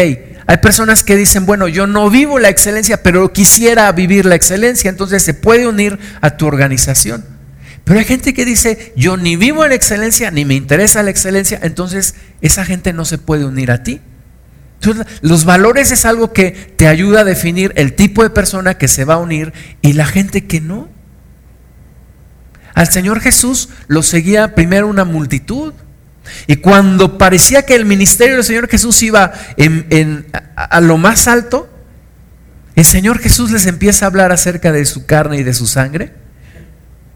Hay 0.50 0.58
personas 0.62 1.04
que 1.04 1.18
dicen, 1.18 1.46
bueno, 1.46 1.68
yo 1.68 1.88
no 1.88 2.10
vivo 2.10 2.40
la 2.40 2.50
excelencia, 2.50 3.04
pero 3.04 3.34
quisiera 3.34 3.92
vivir 3.92 4.26
la 4.26 4.36
excelencia, 4.36 4.90
entonces 4.90 5.22
se 5.22 5.34
puede 5.34 5.68
unir 5.68 6.00
a 6.22 6.38
tu 6.38 6.48
organización. 6.48 7.26
Pero 7.84 8.00
hay 8.00 8.06
gente 8.06 8.34
que 8.34 8.46
dice, 8.46 8.94
yo 8.96 9.18
ni 9.18 9.36
vivo 9.36 9.66
la 9.68 9.76
excelencia, 9.76 10.32
ni 10.32 10.46
me 10.46 10.56
interesa 10.56 11.04
la 11.04 11.10
excelencia, 11.10 11.60
entonces 11.64 12.16
esa 12.42 12.66
gente 12.66 12.94
no 12.94 13.06
se 13.06 13.18
puede 13.18 13.46
unir 13.46 13.72
a 13.72 13.84
ti. 13.84 14.02
Los 15.22 15.46
valores 15.46 15.92
es 15.92 16.06
algo 16.06 16.34
que 16.34 16.52
te 16.52 16.88
ayuda 16.88 17.22
a 17.22 17.24
definir 17.24 17.74
el 17.76 17.94
tipo 17.94 18.24
de 18.24 18.30
persona 18.30 18.78
que 18.78 18.88
se 18.88 19.06
va 19.06 19.16
a 19.16 19.20
unir 19.20 19.54
y 19.82 19.94
la 19.94 20.06
gente 20.06 20.46
que 20.46 20.62
no. 20.62 20.88
Al 22.74 22.92
Señor 22.92 23.22
Jesús 23.22 23.70
lo 23.88 24.04
seguía 24.04 24.54
primero 24.54 24.88
una 24.88 25.04
multitud. 25.04 25.74
Y 26.48 26.58
cuando 26.58 27.18
parecía 27.18 27.64
que 27.64 27.76
el 27.76 27.86
ministerio 27.86 28.36
del 28.36 28.44
Señor 28.44 28.68
Jesús 28.68 29.02
iba 29.04 29.32
a, 30.56 30.82
lo 30.82 30.98
más 30.98 31.28
alto, 31.28 31.70
el 32.76 32.86
Señor 32.86 33.20
Jesús 33.20 33.52
les 33.52 33.66
empieza 33.66 34.06
a 34.06 34.10
hablar 34.10 34.32
acerca 34.32 34.72
de 34.72 34.86
su 34.86 35.06
carne 35.06 35.38
y 35.38 35.44
de 35.44 35.54
su 35.54 35.68
sangre 35.68 36.14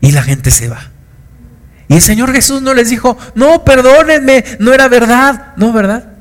y 0.02 0.12
la 0.12 0.24
gente 0.24 0.52
se 0.52 0.68
va. 0.68 0.92
Y 1.88 1.96
el 1.96 2.02
Señor 2.02 2.32
Jesús 2.32 2.62
no 2.62 2.74
les 2.74 2.90
dijo, 2.90 3.18
no, 3.36 3.64
perdónenme, 3.66 4.44
no 4.60 4.74
era 4.74 4.88
verdad, 4.88 5.54
no, 5.58 5.74
¿verdad? 5.74 6.14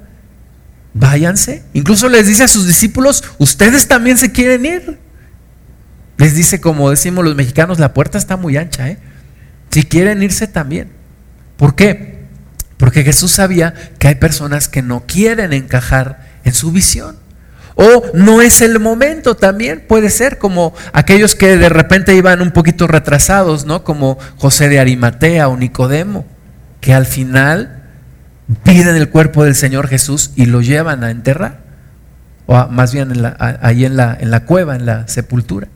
Váyanse. 0.92 1.62
Incluso 1.72 2.08
les 2.08 2.26
dice 2.26 2.44
a 2.44 2.48
sus 2.48 2.66
discípulos, 2.66 3.24
ustedes 3.38 3.86
también 3.86 4.18
se 4.18 4.32
quieren 4.32 4.66
ir. 4.66 4.98
Les 6.16 6.34
dice, 6.34 6.60
como 6.60 6.90
decimos 6.90 7.24
los 7.24 7.36
mexicanos, 7.36 7.78
la 7.78 7.94
puerta 7.94 8.18
está 8.18 8.36
muy 8.36 8.56
ancha, 8.56 8.88
¿eh? 8.88 8.98
Si 9.70 9.84
quieren 9.84 10.22
irse 10.22 10.46
también. 10.46 10.90
¿Por 11.56 11.74
qué? 11.74 12.19
Porque 12.80 13.04
Jesús 13.04 13.32
sabía 13.32 13.74
que 13.98 14.08
hay 14.08 14.14
personas 14.14 14.66
que 14.66 14.80
no 14.80 15.04
quieren 15.06 15.52
encajar 15.52 16.26
en 16.44 16.54
su 16.54 16.72
visión. 16.72 17.16
O 17.74 18.04
no 18.14 18.40
es 18.40 18.62
el 18.62 18.80
momento 18.80 19.36
también, 19.36 19.84
puede 19.86 20.08
ser 20.08 20.38
como 20.38 20.74
aquellos 20.94 21.34
que 21.34 21.58
de 21.58 21.68
repente 21.68 22.14
iban 22.14 22.40
un 22.40 22.52
poquito 22.52 22.86
retrasados, 22.86 23.66
¿no? 23.66 23.84
Como 23.84 24.18
José 24.36 24.70
de 24.70 24.80
Arimatea 24.80 25.48
o 25.48 25.58
Nicodemo, 25.58 26.24
que 26.80 26.94
al 26.94 27.04
final 27.04 27.82
piden 28.64 28.96
el 28.96 29.10
cuerpo 29.10 29.44
del 29.44 29.54
Señor 29.54 29.86
Jesús 29.86 30.30
y 30.34 30.46
lo 30.46 30.62
llevan 30.62 31.04
a 31.04 31.10
enterrar, 31.10 31.60
o 32.46 32.66
más 32.68 32.94
bien 32.94 33.12
ahí 33.38 33.84
en 33.84 33.96
la, 33.98 34.16
en 34.18 34.30
la 34.30 34.46
cueva, 34.46 34.74
en 34.74 34.86
la 34.86 35.06
sepultura. 35.06 35.68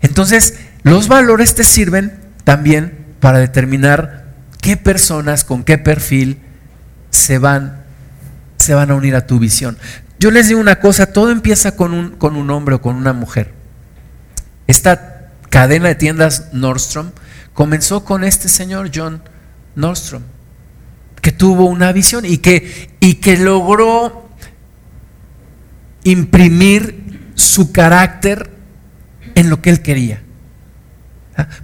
Entonces, 0.00 0.58
los 0.82 1.06
valores 1.06 1.54
te 1.54 1.62
sirven 1.62 2.18
también 2.42 3.06
para 3.20 3.38
determinar 3.38 4.21
qué 4.62 4.78
personas 4.78 5.44
con 5.44 5.64
qué 5.64 5.76
perfil 5.76 6.38
se 7.10 7.36
van, 7.36 7.82
se 8.56 8.72
van 8.72 8.90
a 8.90 8.94
unir 8.94 9.14
a 9.14 9.26
tu 9.26 9.38
visión. 9.38 9.76
Yo 10.18 10.30
les 10.30 10.48
digo 10.48 10.60
una 10.60 10.78
cosa, 10.78 11.12
todo 11.12 11.30
empieza 11.30 11.76
con 11.76 11.92
un, 11.92 12.12
con 12.12 12.36
un 12.36 12.48
hombre 12.48 12.76
o 12.76 12.80
con 12.80 12.94
una 12.94 13.12
mujer. 13.12 13.52
Esta 14.66 15.32
cadena 15.50 15.88
de 15.88 15.96
tiendas 15.96 16.48
Nordstrom 16.52 17.10
comenzó 17.52 18.04
con 18.04 18.24
este 18.24 18.48
señor 18.48 18.90
John 18.94 19.20
Nordstrom, 19.74 20.22
que 21.20 21.32
tuvo 21.32 21.66
una 21.66 21.92
visión 21.92 22.24
y 22.24 22.38
que, 22.38 22.96
y 23.00 23.14
que 23.14 23.36
logró 23.36 24.30
imprimir 26.04 27.32
su 27.34 27.72
carácter 27.72 28.48
en 29.34 29.50
lo 29.50 29.60
que 29.60 29.70
él 29.70 29.82
quería. 29.82 30.22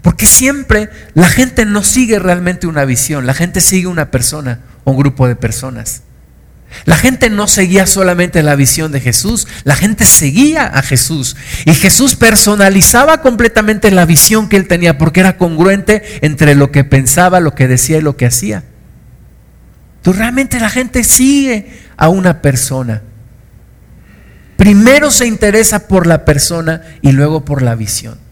Porque 0.02 0.26
siempre 0.26 0.88
la 1.14 1.28
gente 1.28 1.66
no 1.66 1.82
sigue 1.82 2.18
realmente 2.18 2.66
una 2.66 2.84
visión, 2.84 3.26
la 3.26 3.34
gente 3.34 3.60
sigue 3.60 3.86
una 3.86 4.10
persona 4.10 4.60
o 4.84 4.92
un 4.92 4.98
grupo 4.98 5.28
de 5.28 5.36
personas. 5.36 6.02
La 6.84 6.96
gente 6.96 7.30
no 7.30 7.46
seguía 7.46 7.86
solamente 7.86 8.42
la 8.42 8.54
visión 8.54 8.92
de 8.92 9.00
Jesús, 9.00 9.46
la 9.64 9.74
gente 9.74 10.04
seguía 10.04 10.66
a 10.66 10.82
Jesús. 10.82 11.36
Y 11.64 11.74
Jesús 11.74 12.14
personalizaba 12.14 13.20
completamente 13.20 13.90
la 13.90 14.04
visión 14.04 14.48
que 14.48 14.56
él 14.56 14.68
tenía 14.68 14.98
porque 14.98 15.20
era 15.20 15.38
congruente 15.38 16.02
entre 16.22 16.54
lo 16.54 16.70
que 16.70 16.84
pensaba, 16.84 17.40
lo 17.40 17.54
que 17.54 17.68
decía 17.68 17.98
y 17.98 18.02
lo 18.02 18.16
que 18.16 18.26
hacía. 18.26 18.64
Entonces 19.96 20.20
realmente 20.20 20.60
la 20.60 20.70
gente 20.70 21.04
sigue 21.04 21.80
a 21.96 22.08
una 22.08 22.42
persona. 22.42 23.02
Primero 24.56 25.10
se 25.10 25.26
interesa 25.26 25.88
por 25.88 26.06
la 26.06 26.24
persona 26.24 26.82
y 27.00 27.12
luego 27.12 27.44
por 27.44 27.62
la 27.62 27.74
visión. 27.74 28.27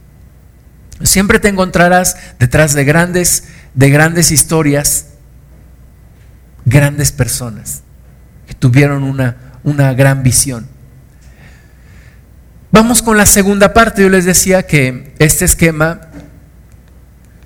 Siempre 1.02 1.38
te 1.38 1.48
encontrarás 1.48 2.16
detrás 2.38 2.74
de 2.74 2.85
grandes, 2.85 3.44
de 3.74 3.90
grandes 3.90 4.30
historias, 4.30 5.09
grandes 6.64 7.12
personas 7.12 7.82
que 8.46 8.54
tuvieron 8.54 9.02
una, 9.02 9.37
una 9.62 9.92
gran 9.92 10.22
visión. 10.22 10.66
Vamos 12.72 13.02
con 13.02 13.16
la 13.16 13.26
segunda 13.26 13.72
parte. 13.72 14.02
Yo 14.02 14.09
les 14.09 14.24
decía 14.24 14.64
que 14.64 15.14
este 15.18 15.44
esquema 15.44 16.00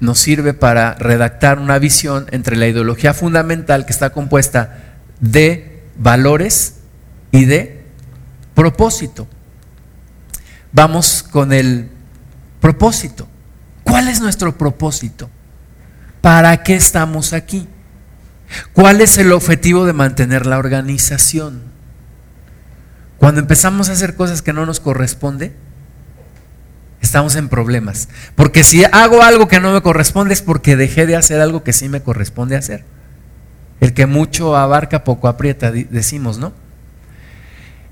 nos 0.00 0.18
sirve 0.18 0.54
para 0.54 0.94
redactar 0.94 1.58
una 1.58 1.78
visión 1.78 2.26
entre 2.30 2.56
la 2.56 2.66
ideología 2.66 3.14
fundamental 3.14 3.84
que 3.84 3.92
está 3.92 4.10
compuesta 4.10 4.96
de 5.20 5.82
valores 5.96 6.76
y 7.30 7.44
de 7.44 7.84
propósito. 8.54 9.28
Vamos 10.72 11.22
con 11.22 11.52
el 11.52 11.90
propósito. 12.60 13.28
¿Cuál 14.00 14.08
es 14.08 14.22
nuestro 14.22 14.56
propósito? 14.56 15.28
¿Para 16.22 16.62
qué 16.62 16.74
estamos 16.74 17.34
aquí? 17.34 17.68
¿Cuál 18.72 19.02
es 19.02 19.18
el 19.18 19.30
objetivo 19.30 19.84
de 19.84 19.92
mantener 19.92 20.46
la 20.46 20.56
organización? 20.56 21.64
Cuando 23.18 23.42
empezamos 23.42 23.90
a 23.90 23.92
hacer 23.92 24.16
cosas 24.16 24.40
que 24.40 24.54
no 24.54 24.64
nos 24.64 24.80
corresponde, 24.80 25.54
estamos 27.02 27.36
en 27.36 27.50
problemas. 27.50 28.08
Porque 28.36 28.64
si 28.64 28.84
hago 28.84 29.22
algo 29.22 29.48
que 29.48 29.60
no 29.60 29.70
me 29.70 29.82
corresponde 29.82 30.32
es 30.32 30.40
porque 30.40 30.76
dejé 30.76 31.04
de 31.04 31.16
hacer 31.16 31.42
algo 31.42 31.62
que 31.62 31.74
sí 31.74 31.90
me 31.90 32.00
corresponde 32.00 32.56
hacer. 32.56 32.86
El 33.80 33.92
que 33.92 34.06
mucho 34.06 34.56
abarca, 34.56 35.04
poco 35.04 35.28
aprieta, 35.28 35.70
decimos, 35.72 36.38
¿no? 36.38 36.54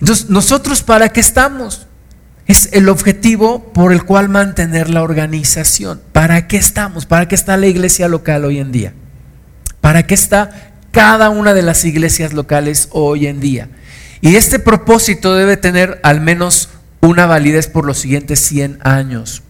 Entonces, 0.01 0.31
¿nosotros 0.31 0.83
para 0.83 1.11
qué 1.11 1.21
estamos? 1.21 1.87
Es 2.49 2.71
el 2.73 2.89
objetivo 2.89 3.73
por 3.73 3.93
el 3.93 4.03
cual 4.03 4.29
mantener 4.29 4.91
la 4.91 5.05
organización. 5.05 6.01
¿Para 6.13 6.49
qué 6.49 6.57
estamos? 6.57 7.07
¿Para 7.07 7.29
qué 7.29 7.37
está 7.37 7.57
la 7.57 7.69
iglesia 7.69 8.09
local 8.09 8.45
hoy 8.45 8.59
en 8.59 8.73
día? 8.73 8.93
¿Para 9.81 10.07
qué 10.07 10.15
está 10.15 10.73
cada 10.91 11.31
una 11.31 11.55
de 11.55 11.63
las 11.63 11.85
iglesias 11.85 12.33
locales 12.33 12.89
hoy 12.91 13.29
en 13.29 13.39
día? 13.39 13.69
Y 14.21 14.35
este 14.35 14.59
propósito 14.59 15.37
debe 15.37 15.57
tener 15.57 16.01
al 16.03 16.21
menos 16.21 16.71
una 17.01 17.27
validez 17.27 17.69
por 17.69 17.85
los 17.85 17.99
siguientes 17.99 18.41
100 18.41 18.81
años. 18.83 19.45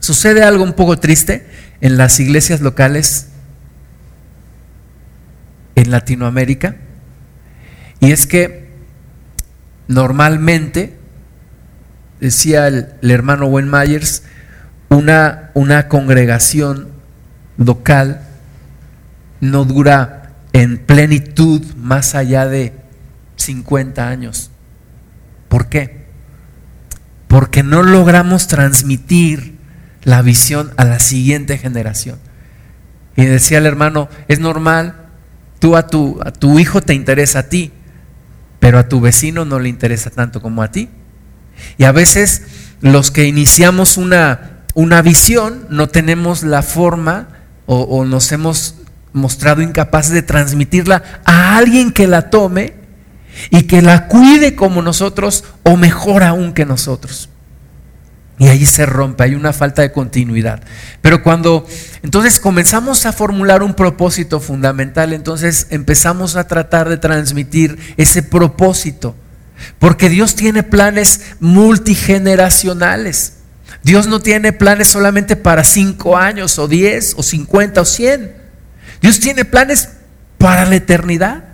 Sucede 0.00 0.42
algo 0.42 0.64
un 0.64 0.72
poco 0.72 0.98
triste 0.98 1.46
en 1.82 1.98
las 1.98 2.18
iglesias 2.20 2.62
locales 2.62 3.26
en 5.74 5.90
Latinoamérica, 5.90 6.76
y 8.00 8.12
es 8.12 8.26
que 8.26 8.66
Normalmente, 9.88 10.96
decía 12.20 12.68
el, 12.68 12.94
hermano 13.02 13.46
Wayne 13.46 13.70
Myers, 13.70 14.22
una, 14.88 15.50
una 15.54 15.88
congregación 15.88 16.88
local 17.58 18.22
no 19.40 19.64
dura 19.64 20.32
en 20.52 20.78
plenitud 20.78 21.62
más 21.76 22.14
allá 22.14 22.46
de 22.46 22.72
50 23.36 24.08
años. 24.08 24.50
¿Por 25.48 25.68
qué? 25.68 26.06
Porque 27.28 27.62
no 27.62 27.82
logramos 27.82 28.46
transmitir 28.46 29.56
la 30.02 30.22
visión 30.22 30.72
a 30.76 30.84
la 30.84 30.98
siguiente 30.98 31.58
generación. 31.58 32.18
Y 33.16 33.24
decía 33.24 33.58
el 33.58 33.66
hermano, 33.66 34.08
es 34.28 34.40
normal, 34.40 34.94
tú 35.58 35.76
a 35.76 35.86
tu, 35.88 36.20
a 36.24 36.32
tu 36.32 36.58
hijo 36.58 36.80
te 36.80 36.94
interesa 36.94 37.40
a 37.40 37.48
ti, 37.48 37.72
pero 38.60 38.78
a 38.78 38.88
tu 38.88 39.00
vecino 39.00 39.44
no 39.44 39.58
le 39.58 39.68
interesa 39.68 40.10
tanto 40.10 40.40
como 40.40 40.62
a 40.62 40.70
ti. 40.70 40.88
Y 41.78 41.84
a 41.84 41.92
veces 41.92 42.42
los 42.80 43.10
que 43.10 43.24
iniciamos 43.24 43.96
una, 43.96 44.64
una 44.74 45.02
visión 45.02 45.66
no 45.70 45.88
tenemos 45.88 46.42
la 46.42 46.62
forma 46.62 47.28
o, 47.66 47.80
o 47.82 48.04
nos 48.04 48.30
hemos 48.32 48.76
mostrado 49.12 49.62
incapaces 49.62 50.12
de 50.12 50.22
transmitirla 50.22 51.02
a 51.24 51.56
alguien 51.56 51.90
que 51.92 52.06
la 52.06 52.30
tome 52.30 52.74
y 53.50 53.62
que 53.62 53.82
la 53.82 54.08
cuide 54.08 54.54
como 54.54 54.82
nosotros 54.82 55.44
o 55.62 55.76
mejor 55.76 56.22
aún 56.22 56.52
que 56.52 56.66
nosotros. 56.66 57.30
Y 58.38 58.48
ahí 58.48 58.66
se 58.66 58.84
rompe, 58.84 59.24
hay 59.24 59.34
una 59.34 59.54
falta 59.54 59.80
de 59.80 59.92
continuidad. 59.92 60.62
Pero 61.00 61.22
cuando 61.22 61.66
entonces 62.02 62.38
comenzamos 62.38 63.06
a 63.06 63.12
formular 63.12 63.62
un 63.62 63.72
propósito 63.72 64.40
fundamental, 64.40 65.14
entonces 65.14 65.68
empezamos 65.70 66.36
a 66.36 66.46
tratar 66.46 66.88
de 66.90 66.98
transmitir 66.98 67.78
ese 67.96 68.22
propósito. 68.22 69.16
Porque 69.78 70.08
Dios 70.08 70.34
tiene 70.34 70.62
planes 70.62 71.20
multigeneracionales. 71.40 73.34
Dios 73.82 74.06
no 74.06 74.20
tiene 74.20 74.52
planes 74.52 74.88
solamente 74.88 75.36
para 75.36 75.64
cinco 75.64 76.16
años 76.16 76.58
o 76.58 76.68
diez 76.68 77.14
o 77.16 77.22
cincuenta 77.22 77.80
o 77.82 77.84
cien. 77.84 78.34
Dios 79.00 79.20
tiene 79.20 79.44
planes 79.44 79.90
para 80.38 80.64
la 80.64 80.76
eternidad. 80.76 81.44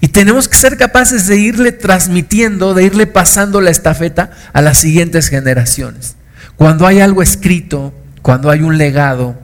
Y 0.00 0.08
tenemos 0.08 0.48
que 0.48 0.56
ser 0.56 0.76
capaces 0.76 1.26
de 1.26 1.36
irle 1.38 1.72
transmitiendo, 1.72 2.74
de 2.74 2.84
irle 2.84 3.06
pasando 3.06 3.60
la 3.60 3.70
estafeta 3.70 4.30
a 4.52 4.62
las 4.62 4.78
siguientes 4.78 5.28
generaciones. 5.28 6.16
Cuando 6.56 6.86
hay 6.86 7.00
algo 7.00 7.22
escrito, 7.22 7.94
cuando 8.22 8.50
hay 8.50 8.62
un 8.62 8.78
legado, 8.78 9.38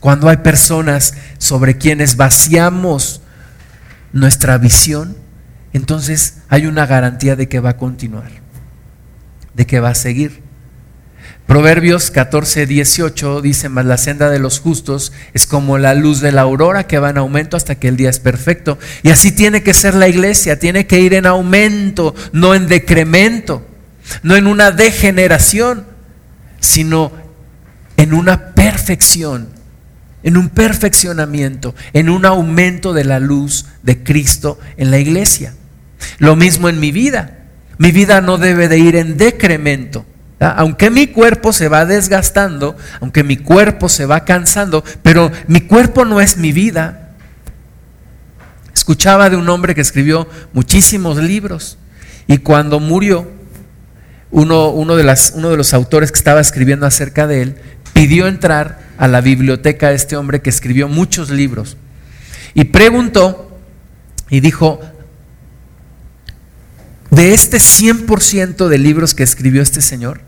cuando 0.00 0.28
hay 0.28 0.38
personas 0.38 1.14
sobre 1.38 1.78
quienes 1.78 2.16
vaciamos 2.16 3.22
nuestra 4.12 4.58
visión, 4.58 5.16
entonces 5.74 6.38
hay 6.48 6.66
una 6.66 6.86
garantía 6.86 7.36
de 7.36 7.48
que 7.48 7.60
va 7.60 7.70
a 7.70 7.76
continuar, 7.76 8.30
de 9.54 9.66
que 9.66 9.80
va 9.80 9.90
a 9.90 9.94
seguir. 9.94 10.42
Proverbios 11.46 12.10
14, 12.10 12.64
18 12.64 13.42
dice, 13.42 13.68
más 13.68 13.84
la 13.84 13.98
senda 13.98 14.30
de 14.30 14.38
los 14.38 14.60
justos 14.60 15.12
es 15.34 15.46
como 15.46 15.76
la 15.76 15.94
luz 15.94 16.20
de 16.20 16.32
la 16.32 16.40
aurora 16.40 16.86
que 16.86 16.98
va 16.98 17.10
en 17.10 17.18
aumento 17.18 17.56
hasta 17.56 17.74
que 17.74 17.88
el 17.88 17.98
día 17.98 18.08
es 18.08 18.18
perfecto. 18.18 18.78
Y 19.02 19.10
así 19.10 19.30
tiene 19.30 19.62
que 19.62 19.74
ser 19.74 19.94
la 19.94 20.08
iglesia, 20.08 20.58
tiene 20.58 20.86
que 20.86 21.00
ir 21.00 21.12
en 21.12 21.26
aumento, 21.26 22.14
no 22.32 22.54
en 22.54 22.66
decremento. 22.66 23.66
no 24.22 24.36
en 24.36 24.46
una 24.46 24.70
degeneración, 24.70 25.86
sino 26.60 27.10
en 27.96 28.14
una 28.14 28.54
perfección, 28.54 29.48
en 30.22 30.36
un 30.36 30.50
perfeccionamiento, 30.50 31.74
en 31.92 32.10
un 32.10 32.26
aumento 32.26 32.92
de 32.92 33.04
la 33.04 33.18
luz 33.18 33.66
de 33.82 34.02
Cristo 34.02 34.58
en 34.76 34.90
la 34.90 34.98
iglesia. 34.98 35.54
Lo 36.18 36.36
mismo 36.36 36.68
en 36.68 36.80
mi 36.80 36.92
vida. 36.92 37.38
Mi 37.78 37.90
vida 37.90 38.20
no 38.20 38.38
debe 38.38 38.68
de 38.68 38.78
ir 38.78 38.96
en 38.96 39.16
decremento. 39.16 40.06
Aunque 40.40 40.90
mi 40.90 41.06
cuerpo 41.06 41.52
se 41.52 41.68
va 41.68 41.86
desgastando, 41.86 42.76
aunque 43.00 43.24
mi 43.24 43.36
cuerpo 43.36 43.88
se 43.88 44.04
va 44.06 44.24
cansando, 44.24 44.84
pero 45.02 45.30
mi 45.46 45.62
cuerpo 45.62 46.04
no 46.04 46.20
es 46.20 46.36
mi 46.36 46.52
vida. 46.52 47.12
Escuchaba 48.74 49.30
de 49.30 49.36
un 49.36 49.48
hombre 49.48 49.74
que 49.74 49.80
escribió 49.80 50.28
muchísimos 50.52 51.16
libros 51.16 51.78
y 52.26 52.38
cuando 52.38 52.80
murió, 52.80 53.30
uno, 54.30 54.70
uno, 54.70 54.96
de 54.96 55.04
las, 55.04 55.32
uno 55.36 55.50
de 55.50 55.56
los 55.56 55.72
autores 55.72 56.10
que 56.10 56.18
estaba 56.18 56.40
escribiendo 56.40 56.86
acerca 56.86 57.26
de 57.26 57.42
él 57.42 57.56
pidió 57.92 58.26
entrar 58.26 58.80
a 58.98 59.06
la 59.06 59.20
biblioteca 59.20 59.90
de 59.90 59.94
este 59.94 60.16
hombre 60.16 60.42
que 60.42 60.50
escribió 60.50 60.88
muchos 60.88 61.30
libros 61.30 61.76
y 62.52 62.64
preguntó 62.64 63.56
y 64.28 64.40
dijo, 64.40 64.80
de 67.14 67.32
este 67.32 67.58
100% 67.58 68.68
de 68.68 68.78
libros 68.78 69.14
que 69.14 69.22
escribió 69.22 69.62
este 69.62 69.80
señor, 69.80 70.20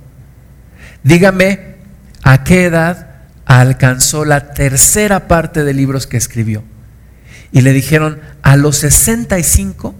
dígame 1.03 1.77
a 2.22 2.44
qué 2.44 2.64
edad 2.64 3.09
alcanzó 3.44 4.25
la 4.25 4.53
tercera 4.53 5.29
parte 5.29 5.64
de 5.64 5.75
libros 5.75 6.07
que 6.07 6.16
escribió. 6.16 6.64
Y 7.53 7.62
le 7.62 7.72
dijeron, 7.72 8.20
a 8.42 8.57
los 8.57 8.79
65 8.79 9.94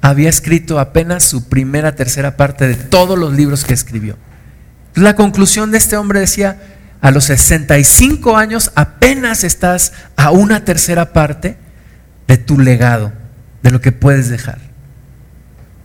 había 0.00 0.28
escrito 0.28 0.78
apenas 0.78 1.24
su 1.24 1.48
primera 1.48 1.94
tercera 1.94 2.36
parte 2.36 2.66
de 2.66 2.74
todos 2.74 3.18
los 3.18 3.32
libros 3.34 3.64
que 3.64 3.74
escribió. 3.74 4.16
La 4.94 5.14
conclusión 5.14 5.70
de 5.70 5.78
este 5.78 5.96
hombre 5.96 6.20
decía, 6.20 6.60
a 7.00 7.10
los 7.10 7.24
65 7.24 8.36
años 8.36 8.72
apenas 8.74 9.44
estás 9.44 9.92
a 10.16 10.30
una 10.30 10.64
tercera 10.64 11.12
parte 11.12 11.56
de 12.26 12.36
tu 12.36 12.58
legado, 12.58 13.12
de 13.62 13.70
lo 13.70 13.80
que 13.80 13.92
puedes 13.92 14.28
dejar. 14.28 14.69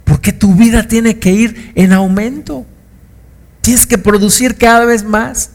Porque 0.05 0.31
tu 0.31 0.55
vida 0.55 0.87
tiene 0.87 1.19
que 1.19 1.33
ir 1.33 1.73
en 1.75 1.91
aumento. 1.91 2.65
Tienes 3.61 3.85
que 3.85 3.97
producir 3.97 4.55
cada 4.55 4.85
vez 4.85 5.03
más. 5.03 5.51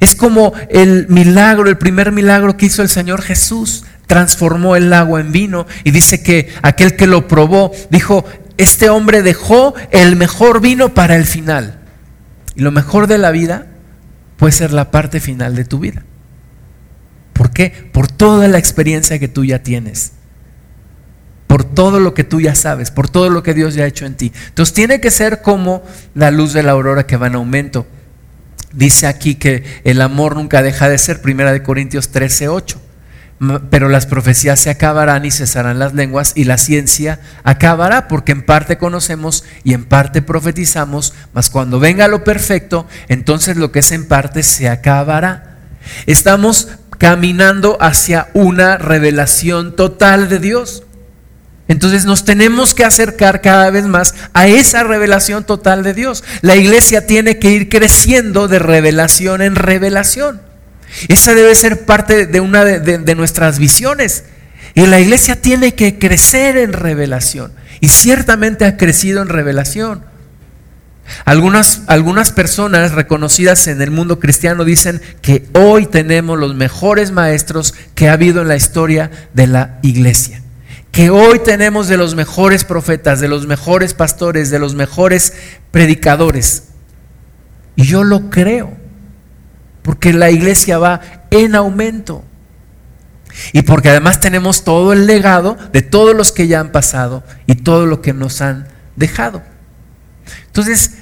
Es 0.00 0.14
como 0.14 0.52
el 0.70 1.08
milagro, 1.08 1.68
el 1.68 1.76
primer 1.76 2.12
milagro 2.12 2.56
que 2.56 2.66
hizo 2.66 2.82
el 2.82 2.88
Señor 2.88 3.20
Jesús. 3.20 3.84
Transformó 4.06 4.76
el 4.76 4.92
agua 4.92 5.20
en 5.20 5.32
vino 5.32 5.66
y 5.84 5.90
dice 5.90 6.22
que 6.22 6.48
aquel 6.62 6.96
que 6.96 7.06
lo 7.06 7.28
probó 7.28 7.72
dijo, 7.90 8.24
este 8.56 8.88
hombre 8.88 9.22
dejó 9.22 9.74
el 9.90 10.16
mejor 10.16 10.60
vino 10.60 10.94
para 10.94 11.16
el 11.16 11.26
final. 11.26 11.80
Y 12.54 12.60
lo 12.62 12.70
mejor 12.70 13.06
de 13.06 13.18
la 13.18 13.30
vida 13.30 13.66
puede 14.36 14.52
ser 14.52 14.72
la 14.72 14.90
parte 14.90 15.18
final 15.18 15.56
de 15.56 15.64
tu 15.64 15.80
vida. 15.80 16.04
¿Por 17.32 17.50
qué? 17.50 17.90
Por 17.92 18.06
toda 18.06 18.46
la 18.48 18.58
experiencia 18.58 19.18
que 19.18 19.28
tú 19.28 19.44
ya 19.44 19.62
tienes 19.62 20.12
por 21.46 21.64
todo 21.64 22.00
lo 22.00 22.14
que 22.14 22.24
tú 22.24 22.40
ya 22.40 22.54
sabes, 22.54 22.90
por 22.90 23.08
todo 23.08 23.30
lo 23.30 23.42
que 23.42 23.54
Dios 23.54 23.74
ya 23.74 23.84
ha 23.84 23.86
hecho 23.86 24.06
en 24.06 24.14
ti. 24.14 24.32
Entonces 24.48 24.74
tiene 24.74 25.00
que 25.00 25.10
ser 25.10 25.42
como 25.42 25.82
la 26.14 26.30
luz 26.30 26.52
de 26.52 26.62
la 26.62 26.72
aurora 26.72 27.06
que 27.06 27.16
va 27.16 27.26
en 27.26 27.34
aumento. 27.34 27.86
Dice 28.72 29.06
aquí 29.06 29.34
que 29.34 29.64
el 29.84 30.00
amor 30.00 30.36
nunca 30.36 30.62
deja 30.62 30.88
de 30.88 30.98
ser, 30.98 31.20
primera 31.20 31.52
de 31.52 31.62
Corintios 31.62 32.08
13, 32.08 32.48
8. 32.48 32.80
Pero 33.70 33.88
las 33.88 34.06
profecías 34.06 34.60
se 34.60 34.70
acabarán 34.70 35.24
y 35.24 35.32
cesarán 35.32 35.80
las 35.80 35.94
lenguas 35.94 36.32
y 36.36 36.44
la 36.44 36.58
ciencia 36.58 37.18
acabará, 37.42 38.06
porque 38.06 38.32
en 38.32 38.46
parte 38.46 38.78
conocemos 38.78 39.44
y 39.64 39.74
en 39.74 39.84
parte 39.84 40.22
profetizamos, 40.22 41.12
mas 41.34 41.50
cuando 41.50 41.80
venga 41.80 42.06
lo 42.06 42.22
perfecto, 42.22 42.86
entonces 43.08 43.56
lo 43.56 43.72
que 43.72 43.80
es 43.80 43.90
en 43.90 44.06
parte 44.06 44.44
se 44.44 44.68
acabará. 44.68 45.58
Estamos 46.06 46.68
caminando 46.98 47.78
hacia 47.80 48.28
una 48.32 48.78
revelación 48.78 49.74
total 49.74 50.28
de 50.28 50.38
Dios. 50.38 50.84
Entonces 51.72 52.04
nos 52.04 52.26
tenemos 52.26 52.74
que 52.74 52.84
acercar 52.84 53.40
cada 53.40 53.70
vez 53.70 53.86
más 53.86 54.14
a 54.34 54.46
esa 54.46 54.82
revelación 54.82 55.44
total 55.44 55.82
de 55.82 55.94
Dios. 55.94 56.22
La 56.42 56.54
iglesia 56.54 57.06
tiene 57.06 57.38
que 57.38 57.50
ir 57.50 57.70
creciendo 57.70 58.46
de 58.46 58.58
revelación 58.58 59.40
en 59.40 59.54
revelación. 59.54 60.42
Esa 61.08 61.32
debe 61.32 61.54
ser 61.54 61.86
parte 61.86 62.26
de 62.26 62.40
una 62.40 62.66
de, 62.66 63.14
nuestras 63.14 63.58
visiones. 63.58 64.24
Y 64.74 64.84
la 64.84 65.00
iglesia 65.00 65.40
tiene 65.40 65.74
que 65.74 65.98
crecer 65.98 66.58
en 66.58 66.74
revelación. 66.74 67.54
Y 67.80 67.88
ciertamente 67.88 68.66
ha 68.66 68.76
crecido 68.76 69.22
en 69.22 69.30
revelación. 69.30 70.04
Algunas, 71.24 71.84
algunas 71.86 72.32
personas 72.32 72.92
reconocidas 72.92 73.66
en 73.66 73.80
el 73.80 73.90
mundo 73.90 74.20
cristiano 74.20 74.66
dicen 74.66 75.00
que 75.22 75.48
hoy 75.54 75.86
tenemos 75.86 76.38
los 76.38 76.54
mejores 76.54 77.12
maestros 77.12 77.72
que 77.94 78.10
ha 78.10 78.12
habido 78.12 78.42
en 78.42 78.48
la 78.48 78.56
historia 78.56 79.10
de 79.32 79.46
la 79.46 79.78
iglesia 79.80 80.41
que 80.92 81.08
hoy 81.08 81.38
tenemos 81.38 81.88
de 81.88 81.96
los 81.96 82.14
mejores 82.14 82.64
profetas, 82.64 83.18
de 83.18 83.26
los 83.26 83.46
mejores 83.46 83.94
pastores, 83.94 84.50
de 84.50 84.58
los 84.58 84.74
mejores 84.74 85.32
predicadores. 85.70 86.64
Y 87.76 87.84
yo 87.84 88.04
lo 88.04 88.28
creo, 88.28 88.76
porque 89.82 90.12
la 90.12 90.30
iglesia 90.30 90.78
va 90.78 91.00
en 91.30 91.54
aumento. 91.54 92.22
Y 93.54 93.62
porque 93.62 93.88
además 93.88 94.20
tenemos 94.20 94.64
todo 94.64 94.92
el 94.92 95.06
legado 95.06 95.56
de 95.72 95.80
todos 95.80 96.14
los 96.14 96.30
que 96.30 96.46
ya 96.46 96.60
han 96.60 96.72
pasado 96.72 97.24
y 97.46 97.54
todo 97.54 97.86
lo 97.86 98.02
que 98.02 98.12
nos 98.12 98.42
han 98.42 98.68
dejado. 98.94 99.42
Entonces, 100.48 100.98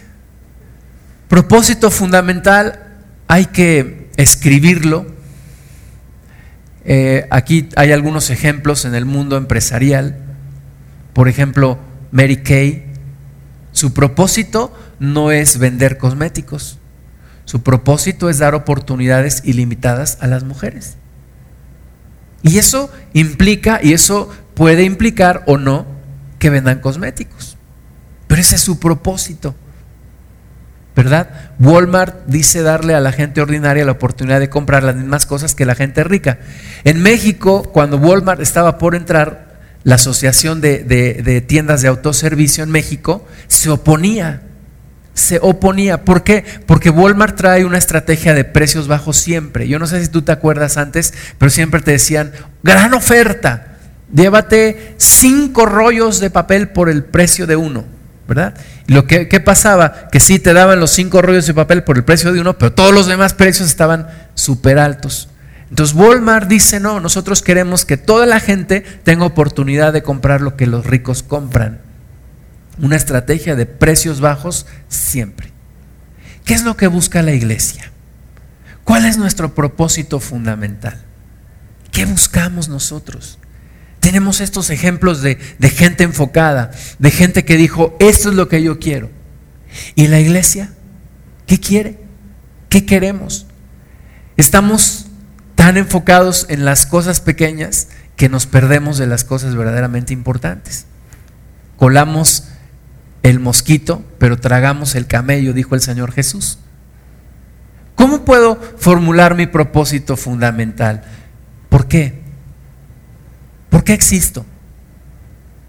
propósito 1.26 1.90
fundamental, 1.90 2.96
hay 3.26 3.46
que 3.46 4.08
escribirlo, 4.16 5.06
eh, 6.84 7.26
aquí 7.30 7.68
hay 7.76 7.92
algunos 7.92 8.30
ejemplos 8.30 8.84
en 8.84 8.94
el 8.94 9.04
mundo 9.04 9.36
empresarial. 9.36 10.16
Por 11.12 11.28
ejemplo, 11.28 11.78
Mary 12.10 12.38
Kay, 12.38 12.84
su 13.72 13.92
propósito 13.92 14.72
no 14.98 15.32
es 15.32 15.58
vender 15.58 15.98
cosméticos. 15.98 16.78
Su 17.44 17.62
propósito 17.62 18.30
es 18.30 18.38
dar 18.38 18.54
oportunidades 18.54 19.42
ilimitadas 19.44 20.18
a 20.20 20.26
las 20.26 20.44
mujeres. 20.44 20.96
Y 22.42 22.58
eso 22.58 22.90
implica, 23.12 23.80
y 23.82 23.92
eso 23.92 24.30
puede 24.54 24.84
implicar 24.84 25.42
o 25.46 25.58
no, 25.58 25.86
que 26.38 26.50
vendan 26.50 26.80
cosméticos. 26.80 27.56
Pero 28.26 28.40
ese 28.40 28.56
es 28.56 28.62
su 28.62 28.78
propósito. 28.78 29.54
¿Verdad? 30.96 31.52
Walmart 31.58 32.26
dice 32.26 32.62
darle 32.62 32.94
a 32.94 33.00
la 33.00 33.12
gente 33.12 33.40
ordinaria 33.40 33.84
la 33.84 33.92
oportunidad 33.92 34.40
de 34.40 34.50
comprar 34.50 34.82
las 34.82 34.96
mismas 34.96 35.26
cosas 35.26 35.54
que 35.54 35.64
la 35.64 35.74
gente 35.74 36.04
rica. 36.04 36.38
En 36.84 37.02
México, 37.02 37.62
cuando 37.72 37.96
Walmart 37.96 38.40
estaba 38.40 38.78
por 38.78 38.94
entrar, 38.94 39.50
la 39.82 39.94
Asociación 39.94 40.60
de, 40.60 41.44
Tiendas 41.46 41.82
de 41.82 41.88
Autoservicio 41.88 42.64
en 42.64 42.70
México 42.70 43.26
se 43.48 43.70
oponía. 43.70 44.42
Se 45.14 45.38
oponía. 45.40 46.04
¿Por 46.04 46.22
qué? 46.22 46.44
Porque 46.66 46.90
Walmart 46.90 47.36
trae 47.36 47.64
una 47.64 47.78
estrategia 47.78 48.34
de 48.34 48.44
precios 48.44 48.88
bajos 48.88 49.16
siempre. 49.16 49.68
Yo 49.68 49.78
no 49.78 49.86
sé 49.86 50.02
si 50.02 50.08
tú 50.08 50.22
te 50.22 50.32
acuerdas 50.32 50.76
antes, 50.76 51.14
pero 51.38 51.50
siempre 51.50 51.80
te 51.80 51.92
decían, 51.92 52.32
gran 52.62 52.94
oferta, 52.94 53.78
llévate 54.14 54.94
cinco 54.98 55.66
rollos 55.66 56.20
de 56.20 56.30
papel 56.30 56.68
por 56.68 56.88
el 56.88 57.04
precio 57.04 57.46
de 57.46 57.56
uno. 57.56 57.99
¿Verdad? 58.30 58.54
lo 58.86 59.08
que 59.08 59.26
¿qué 59.26 59.40
pasaba, 59.40 60.08
que 60.12 60.20
sí 60.20 60.38
te 60.38 60.52
daban 60.52 60.78
los 60.78 60.92
cinco 60.92 61.20
rollos 61.20 61.48
de 61.48 61.52
papel 61.52 61.82
por 61.82 61.96
el 61.96 62.04
precio 62.04 62.32
de 62.32 62.40
uno, 62.40 62.56
pero 62.56 62.72
todos 62.72 62.94
los 62.94 63.08
demás 63.08 63.34
precios 63.34 63.66
estaban 63.68 64.06
súper 64.34 64.78
altos. 64.78 65.28
Entonces 65.68 65.96
Walmart 65.96 66.48
dice, 66.48 66.78
no, 66.78 67.00
nosotros 67.00 67.42
queremos 67.42 67.84
que 67.84 67.96
toda 67.96 68.26
la 68.26 68.38
gente 68.38 68.82
tenga 69.02 69.24
oportunidad 69.24 69.92
de 69.92 70.04
comprar 70.04 70.42
lo 70.42 70.56
que 70.56 70.68
los 70.68 70.86
ricos 70.86 71.24
compran. 71.24 71.80
Una 72.78 72.94
estrategia 72.94 73.56
de 73.56 73.66
precios 73.66 74.20
bajos 74.20 74.66
siempre. 74.88 75.50
¿Qué 76.44 76.54
es 76.54 76.62
lo 76.62 76.76
que 76.76 76.86
busca 76.86 77.22
la 77.22 77.32
iglesia? 77.32 77.90
¿Cuál 78.84 79.06
es 79.06 79.18
nuestro 79.18 79.56
propósito 79.56 80.20
fundamental? 80.20 81.02
¿Qué 81.90 82.04
buscamos 82.04 82.68
nosotros? 82.68 83.40
Tenemos 84.00 84.40
estos 84.40 84.70
ejemplos 84.70 85.22
de, 85.22 85.36
gente 85.36 86.04
enfocada, 86.04 86.70
de 86.98 87.10
gente 87.10 87.44
que 87.44 87.56
dijo, 87.56 87.96
esto 88.00 88.30
es 88.30 88.34
lo 88.34 88.48
que 88.48 88.62
yo 88.62 88.78
quiero. 88.78 89.10
¿Y 89.94 90.08
la 90.08 90.18
iglesia? 90.18 90.72
¿Qué 91.46 91.60
quiere? 91.60 91.98
¿Qué 92.70 92.86
queremos? 92.86 93.46
Estamos 94.36 95.06
tan 95.54 95.76
enfocados 95.76 96.46
en 96.48 96.64
las 96.64 96.86
cosas 96.86 97.20
pequeñas 97.20 97.88
que 98.16 98.30
nos 98.30 98.46
perdemos 98.46 98.96
de 98.96 99.06
las 99.06 99.24
cosas 99.24 99.54
verdaderamente 99.54 100.14
importantes. 100.14 100.86
Colamos 101.76 102.44
el 103.22 103.38
mosquito, 103.38 104.02
pero 104.18 104.38
tragamos 104.38 104.94
el 104.94 105.06
camello, 105.06 105.52
dijo 105.52 105.74
el 105.74 105.82
Señor 105.82 106.12
Jesús. 106.12 106.58
¿Cómo 107.94 108.24
puedo 108.24 108.58
formular 108.78 109.34
mi 109.34 109.46
propósito 109.46 110.16
fundamental? 110.16 111.02
¿Por 111.68 111.86
qué? 111.86 112.29
¿Por 113.70 113.84
qué 113.84 113.94
existo? 113.94 114.44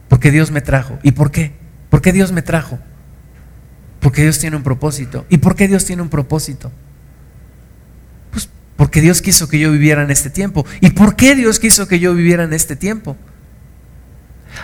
Porque 0.10 0.32
Dios 0.32 0.52
me 0.52 0.62
trajo. 0.62 1.00
¿Y 1.04 1.12
por 1.12 1.32
qué? 1.32 1.54
¿Por 1.90 2.02
qué 2.02 2.12
Dios 2.12 2.32
me 2.32 2.42
trajo? 2.42 2.80
Porque 4.02 4.24
Dios 4.24 4.40
tiene 4.40 4.58
un 4.58 4.64
propósito. 4.64 5.26
¿Y 5.30 5.38
por 5.38 5.56
qué 5.56 5.68
Dios 5.68 5.86
tiene 5.86 6.02
un 6.02 6.10
propósito? 6.10 6.72
Pues 8.32 8.50
porque 8.76 9.00
Dios 9.00 9.22
quiso 9.22 9.48
que 9.48 9.60
yo 9.60 9.72
viviera 9.72 10.04
en 10.04 10.12
este 10.12 10.30
tiempo. 10.30 10.66
¿Y 10.82 10.90
por 10.90 11.16
qué 11.16 11.36
Dios 11.36 11.60
quiso 11.60 11.88
que 11.88 12.00
yo 12.00 12.14
viviera 12.14 12.44
en 12.44 12.54
este 12.54 12.76
tiempo? 12.76 13.16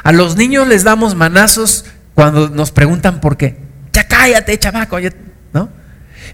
A 0.03 0.11
los 0.11 0.35
niños 0.35 0.67
les 0.67 0.83
damos 0.83 1.15
manazos 1.15 1.85
cuando 2.13 2.49
nos 2.49 2.71
preguntan 2.71 3.21
por 3.21 3.37
qué. 3.37 3.57
Ya 3.93 4.07
cállate, 4.07 4.57
chamaco, 4.57 4.97
¿no? 5.53 5.69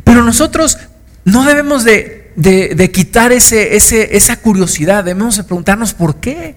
Pero 0.04 0.24
nosotros 0.24 0.78
no 1.26 1.44
debemos 1.44 1.84
de, 1.84 2.32
de, 2.36 2.92
quitar 2.92 3.32
ese, 3.32 3.76
ese, 3.76 4.16
esa 4.16 4.38
curiosidad, 4.38 5.04
debemos 5.04 5.38
de 5.38 5.44
preguntarnos 5.44 5.94
por 5.94 6.20
qué, 6.20 6.56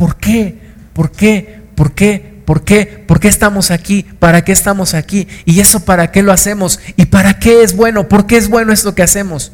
por 0.00 0.16
qué, 0.16 0.58
por 0.94 1.12
qué, 1.12 1.60
por 1.74 1.92
qué, 1.92 2.40
por 2.46 2.64
qué, 2.64 3.04
por 3.06 3.20
qué 3.20 3.28
estamos 3.28 3.70
aquí, 3.70 4.02
para 4.18 4.42
qué 4.44 4.52
estamos 4.52 4.94
aquí 4.94 5.28
y 5.44 5.60
eso 5.60 5.84
para 5.84 6.10
qué 6.10 6.22
lo 6.22 6.32
hacemos 6.32 6.80
y 6.96 7.04
para 7.04 7.38
qué 7.38 7.62
es 7.62 7.76
bueno, 7.76 8.08
por 8.08 8.26
qué 8.26 8.38
es 8.38 8.48
bueno 8.48 8.72
esto 8.72 8.94
que 8.94 9.02
hacemos. 9.02 9.52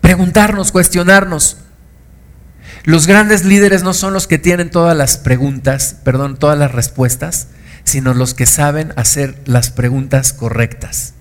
Preguntarnos, 0.00 0.70
cuestionarnos. 0.70 1.56
Los 2.84 3.08
grandes 3.08 3.44
líderes 3.44 3.82
no 3.82 3.92
son 3.92 4.12
los 4.12 4.28
que 4.28 4.38
tienen 4.38 4.70
todas 4.70 4.96
las 4.96 5.16
preguntas, 5.16 5.96
perdón, 6.04 6.36
todas 6.36 6.56
las 6.56 6.70
respuestas, 6.70 7.48
sino 7.82 8.14
los 8.14 8.34
que 8.34 8.46
saben 8.46 8.92
hacer 8.94 9.42
las 9.46 9.72
preguntas 9.72 10.32
correctas. 10.32 11.14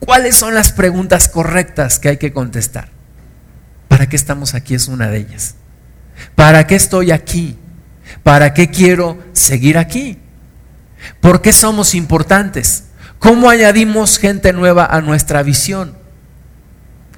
¿Cuáles 0.00 0.36
son 0.36 0.54
las 0.54 0.72
preguntas 0.72 1.28
correctas 1.28 1.98
que 1.98 2.10
hay 2.10 2.16
que 2.18 2.34
contestar? 2.34 2.90
¿Para 3.88 4.06
qué 4.10 4.16
estamos 4.16 4.52
aquí? 4.52 4.74
Es 4.74 4.88
una 4.88 5.08
de 5.08 5.16
ellas. 5.16 5.54
¿Para 6.34 6.66
qué 6.66 6.74
estoy 6.74 7.10
aquí? 7.10 7.56
¿Para 8.22 8.54
qué 8.54 8.70
quiero 8.70 9.18
seguir 9.32 9.78
aquí? 9.78 10.18
¿Por 11.20 11.42
qué 11.42 11.52
somos 11.52 11.94
importantes? 11.94 12.84
¿Cómo 13.18 13.50
añadimos 13.50 14.18
gente 14.18 14.52
nueva 14.52 14.86
a 14.86 15.00
nuestra 15.00 15.42
visión? 15.42 15.96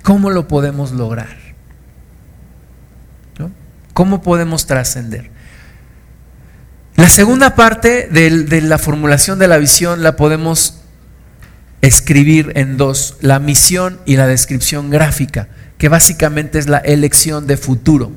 ¿Cómo 0.03 0.31
lo 0.31 0.49
podemos 0.49 0.93
lograr? 0.93 1.41
¿Cómo 3.93 4.23
podemos 4.23 4.67
trascender? 4.67 5.31
La 6.97 7.09
segunda 7.09 7.55
parte 7.55 8.09
de, 8.11 8.61
la 8.63 8.79
formulación 8.79 9.39
de 9.39 9.49
la 9.49 9.59
visión 9.59 10.03
la 10.03 10.17
podemos 10.17 10.81
escribir 11.83 12.53
en 12.57 12.77
dos, 12.77 13.17
la 13.21 13.39
misión 13.39 14.01
y 14.05 14.17
la 14.17 14.27
descripción 14.27 14.91
gráfica, 14.91 15.49
que 15.79 15.89
básicamente 15.89 16.59
es 16.59 16.69
la 16.69 16.79
elección 16.79 17.47
de 17.47 17.57
futuro. 17.57 18.13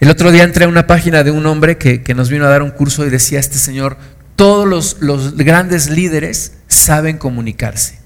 El 0.00 0.10
otro 0.10 0.32
día 0.32 0.44
entré 0.44 0.64
a 0.64 0.68
una 0.68 0.86
página 0.86 1.22
de 1.22 1.30
un 1.30 1.46
hombre 1.46 1.76
que, 1.76 2.02
nos 2.14 2.30
vino 2.30 2.46
a 2.46 2.48
dar 2.48 2.62
un 2.62 2.70
curso 2.70 3.06
y 3.06 3.10
decía 3.10 3.38
este 3.38 3.58
señor, 3.58 3.98
todos 4.36 4.66
los, 4.66 4.96
los 5.00 5.36
grandes 5.36 5.90
líderes 5.90 6.52
saben 6.68 7.18
comunicarse. 7.18 7.98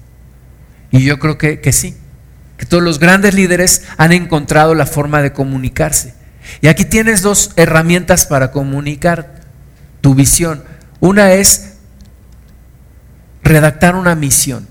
Y 0.91 1.03
yo 1.03 1.19
creo 1.19 1.37
que, 1.37 1.61
que 1.61 1.71
sí, 1.71 1.95
que 2.57 2.65
todos 2.65 2.83
los 2.83 2.99
grandes 2.99 3.33
líderes 3.33 3.83
han 3.97 4.11
encontrado 4.11 4.75
la 4.75 4.85
forma 4.85 5.21
de 5.21 5.33
comunicarse. 5.33 6.13
Y 6.61 6.67
aquí 6.67 6.85
tienes 6.85 7.21
dos 7.21 7.51
herramientas 7.55 8.25
para 8.25 8.51
comunicar 8.51 9.41
tu 10.01 10.15
visión. 10.15 10.63
Una 10.99 11.33
es 11.33 11.73
redactar 13.43 13.95
una 13.95 14.15
misión. 14.15 14.67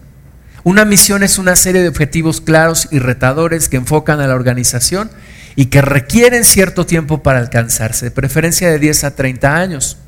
Una 0.62 0.84
misión 0.84 1.22
es 1.22 1.38
una 1.38 1.56
serie 1.56 1.82
de 1.82 1.88
objetivos 1.88 2.40
claros 2.40 2.88
y 2.90 2.98
retadores 2.98 3.68
que 3.68 3.76
enfocan 3.76 4.20
a 4.20 4.26
la 4.26 4.34
organización 4.34 5.10
y 5.56 5.66
que 5.66 5.80
requieren 5.80 6.44
cierto 6.44 6.86
tiempo 6.86 7.22
para 7.22 7.38
alcanzarse, 7.38 8.06
de 8.06 8.10
preferencia 8.10 8.70
de 8.70 8.78
10 8.78 9.04
a 9.04 9.14
30 9.14 9.56
años. 9.56 9.98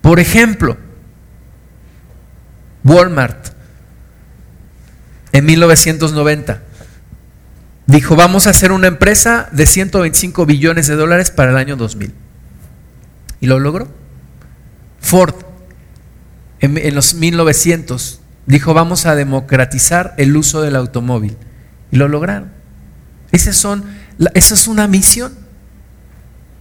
Por 0.00 0.20
ejemplo, 0.20 0.76
Walmart 2.84 3.48
en 5.32 5.44
1990 5.44 6.62
dijo, 7.86 8.16
vamos 8.16 8.46
a 8.46 8.50
hacer 8.50 8.72
una 8.72 8.86
empresa 8.86 9.48
de 9.52 9.66
125 9.66 10.46
billones 10.46 10.86
de 10.86 10.96
dólares 10.96 11.30
para 11.30 11.50
el 11.50 11.56
año 11.56 11.76
2000. 11.76 12.14
Y 13.40 13.46
lo 13.46 13.58
logró. 13.58 13.88
Ford 15.00 15.34
en, 16.60 16.94
los 16.94 17.14
1900 17.14 18.20
dijo 18.46 18.74
vamos 18.74 19.06
a 19.06 19.14
democratizar 19.14 20.14
el 20.16 20.36
uso 20.36 20.62
del 20.62 20.76
automóvil. 20.76 21.36
Y 21.90 21.96
lo 21.96 22.08
lograron. 22.08 22.57
Son, 23.32 23.84
esa 24.34 24.54
es 24.54 24.68
una 24.68 24.88
misión. 24.88 25.34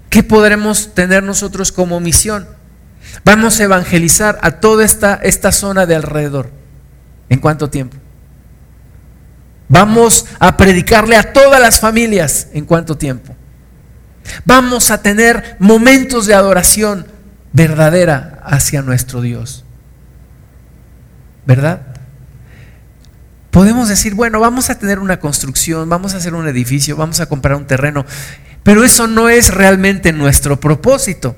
¿Qué 0.09 0.23
podremos 0.23 0.93
tener 0.93 1.23
nosotros 1.23 1.71
como 1.71 1.99
misión? 1.99 2.47
Vamos 3.23 3.59
a 3.59 3.63
evangelizar 3.63 4.39
a 4.41 4.51
toda 4.59 4.85
esta, 4.85 5.15
esta 5.15 5.51
zona 5.51 5.85
de 5.85 5.95
alrededor. 5.95 6.51
¿En 7.29 7.39
cuánto 7.39 7.69
tiempo? 7.69 7.97
Vamos 9.69 10.25
a 10.39 10.55
predicarle 10.55 11.17
a 11.17 11.33
todas 11.33 11.59
las 11.59 11.79
familias. 11.79 12.47
¿En 12.53 12.65
cuánto 12.65 12.97
tiempo? 12.97 13.35
Vamos 14.45 14.91
a 14.91 15.01
tener 15.01 15.55
momentos 15.59 16.25
de 16.25 16.33
adoración 16.33 17.07
verdadera 17.53 18.41
hacia 18.43 18.81
nuestro 18.81 19.21
Dios. 19.21 19.65
¿verdad? 21.47 21.86
Podemos 23.57 23.89
decir, 23.89 24.13
bueno, 24.13 24.39
vamos 24.39 24.69
a 24.69 24.77
tener 24.77 24.99
una 24.99 25.19
construcción, 25.19 25.89
vamos 25.89 26.13
a 26.13 26.17
hacer 26.17 26.35
un 26.35 26.47
edificio, 26.47 26.95
vamos 26.95 27.21
a 27.21 27.25
comprar 27.25 27.55
un 27.55 27.65
terreno, 27.65 28.05
pero 28.61 28.83
eso 28.83 29.07
no 29.07 29.29
es 29.29 29.51
realmente 29.51 30.13
nuestro 30.13 30.59
propósito. 30.59 31.35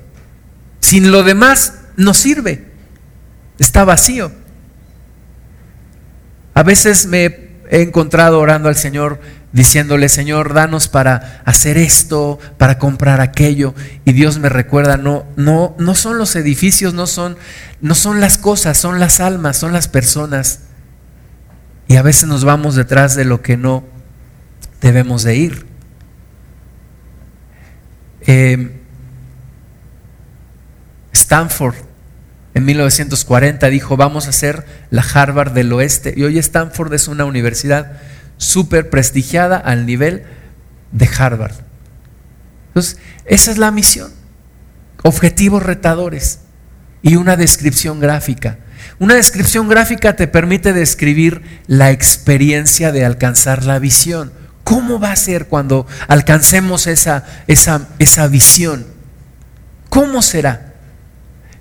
Sin 0.80 1.12
lo 1.12 1.22
demás 1.22 1.76
no 1.96 2.12
sirve, 2.12 2.72
está 3.58 3.86
vacío. 3.86 4.32
A 6.52 6.62
veces 6.62 7.06
me 7.06 7.24
he 7.70 7.80
encontrado 7.80 8.38
orando 8.38 8.68
al 8.68 8.76
Señor 8.76 9.18
diciéndole, 9.52 10.10
Señor, 10.10 10.52
danos 10.52 10.88
para 10.88 11.40
hacer 11.46 11.78
esto, 11.78 12.38
para 12.58 12.78
comprar 12.78 13.22
aquello. 13.22 13.74
Y 14.04 14.12
Dios 14.12 14.38
me 14.38 14.50
recuerda, 14.50 14.98
no, 14.98 15.24
no, 15.36 15.74
no 15.78 15.94
son 15.94 16.18
los 16.18 16.36
edificios, 16.36 16.92
no 16.92 17.06
son, 17.06 17.38
no 17.80 17.94
son 17.94 18.20
las 18.20 18.36
cosas, 18.36 18.76
son 18.76 19.00
las 19.00 19.20
almas, 19.20 19.56
son 19.56 19.72
las 19.72 19.88
personas. 19.88 20.64
Y 21.90 21.96
a 21.96 22.02
veces 22.02 22.28
nos 22.28 22.44
vamos 22.44 22.76
detrás 22.76 23.16
de 23.16 23.24
lo 23.24 23.42
que 23.42 23.56
no 23.56 23.82
debemos 24.80 25.24
de 25.24 25.34
ir. 25.34 25.66
Eh, 28.20 28.80
Stanford 31.10 31.74
en 32.54 32.64
1940 32.64 33.66
dijo, 33.70 33.96
vamos 33.96 34.26
a 34.26 34.30
hacer 34.30 34.64
la 34.90 35.02
Harvard 35.02 35.50
del 35.50 35.72
Oeste. 35.72 36.14
Y 36.16 36.22
hoy 36.22 36.38
Stanford 36.38 36.94
es 36.94 37.08
una 37.08 37.24
universidad 37.24 37.98
súper 38.36 38.88
prestigiada 38.88 39.56
al 39.56 39.84
nivel 39.84 40.22
de 40.92 41.10
Harvard. 41.18 41.56
Entonces, 42.68 42.98
esa 43.24 43.50
es 43.50 43.58
la 43.58 43.72
misión. 43.72 44.12
Objetivos 45.02 45.64
retadores 45.64 46.42
y 47.02 47.16
una 47.16 47.34
descripción 47.34 47.98
gráfica. 47.98 48.58
Una 48.98 49.14
descripción 49.14 49.68
gráfica 49.68 50.16
te 50.16 50.26
permite 50.28 50.72
describir 50.72 51.42
la 51.66 51.90
experiencia 51.90 52.92
de 52.92 53.04
alcanzar 53.04 53.64
la 53.64 53.78
visión. 53.78 54.32
¿Cómo 54.64 55.00
va 55.00 55.12
a 55.12 55.16
ser 55.16 55.46
cuando 55.46 55.86
alcancemos 56.06 56.86
esa, 56.86 57.24
esa, 57.46 57.88
esa 57.98 58.28
visión? 58.28 58.86
¿Cómo 59.88 60.22
será? 60.22 60.70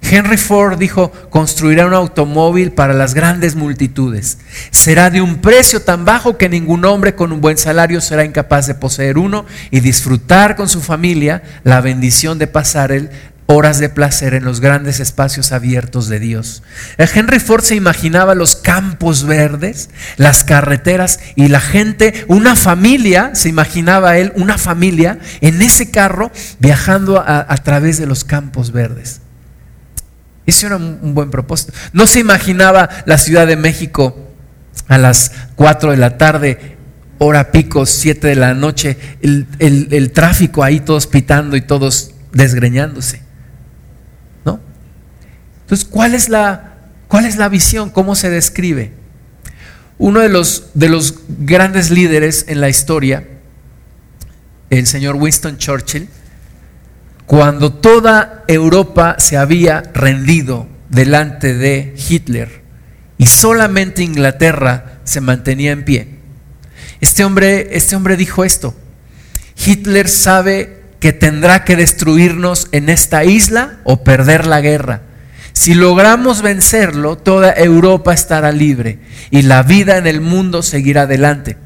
Henry 0.02 0.38
Ford 0.38 0.78
dijo, 0.78 1.12
construirá 1.30 1.86
un 1.86 1.94
automóvil 1.94 2.72
para 2.72 2.94
las 2.94 3.14
grandes 3.14 3.56
multitudes. 3.56 4.40
Será 4.72 5.10
de 5.10 5.22
un 5.22 5.38
precio 5.38 5.82
tan 5.82 6.06
bajo 6.06 6.38
que 6.38 6.50
ningún 6.50 6.86
hombre 6.86 7.16
con 7.16 7.32
un 7.32 7.42
buen 7.42 7.58
salario 7.58 8.02
será 8.02 8.26
incapaz 8.26 8.66
de 8.66 8.76
poseer 8.76 9.18
uno 9.18 9.46
y 9.72 9.82
disfrutar 9.82 10.56
con 10.56 10.70
su 10.70 10.82
familia 10.82 11.44
la 11.64 11.82
bendición 11.82 12.40
de 12.40 12.48
pasar 12.48 12.92
el 12.92 13.10
horas 13.52 13.80
de 13.80 13.90
placer 13.90 14.36
en 14.36 14.46
los 14.46 14.62
grandes 14.62 15.00
espacios 15.00 15.52
abiertos 15.52 16.08
de 16.08 16.20
Dios. 16.20 16.62
Henry 16.98 17.40
Ford 17.40 17.64
se 17.64 17.74
imaginaba 17.74 18.36
los 18.36 18.56
campos 18.56 19.26
verdes, 19.26 19.90
las 20.18 20.44
carreteras 20.44 21.20
y 21.36 21.48
la 21.48 21.60
gente, 21.60 22.26
una 22.28 22.56
familia, 22.56 23.32
se 23.34 23.50
imaginaba 23.50 24.20
él, 24.20 24.32
una 24.36 24.60
familia 24.60 25.18
en 25.42 25.64
ese 25.64 25.90
carro 25.90 26.32
viajando 26.60 27.24
a, 27.26 27.58
través 27.58 27.98
de 27.98 28.06
los 28.06 28.24
campos 28.24 28.72
verdes. 28.72 29.22
Ese 30.46 30.68
era 30.68 30.76
un 30.76 31.16
buen 31.16 31.32
propósito. 31.32 31.74
No 31.92 32.06
se 32.06 32.20
imaginaba 32.20 32.88
la 33.06 33.18
Ciudad 33.18 33.48
de 33.48 33.56
México 33.56 34.30
a 34.88 35.00
las 35.00 35.32
4 35.56 35.90
de 35.90 35.98
la 35.98 36.20
tarde, 36.20 36.78
hora 37.18 37.52
pico, 37.52 37.88
7 37.88 38.28
de 38.28 38.36
la 38.36 38.54
noche, 38.54 38.96
el, 39.22 40.12
tráfico 40.14 40.64
ahí 40.64 40.82
todos 40.82 41.08
pitando 41.08 41.56
y 41.56 41.62
todos 41.62 42.12
desgreñándose. 42.32 43.29
Entonces, 45.70 45.88
¿cuál 45.88 46.16
es 46.16 46.30
la, 46.30 46.78
cuál 47.08 47.26
es 47.26 47.36
la 47.36 47.48
visión? 47.48 47.92
¿Cómo 47.92 48.16
se 48.16 48.32
describe? 48.32 48.92
Uno 50.00 50.20
de 50.22 50.28
los, 50.28 50.72
de 50.74 50.90
los 50.90 51.20
grandes 51.28 51.92
líderes 51.92 52.46
en 52.48 52.60
la 52.60 52.70
historia, 52.70 53.28
el 54.72 54.88
señor 54.88 55.18
Winston 55.18 55.60
Churchill, 55.60 56.10
cuando 57.28 57.72
toda 57.72 58.46
Europa 58.48 59.18
se 59.20 59.38
había 59.38 59.84
rendido 59.94 60.68
delante 60.90 61.54
de 61.54 61.96
Hitler 62.10 62.64
y 63.20 63.28
solamente 63.28 64.02
Inglaterra 64.02 65.02
se 65.04 65.22
mantenía 65.22 65.72
en 65.72 65.86
pie. 65.86 66.08
Este 67.00 67.24
hombre, 67.24 67.78
este 67.78 67.96
hombre 67.96 68.18
dijo 68.18 68.44
esto, 68.44 68.74
Hitler 69.64 70.10
sabe 70.10 70.82
que 71.00 71.14
tendrá 71.14 71.64
que 71.64 71.76
destruirnos 71.76 72.70
en 72.72 72.90
esta 72.90 73.24
isla 73.24 73.78
o 73.84 74.04
perder 74.04 74.48
la 74.48 74.62
guerra. 74.62 75.04
Si 75.60 75.74
logramos 75.74 76.42
vencerlo, 76.42 77.18
toda 77.18 77.52
Europa 77.52 78.14
estará 78.14 78.54
libre 78.54 79.00
y 79.30 79.42
la 79.42 79.62
vida 79.62 79.98
en 79.98 80.08
el 80.08 80.22
mundo 80.22 80.64
seguirá 80.64 81.02
adelante. 81.02 81.58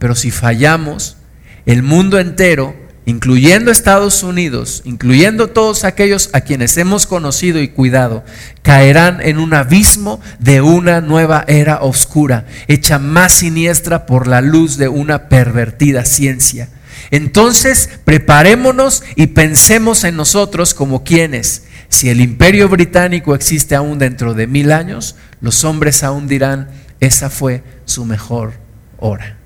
Pero 0.00 0.16
si 0.16 0.32
fallamos, 0.32 1.18
el 1.64 1.84
mundo 1.84 2.18
entero, 2.18 2.74
incluyendo 3.06 3.70
Estados 3.70 4.24
Unidos, 4.24 4.82
incluyendo 4.84 5.50
todos 5.50 5.84
aquellos 5.84 6.30
a 6.32 6.40
quienes 6.40 6.76
hemos 6.78 7.06
conocido 7.06 7.62
y 7.62 7.68
cuidado, 7.68 8.24
caerán 8.62 9.20
en 9.22 9.38
un 9.38 9.54
abismo 9.54 10.20
de 10.40 10.60
una 10.60 11.00
nueva 11.00 11.44
era 11.46 11.82
oscura, 11.82 12.44
hecha 12.66 12.98
más 12.98 13.34
siniestra 13.34 14.04
por 14.04 14.26
la 14.26 14.40
luz 14.40 14.78
de 14.78 14.88
una 14.88 15.28
pervertida 15.28 16.04
ciencia. 16.06 16.70
Entonces, 17.12 17.88
preparémonos 18.04 19.04
y 19.14 19.28
pensemos 19.28 20.02
en 20.02 20.16
nosotros 20.16 20.74
como 20.74 21.04
quienes, 21.04 21.67
si 21.88 22.10
el 22.10 22.20
imperio 22.20 22.68
británico 22.68 23.34
existe 23.34 23.74
aún 23.74 23.98
dentro 23.98 24.34
de 24.34 24.46
mil 24.46 24.72
años, 24.72 25.16
los 25.40 25.64
hombres 25.64 26.02
aún 26.02 26.28
dirán, 26.28 26.68
esa 27.00 27.30
fue 27.30 27.62
su 27.84 28.04
mejor 28.04 28.54
hora. 28.98 29.38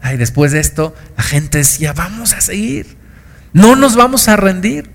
Ay, 0.00 0.16
después 0.16 0.52
de 0.52 0.60
esto, 0.60 0.94
la 1.16 1.22
gente 1.22 1.58
decía, 1.58 1.92
vamos 1.92 2.32
a 2.32 2.40
seguir, 2.40 2.96
no 3.52 3.76
nos 3.76 3.96
vamos 3.96 4.28
a 4.28 4.36
rendir. 4.36 4.90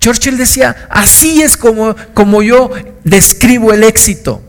Churchill 0.00 0.38
decía, 0.38 0.88
así 0.88 1.42
es 1.42 1.56
como, 1.56 1.94
como 2.14 2.42
yo 2.42 2.70
describo 3.04 3.72
el 3.72 3.84
éxito, 3.84 4.42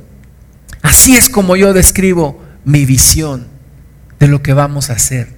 así 0.81 1.17
es 1.17 1.29
como 1.29 1.55
yo 1.55 1.73
describo 1.73 2.43
mi 2.63 2.85
visión 2.85 3.47
de 4.19 4.27
lo 4.27 4.41
que 4.41 4.53
vamos 4.53 4.89
a 4.89 4.93
hacer. 4.93 5.35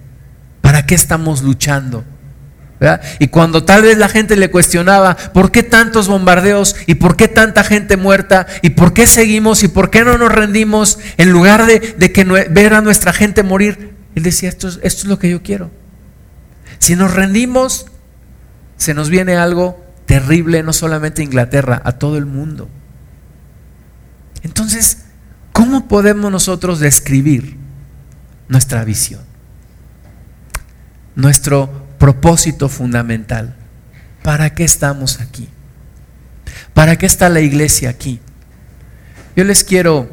¿Para 0.61 0.85
qué 0.85 0.95
estamos 0.95 1.41
luchando? 1.41 2.05
Y 3.19 3.27
cuando 3.27 3.63
tal 3.63 3.83
vez 3.83 3.97
la 3.97 4.09
gente 4.09 4.35
le 4.35 4.51
cuestionaba, 4.51 5.15
¿por 5.15 5.51
qué 5.51 5.63
tantos 5.63 6.07
bombardeos? 6.07 6.75
¿Y 6.85 6.95
por 6.95 7.15
qué 7.15 7.29
tanta 7.29 7.63
gente 7.63 7.95
muerta? 7.95 8.45
¿Y 8.61 8.71
por 8.71 8.93
qué 8.93 9.07
seguimos? 9.07 9.63
¿Y 9.63 9.69
por 9.69 9.89
qué 9.89 10.03
no 10.03 10.17
nos 10.17 10.31
rendimos? 10.31 10.99
En 11.17 11.31
lugar 11.31 11.65
de, 11.65 11.79
que 12.11 12.23
ver 12.23 12.73
a 12.73 12.81
nuestra 12.81 13.13
gente 13.13 13.41
morir, 13.41 13.95
él 14.15 14.23
decía, 14.23 14.49
esto 14.49 14.67
esto 14.67 14.81
es 14.83 15.05
lo 15.05 15.17
que 15.17 15.29
yo 15.29 15.41
quiero. 15.41 15.71
Si 16.79 16.97
nos 16.97 17.13
rendimos, 17.13 17.85
se 18.75 18.93
nos 18.93 19.09
viene 19.09 19.37
algo 19.37 19.81
terrible, 20.05 20.61
no 20.61 20.73
solamente 20.73 21.21
a 21.21 21.25
Inglaterra, 21.25 21.81
a 21.85 21.93
todo 21.93 22.17
el 22.17 22.25
mundo. 22.25 22.67
Entonces, 24.41 25.05
¿cómo 25.53 25.87
podemos 25.87 26.29
nosotros 26.29 26.81
describir 26.81 27.55
nuestra 28.49 28.83
visión? 28.83 29.21
nuestro 31.15 31.82
propósito 32.03 32.67
fundamental. 32.67 33.55
¿Para 34.23 34.53
qué 34.53 34.65
estamos 34.65 35.21
aquí? 35.21 35.47
¿Para 36.73 36.97
qué 36.97 37.05
está 37.05 37.29
la 37.29 37.39
iglesia 37.39 37.89
aquí? 37.89 38.19
Yo 39.37 39.45
les 39.45 39.63
quiero 39.63 40.09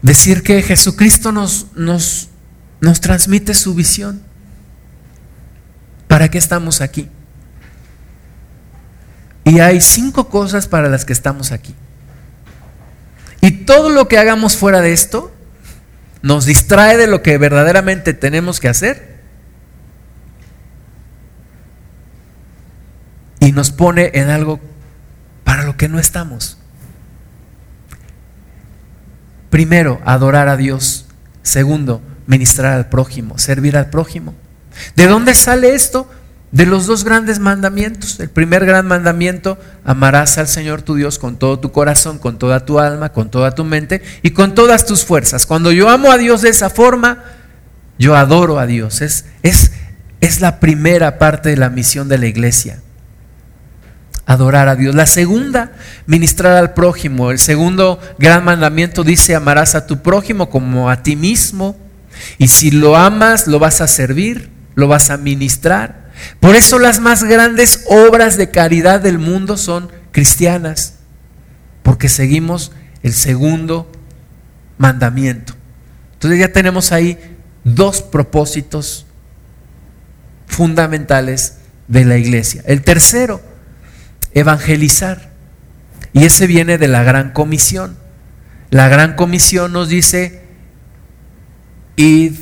decir 0.00 0.44
que 0.44 0.62
Jesucristo 0.62 1.32
nos, 1.32 1.72
nos, 1.74 2.28
nos 2.80 3.00
transmite 3.00 3.52
su 3.52 3.74
visión. 3.74 4.22
¿Para 6.06 6.30
qué 6.30 6.38
estamos 6.38 6.80
aquí? 6.80 7.08
Y 9.42 9.58
hay 9.58 9.80
cinco 9.80 10.28
cosas 10.28 10.68
para 10.68 10.88
las 10.88 11.04
que 11.04 11.12
estamos 11.12 11.50
aquí. 11.50 11.74
Y 13.40 13.50
todo 13.64 13.88
lo 13.88 14.06
que 14.06 14.18
hagamos 14.18 14.56
fuera 14.56 14.80
de 14.80 14.92
esto 14.92 15.34
nos 16.22 16.46
distrae 16.46 16.96
de 16.96 17.08
lo 17.08 17.22
que 17.22 17.38
verdaderamente 17.38 18.14
tenemos 18.14 18.60
que 18.60 18.68
hacer 18.68 19.13
y 23.44 23.52
nos 23.52 23.70
pone 23.70 24.10
en 24.14 24.30
algo 24.30 24.58
para 25.44 25.64
lo 25.64 25.76
que 25.76 25.86
no 25.86 25.98
estamos. 25.98 26.56
Primero, 29.50 30.00
adorar 30.06 30.48
a 30.48 30.56
Dios. 30.56 31.06
Segundo, 31.42 32.00
ministrar 32.26 32.72
al 32.72 32.88
prójimo, 32.88 33.36
servir 33.36 33.76
al 33.76 33.90
prójimo. 33.90 34.34
¿De 34.96 35.06
dónde 35.06 35.34
sale 35.34 35.74
esto? 35.74 36.10
de 36.52 36.66
los 36.66 36.86
dos 36.86 37.02
grandes 37.02 37.40
mandamientos. 37.40 38.20
El 38.20 38.30
primer 38.30 38.64
gran 38.64 38.86
mandamiento, 38.86 39.58
amarás 39.84 40.38
al 40.38 40.46
Señor 40.46 40.82
tu 40.82 40.94
Dios 40.94 41.18
con 41.18 41.36
todo 41.36 41.58
tu 41.58 41.72
corazón, 41.72 42.20
con 42.20 42.38
toda 42.38 42.64
tu 42.64 42.78
alma, 42.78 43.08
con 43.08 43.28
toda 43.28 43.56
tu 43.56 43.64
mente 43.64 44.02
y 44.22 44.30
con 44.30 44.54
todas 44.54 44.86
tus 44.86 45.04
fuerzas. 45.04 45.46
Cuando 45.46 45.72
yo 45.72 45.88
amo 45.90 46.12
a 46.12 46.16
Dios 46.16 46.42
de 46.42 46.50
esa 46.50 46.70
forma, 46.70 47.24
yo 47.98 48.14
adoro 48.14 48.60
a 48.60 48.66
Dios. 48.66 49.02
Es, 49.02 49.24
es, 49.42 49.72
es 50.20 50.40
la 50.40 50.60
primera 50.60 51.18
parte 51.18 51.48
de 51.48 51.56
la 51.56 51.70
misión 51.70 52.08
de 52.08 52.18
la 52.18 52.26
iglesia. 52.26 52.78
Adorar 54.26 54.68
a 54.68 54.76
Dios. 54.76 54.94
La 54.94 55.06
segunda, 55.06 55.72
ministrar 56.06 56.56
al 56.56 56.72
prójimo. 56.72 57.30
El 57.30 57.38
segundo 57.38 58.00
gran 58.18 58.44
mandamiento 58.44 59.04
dice, 59.04 59.34
amarás 59.34 59.74
a 59.74 59.86
tu 59.86 60.02
prójimo 60.02 60.48
como 60.48 60.90
a 60.90 61.02
ti 61.02 61.16
mismo. 61.16 61.76
Y 62.38 62.48
si 62.48 62.70
lo 62.70 62.96
amas, 62.96 63.46
lo 63.46 63.58
vas 63.58 63.80
a 63.80 63.88
servir, 63.88 64.50
lo 64.74 64.88
vas 64.88 65.10
a 65.10 65.16
ministrar. 65.16 66.10
Por 66.40 66.56
eso 66.56 66.78
las 66.78 67.00
más 67.00 67.24
grandes 67.24 67.84
obras 67.88 68.36
de 68.36 68.50
caridad 68.50 69.00
del 69.00 69.18
mundo 69.18 69.56
son 69.56 69.90
cristianas, 70.12 70.94
porque 71.82 72.08
seguimos 72.08 72.72
el 73.02 73.12
segundo 73.12 73.90
mandamiento. 74.78 75.54
Entonces 76.14 76.40
ya 76.40 76.52
tenemos 76.52 76.92
ahí 76.92 77.18
dos 77.64 78.00
propósitos 78.02 79.06
fundamentales 80.46 81.56
de 81.88 82.04
la 82.04 82.16
iglesia. 82.16 82.62
El 82.66 82.82
tercero, 82.82 83.40
evangelizar. 84.34 85.30
Y 86.12 86.24
ese 86.24 86.46
viene 86.46 86.78
de 86.78 86.88
la 86.88 87.02
gran 87.02 87.32
comisión. 87.32 87.96
La 88.70 88.88
gran 88.88 89.14
comisión 89.14 89.72
nos 89.72 89.88
dice, 89.88 90.42
id 91.96 92.34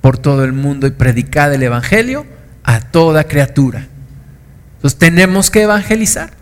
por 0.00 0.18
todo 0.18 0.44
el 0.44 0.52
mundo 0.52 0.86
y 0.86 0.90
predicad 0.90 1.52
el 1.54 1.62
evangelio 1.62 2.26
a 2.62 2.80
toda 2.80 3.24
criatura. 3.24 3.88
Entonces 4.76 4.98
tenemos 4.98 5.50
que 5.50 5.62
evangelizar. 5.62 6.32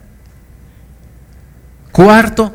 Cuarto, 1.92 2.52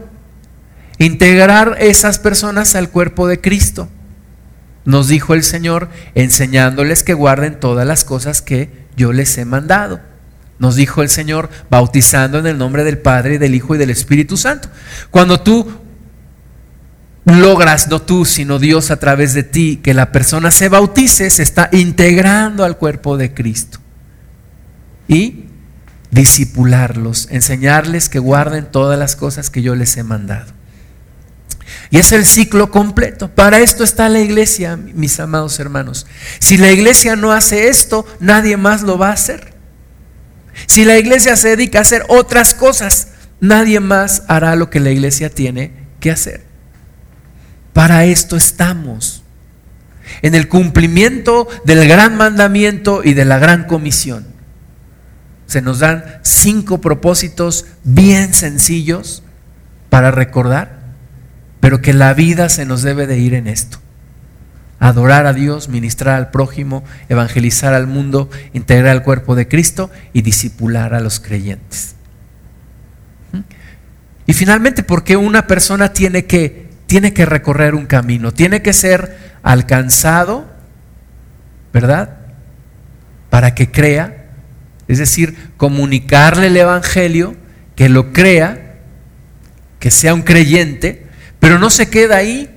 integrar 0.97 1.77
esas 1.79 2.19
personas 2.19 2.75
al 2.75 2.89
cuerpo 2.89 3.27
de 3.27 3.39
Cristo. 3.39 3.87
Nos 4.83 5.09
dijo 5.09 5.33
el 5.33 5.43
Señor 5.43 5.89
enseñándoles 6.15 7.03
que 7.03 7.13
guarden 7.13 7.59
todas 7.59 7.85
las 7.85 8.03
cosas 8.03 8.41
que 8.41 8.87
yo 8.95 9.13
les 9.13 9.37
he 9.37 9.45
mandado. 9.45 10.01
Nos 10.59 10.75
dijo 10.75 11.01
el 11.01 11.09
Señor 11.09 11.49
bautizando 11.69 12.39
en 12.39 12.47
el 12.47 12.57
nombre 12.57 12.83
del 12.83 12.97
Padre, 12.97 13.37
del 13.39 13.55
Hijo 13.55 13.75
y 13.75 13.77
del 13.77 13.89
Espíritu 13.89 14.37
Santo. 14.37 14.69
Cuando 15.11 15.39
tú 15.39 15.67
logras, 17.25 17.87
no 17.89 18.01
tú, 18.01 18.25
sino 18.25 18.57
Dios 18.57 18.89
a 18.89 18.97
través 18.97 19.33
de 19.33 19.43
ti, 19.43 19.79
que 19.83 19.93
la 19.93 20.11
persona 20.11 20.51
se 20.51 20.69
bautice, 20.69 21.29
se 21.29 21.43
está 21.43 21.69
integrando 21.71 22.63
al 22.63 22.77
cuerpo 22.77 23.17
de 23.17 23.33
Cristo. 23.33 23.79
Y 25.07 25.45
disipularlos, 26.09 27.27
enseñarles 27.31 28.09
que 28.09 28.19
guarden 28.19 28.65
todas 28.65 28.97
las 28.97 29.15
cosas 29.15 29.49
que 29.49 29.61
yo 29.61 29.75
les 29.75 29.97
he 29.97 30.03
mandado. 30.03 30.53
Y 31.89 31.99
es 31.99 32.11
el 32.11 32.25
ciclo 32.25 32.71
completo. 32.71 33.29
Para 33.29 33.59
esto 33.59 33.83
está 33.83 34.09
la 34.09 34.19
iglesia, 34.19 34.77
mis 34.77 35.19
amados 35.19 35.59
hermanos. 35.59 36.07
Si 36.39 36.57
la 36.57 36.71
iglesia 36.71 37.15
no 37.15 37.31
hace 37.31 37.67
esto, 37.67 38.05
nadie 38.19 38.57
más 38.57 38.81
lo 38.83 38.97
va 38.97 39.09
a 39.09 39.13
hacer. 39.13 39.56
Si 40.65 40.85
la 40.85 40.97
iglesia 40.97 41.35
se 41.35 41.49
dedica 41.49 41.79
a 41.79 41.81
hacer 41.81 42.03
otras 42.07 42.53
cosas, 42.53 43.09
nadie 43.39 43.79
más 43.79 44.23
hará 44.27 44.55
lo 44.55 44.69
que 44.69 44.79
la 44.79 44.89
iglesia 44.89 45.29
tiene 45.29 45.71
que 45.99 46.11
hacer. 46.11 46.45
Para 47.73 48.05
esto 48.05 48.35
estamos. 48.35 49.23
En 50.21 50.35
el 50.35 50.47
cumplimiento 50.47 51.47
del 51.63 51.87
gran 51.87 52.15
mandamiento 52.15 53.03
y 53.03 53.13
de 53.13 53.25
la 53.25 53.39
gran 53.39 53.65
comisión. 53.65 54.25
Se 55.45 55.61
nos 55.61 55.79
dan 55.79 56.03
cinco 56.23 56.81
propósitos 56.81 57.65
bien 57.83 58.33
sencillos 58.33 59.23
para 59.89 60.11
recordar, 60.11 60.79
pero 61.59 61.81
que 61.81 61.93
la 61.93 62.13
vida 62.13 62.49
se 62.49 62.65
nos 62.65 62.81
debe 62.81 63.07
de 63.07 63.17
ir 63.17 63.33
en 63.33 63.47
esto. 63.47 63.79
Adorar 64.79 65.25
a 65.25 65.33
Dios, 65.33 65.69
ministrar 65.69 66.15
al 66.15 66.29
prójimo, 66.29 66.83
evangelizar 67.09 67.73
al 67.73 67.87
mundo, 67.87 68.29
integrar 68.53 68.89
al 68.89 69.03
cuerpo 69.03 69.35
de 69.35 69.47
Cristo 69.47 69.89
y 70.13 70.21
disipular 70.21 70.93
a 70.93 70.99
los 70.99 71.19
creyentes. 71.19 71.95
Y 74.25 74.33
finalmente, 74.33 74.83
¿por 74.83 75.03
qué 75.03 75.17
una 75.17 75.47
persona 75.47 75.93
tiene 75.93 76.25
que 76.25 76.67
tiene 76.87 77.13
que 77.13 77.25
recorrer 77.25 77.75
un 77.75 77.85
camino, 77.85 78.33
tiene 78.33 78.61
que 78.61 78.73
ser 78.73 79.35
alcanzado, 79.43 80.45
¿verdad? 81.73 82.17
Para 83.29 83.53
que 83.53 83.69
crea, 83.69 84.25
es 84.87 84.97
decir, 84.97 85.51
comunicarle 85.57 86.47
el 86.47 86.57
Evangelio 86.57 87.35
que 87.75 87.89
lo 87.89 88.13
crea, 88.13 88.77
que 89.79 89.91
sea 89.91 90.13
un 90.13 90.23
creyente, 90.23 91.05
pero 91.39 91.59
no 91.59 91.69
se 91.69 91.89
queda 91.89 92.15
ahí. 92.15 92.56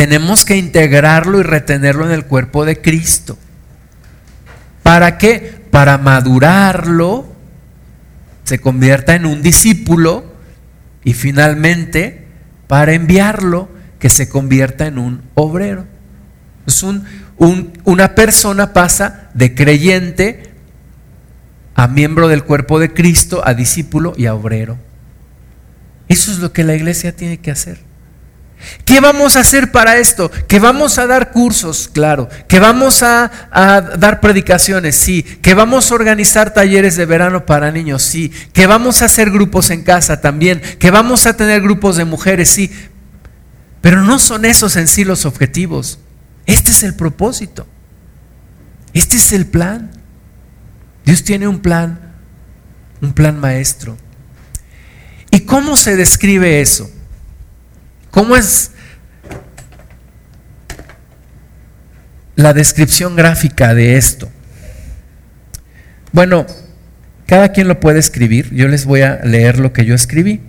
Tenemos 0.00 0.46
que 0.46 0.56
integrarlo 0.56 1.40
y 1.40 1.42
retenerlo 1.42 2.06
en 2.06 2.12
el 2.12 2.24
cuerpo 2.24 2.64
de 2.64 2.80
Cristo. 2.80 3.36
¿Para 4.82 5.18
qué? 5.18 5.60
Para 5.70 5.98
madurarlo, 5.98 7.30
se 8.44 8.60
convierta 8.60 9.14
en 9.14 9.26
un 9.26 9.42
discípulo 9.42 10.24
y 11.04 11.12
finalmente 11.12 12.24
para 12.66 12.94
enviarlo, 12.94 13.68
que 13.98 14.08
se 14.08 14.30
convierta 14.30 14.86
en 14.86 14.98
un 14.98 15.20
obrero. 15.34 15.84
Es 16.66 16.82
un, 16.82 17.04
una 17.84 18.14
persona 18.14 18.72
pasa 18.72 19.28
de 19.34 19.54
creyente 19.54 20.54
a 21.74 21.88
miembro 21.88 22.28
del 22.28 22.44
cuerpo 22.44 22.78
de 22.78 22.94
Cristo, 22.94 23.42
a 23.46 23.52
discípulo 23.52 24.14
y 24.16 24.24
a 24.24 24.32
obrero. 24.32 24.78
Eso 26.08 26.32
es 26.32 26.38
lo 26.38 26.54
que 26.54 26.64
la 26.64 26.74
iglesia 26.74 27.14
tiene 27.14 27.36
que 27.36 27.50
hacer. 27.50 27.89
¿Qué 28.84 29.00
vamos 29.00 29.36
a 29.36 29.40
hacer 29.40 29.72
para 29.72 29.98
esto? 29.98 30.30
Que 30.48 30.58
vamos 30.58 30.98
a 30.98 31.06
dar 31.06 31.30
cursos, 31.30 31.88
claro. 31.92 32.28
Que 32.48 32.60
vamos 32.60 33.02
a, 33.02 33.30
dar 33.98 34.20
predicaciones, 34.20 34.96
sí. 34.96 35.22
Que 35.22 35.54
vamos 35.54 35.90
a 35.90 35.94
organizar 35.94 36.52
talleres 36.52 36.96
de 36.96 37.06
verano 37.06 37.46
para 37.46 37.70
niños, 37.70 38.02
sí. 38.02 38.30
Que 38.52 38.66
vamos 38.66 39.02
a 39.02 39.06
hacer 39.06 39.30
grupos 39.30 39.70
en 39.70 39.82
casa 39.82 40.20
también. 40.20 40.60
Que 40.78 40.90
vamos 40.90 41.26
a 41.26 41.36
tener 41.36 41.62
grupos 41.62 41.96
de 41.96 42.04
mujeres, 42.04 42.50
sí. 42.50 42.70
Pero 43.80 44.02
no 44.02 44.18
son 44.18 44.44
esos 44.44 44.76
en 44.76 44.88
sí 44.88 45.04
los 45.04 45.24
objetivos. 45.24 45.98
Este 46.46 46.70
es 46.70 46.82
el 46.82 46.94
propósito. 46.94 47.66
Este 48.92 49.16
es 49.16 49.32
el 49.32 49.46
plan. 49.46 49.90
Dios 51.04 51.24
tiene 51.24 51.48
un 51.48 51.60
plan, 51.60 52.12
un 53.00 53.12
plan 53.12 53.40
maestro. 53.40 53.96
¿Y 55.30 55.40
cómo 55.40 55.76
se 55.76 55.96
describe 55.96 56.60
eso? 56.60 56.90
¿Cómo 58.10 58.36
es 58.36 58.72
la 62.34 62.52
descripción 62.52 63.16
gráfica 63.16 63.74
de 63.74 63.96
esto? 63.96 64.28
Bueno, 66.12 66.46
cada 67.26 67.52
quien 67.52 67.68
lo 67.68 67.78
puede 67.78 68.00
escribir. 68.00 68.52
Yo 68.52 68.66
les 68.66 68.84
voy 68.84 69.02
a 69.02 69.20
leer 69.22 69.60
lo 69.60 69.72
que 69.72 69.84
yo 69.84 69.94
escribí. 69.94 70.40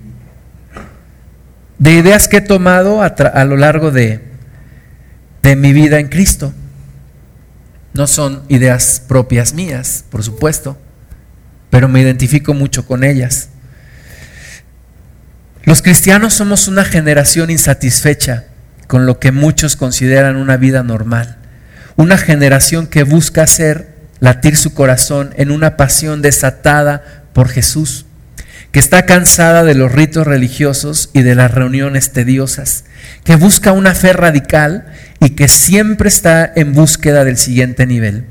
De 1.78 1.94
ideas 1.94 2.28
que 2.28 2.38
he 2.38 2.42
tomado 2.42 3.04
a, 3.04 3.46
lo 3.46 3.58
largo 3.58 3.92
de, 3.92 4.22
de 5.44 5.56
mi 5.56 5.74
vida 5.74 6.00
en 6.00 6.08
Cristo. 6.08 6.54
No 7.94 8.08
son 8.08 8.44
ideas 8.48 9.04
propias 9.08 9.54
mías, 9.54 10.06
por 10.10 10.24
supuesto, 10.24 10.78
pero 11.70 11.88
me 11.88 12.02
identifico 12.02 12.54
mucho 12.54 12.88
con 12.88 13.04
ellas. 13.04 13.51
Los 15.64 15.84
cristianos 15.84 16.34
somos 16.34 16.68
una 16.68 16.86
generación 16.86 17.52
insatisfecha 17.52 18.46
con 18.88 19.06
lo 19.06 19.20
que 19.20 19.32
muchos 19.32 19.76
consideran 19.76 20.36
una 20.36 20.58
vida 20.58 20.82
normal. 20.82 21.38
Una 21.98 22.18
generación 22.18 22.88
que 22.88 23.04
busca 23.04 23.44
hacer 23.44 23.96
latir 24.20 24.58
su 24.58 24.74
corazón 24.74 25.34
en 25.38 25.52
una 25.52 25.78
pasión 25.78 26.24
desatada 26.24 27.04
por 27.34 27.48
Jesús, 27.48 28.08
que 28.72 28.80
está 28.80 29.06
cansada 29.06 29.64
de 29.64 29.76
los 29.76 29.92
ritos 29.92 30.26
religiosos 30.26 31.12
y 31.14 31.22
de 31.22 31.36
las 31.36 31.52
reuniones 31.52 32.12
tediosas, 32.12 32.86
que 33.24 33.36
busca 33.36 33.72
una 33.72 33.94
fe 33.94 34.14
radical 34.14 34.88
y 35.20 35.32
que 35.32 35.48
siempre 35.48 36.10
está 36.10 36.52
en 36.56 36.74
búsqueda 36.74 37.24
del 37.24 37.38
siguiente 37.38 37.86
nivel 37.86 38.31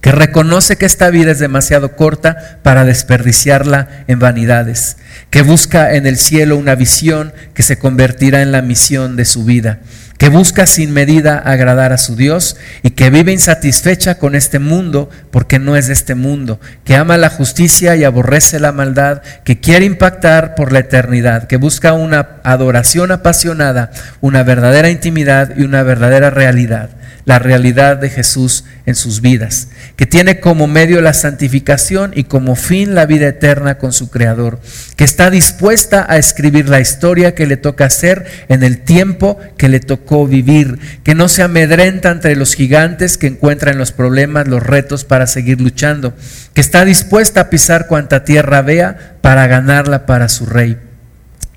que 0.00 0.12
reconoce 0.12 0.76
que 0.76 0.86
esta 0.86 1.10
vida 1.10 1.32
es 1.32 1.40
demasiado 1.40 1.96
corta 1.96 2.60
para 2.62 2.84
desperdiciarla 2.84 4.04
en 4.06 4.18
vanidades, 4.20 4.96
que 5.30 5.42
busca 5.42 5.94
en 5.94 6.06
el 6.06 6.18
cielo 6.18 6.56
una 6.56 6.76
visión 6.76 7.32
que 7.52 7.64
se 7.64 7.78
convertirá 7.78 8.42
en 8.42 8.52
la 8.52 8.62
misión 8.62 9.16
de 9.16 9.24
su 9.24 9.44
vida, 9.44 9.80
que 10.16 10.28
busca 10.28 10.66
sin 10.66 10.92
medida 10.92 11.38
agradar 11.38 11.92
a 11.92 11.98
su 11.98 12.14
Dios 12.14 12.56
y 12.82 12.90
que 12.90 13.10
vive 13.10 13.32
insatisfecha 13.32 14.18
con 14.18 14.36
este 14.36 14.60
mundo 14.60 15.10
porque 15.32 15.58
no 15.58 15.76
es 15.76 15.88
de 15.88 15.94
este 15.94 16.14
mundo, 16.14 16.60
que 16.84 16.94
ama 16.94 17.16
la 17.16 17.30
justicia 17.30 17.96
y 17.96 18.04
aborrece 18.04 18.60
la 18.60 18.72
maldad, 18.72 19.22
que 19.44 19.58
quiere 19.58 19.84
impactar 19.84 20.54
por 20.54 20.72
la 20.72 20.80
eternidad, 20.80 21.48
que 21.48 21.56
busca 21.56 21.92
una 21.92 22.36
adoración 22.44 23.10
apasionada, 23.10 23.90
una 24.20 24.44
verdadera 24.44 24.90
intimidad 24.90 25.56
y 25.56 25.62
una 25.62 25.82
verdadera 25.82 26.30
realidad 26.30 26.90
la 27.28 27.38
realidad 27.38 27.98
de 27.98 28.08
Jesús 28.08 28.64
en 28.86 28.94
sus 28.94 29.20
vidas, 29.20 29.68
que 29.96 30.06
tiene 30.06 30.40
como 30.40 30.66
medio 30.66 31.02
la 31.02 31.12
santificación 31.12 32.12
y 32.14 32.24
como 32.24 32.56
fin 32.56 32.94
la 32.94 33.04
vida 33.04 33.28
eterna 33.28 33.76
con 33.76 33.92
su 33.92 34.08
Creador, 34.08 34.60
que 34.96 35.04
está 35.04 35.28
dispuesta 35.28 36.06
a 36.08 36.16
escribir 36.16 36.70
la 36.70 36.80
historia 36.80 37.34
que 37.34 37.46
le 37.46 37.58
toca 37.58 37.84
hacer 37.84 38.24
en 38.48 38.62
el 38.62 38.78
tiempo 38.78 39.38
que 39.58 39.68
le 39.68 39.78
tocó 39.78 40.26
vivir, 40.26 40.78
que 41.04 41.14
no 41.14 41.28
se 41.28 41.42
amedrenta 41.42 42.10
entre 42.10 42.34
los 42.34 42.54
gigantes 42.54 43.18
que 43.18 43.26
encuentra 43.26 43.72
en 43.72 43.78
los 43.78 43.92
problemas, 43.92 44.48
los 44.48 44.62
retos 44.62 45.04
para 45.04 45.26
seguir 45.26 45.60
luchando, 45.60 46.14
que 46.54 46.62
está 46.62 46.86
dispuesta 46.86 47.42
a 47.42 47.50
pisar 47.50 47.88
cuanta 47.88 48.24
tierra 48.24 48.62
vea 48.62 49.16
para 49.20 49.46
ganarla 49.48 50.06
para 50.06 50.30
su 50.30 50.46
rey 50.46 50.78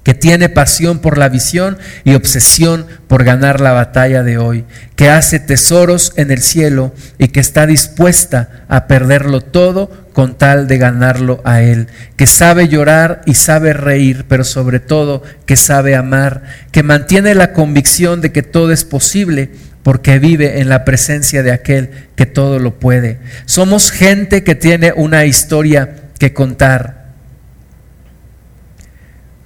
que 0.04 0.14
tiene 0.14 0.50
pasión 0.50 1.00
por 1.00 1.18
la 1.18 1.30
visión 1.30 1.78
y 2.04 2.16
obsesión 2.16 2.88
por 3.08 3.24
ganar 3.24 3.62
la 3.62 3.72
batalla 3.72 4.24
de 4.24 4.38
hoy, 4.38 4.66
que 4.96 5.10
hace 5.10 5.40
tesoros 5.40 6.14
en 6.16 6.32
el 6.32 6.42
cielo 6.42 6.94
y 7.18 7.28
que 7.28 7.40
está 7.40 7.68
dispuesta 7.68 8.66
a 8.68 8.88
perderlo 8.88 9.42
todo 9.42 9.92
con 10.14 10.38
tal 10.38 10.68
de 10.68 10.78
ganarlo 10.78 11.42
a 11.46 11.62
Él, 11.62 11.88
que 12.16 12.28
sabe 12.28 12.68
llorar 12.68 13.22
y 13.26 13.36
sabe 13.36 13.74
reír, 13.74 14.26
pero 14.28 14.44
sobre 14.44 14.80
todo 14.80 15.24
que 15.46 15.56
sabe 15.56 15.96
amar, 15.96 16.44
que 16.72 16.84
mantiene 16.84 17.36
la 17.36 17.54
convicción 17.54 18.22
de 18.22 18.32
que 18.32 18.44
todo 18.44 18.72
es 18.72 18.84
posible 18.84 19.52
porque 19.84 20.20
vive 20.20 20.60
en 20.60 20.70
la 20.70 20.86
presencia 20.86 21.44
de 21.44 21.52
aquel 21.52 21.90
que 22.16 22.26
todo 22.26 22.60
lo 22.60 22.80
puede. 22.80 23.20
Somos 23.46 23.92
gente 23.92 24.44
que 24.44 24.56
tiene 24.56 24.94
una 24.96 25.26
historia 25.26 25.96
que 26.20 26.34
contar 26.34 27.01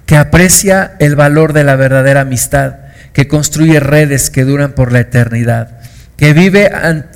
que 0.06 0.16
aprecia 0.16 0.94
el 1.00 1.16
valor 1.16 1.52
de 1.52 1.64
la 1.64 1.76
verdadera 1.76 2.22
amistad, 2.22 2.76
que 3.12 3.28
construye 3.28 3.80
redes 3.80 4.30
que 4.30 4.44
duran 4.44 4.72
por 4.72 4.92
la 4.92 5.00
eternidad, 5.00 5.80
que 6.16 6.32
vive 6.32 6.70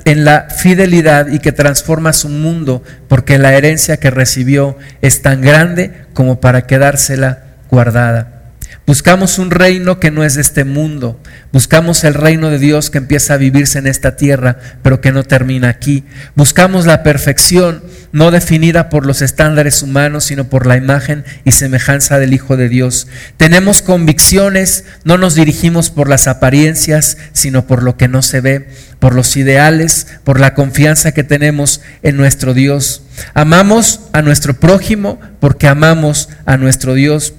en 0.05 0.25
la 0.25 0.47
fidelidad 0.49 1.27
y 1.27 1.39
que 1.39 1.51
transforma 1.51 2.13
su 2.13 2.29
mundo 2.29 2.83
porque 3.07 3.39
la 3.39 3.53
herencia 3.53 3.97
que 3.97 4.11
recibió 4.11 4.77
es 5.01 5.21
tan 5.21 5.41
grande 5.41 6.05
como 6.13 6.39
para 6.39 6.67
quedársela 6.67 7.43
guardada. 7.69 8.41
Buscamos 8.85 9.39
un 9.39 9.51
reino 9.51 9.99
que 9.99 10.11
no 10.11 10.23
es 10.23 10.35
de 10.35 10.41
este 10.41 10.65
mundo. 10.65 11.19
Buscamos 11.51 12.03
el 12.03 12.13
reino 12.13 12.49
de 12.49 12.59
Dios 12.59 12.89
que 12.89 12.97
empieza 12.97 13.35
a 13.35 13.37
vivirse 13.37 13.79
en 13.79 13.87
esta 13.87 14.15
tierra, 14.15 14.57
pero 14.81 15.01
que 15.01 15.11
no 15.11 15.23
termina 15.23 15.69
aquí. 15.69 16.03
Buscamos 16.35 16.85
la 16.85 17.03
perfección, 17.03 17.83
no 18.11 18.31
definida 18.31 18.89
por 18.89 19.05
los 19.05 19.21
estándares 19.21 19.81
humanos, 19.83 20.25
sino 20.25 20.45
por 20.45 20.65
la 20.65 20.77
imagen 20.77 21.23
y 21.45 21.51
semejanza 21.51 22.19
del 22.19 22.33
Hijo 22.33 22.57
de 22.57 22.69
Dios. 22.69 23.07
Tenemos 23.37 23.81
convicciones, 23.81 24.85
no 25.03 25.17
nos 25.17 25.35
dirigimos 25.35 25.89
por 25.89 26.09
las 26.09 26.27
apariencias, 26.27 27.17
sino 27.33 27.67
por 27.67 27.83
lo 27.83 27.97
que 27.97 28.07
no 28.07 28.21
se 28.21 28.41
ve, 28.41 28.69
por 28.99 29.15
los 29.15 29.35
ideales, 29.37 30.07
por 30.23 30.39
la 30.39 30.53
confianza 30.53 31.13
que 31.13 31.23
tenemos 31.23 31.81
en 32.03 32.17
nuestro 32.17 32.53
Dios. 32.53 33.03
Amamos 33.33 34.01
a 34.13 34.21
nuestro 34.21 34.59
prójimo 34.59 35.19
porque 35.39 35.67
amamos 35.67 36.29
a 36.45 36.57
nuestro 36.57 36.93
Dios. 36.93 37.33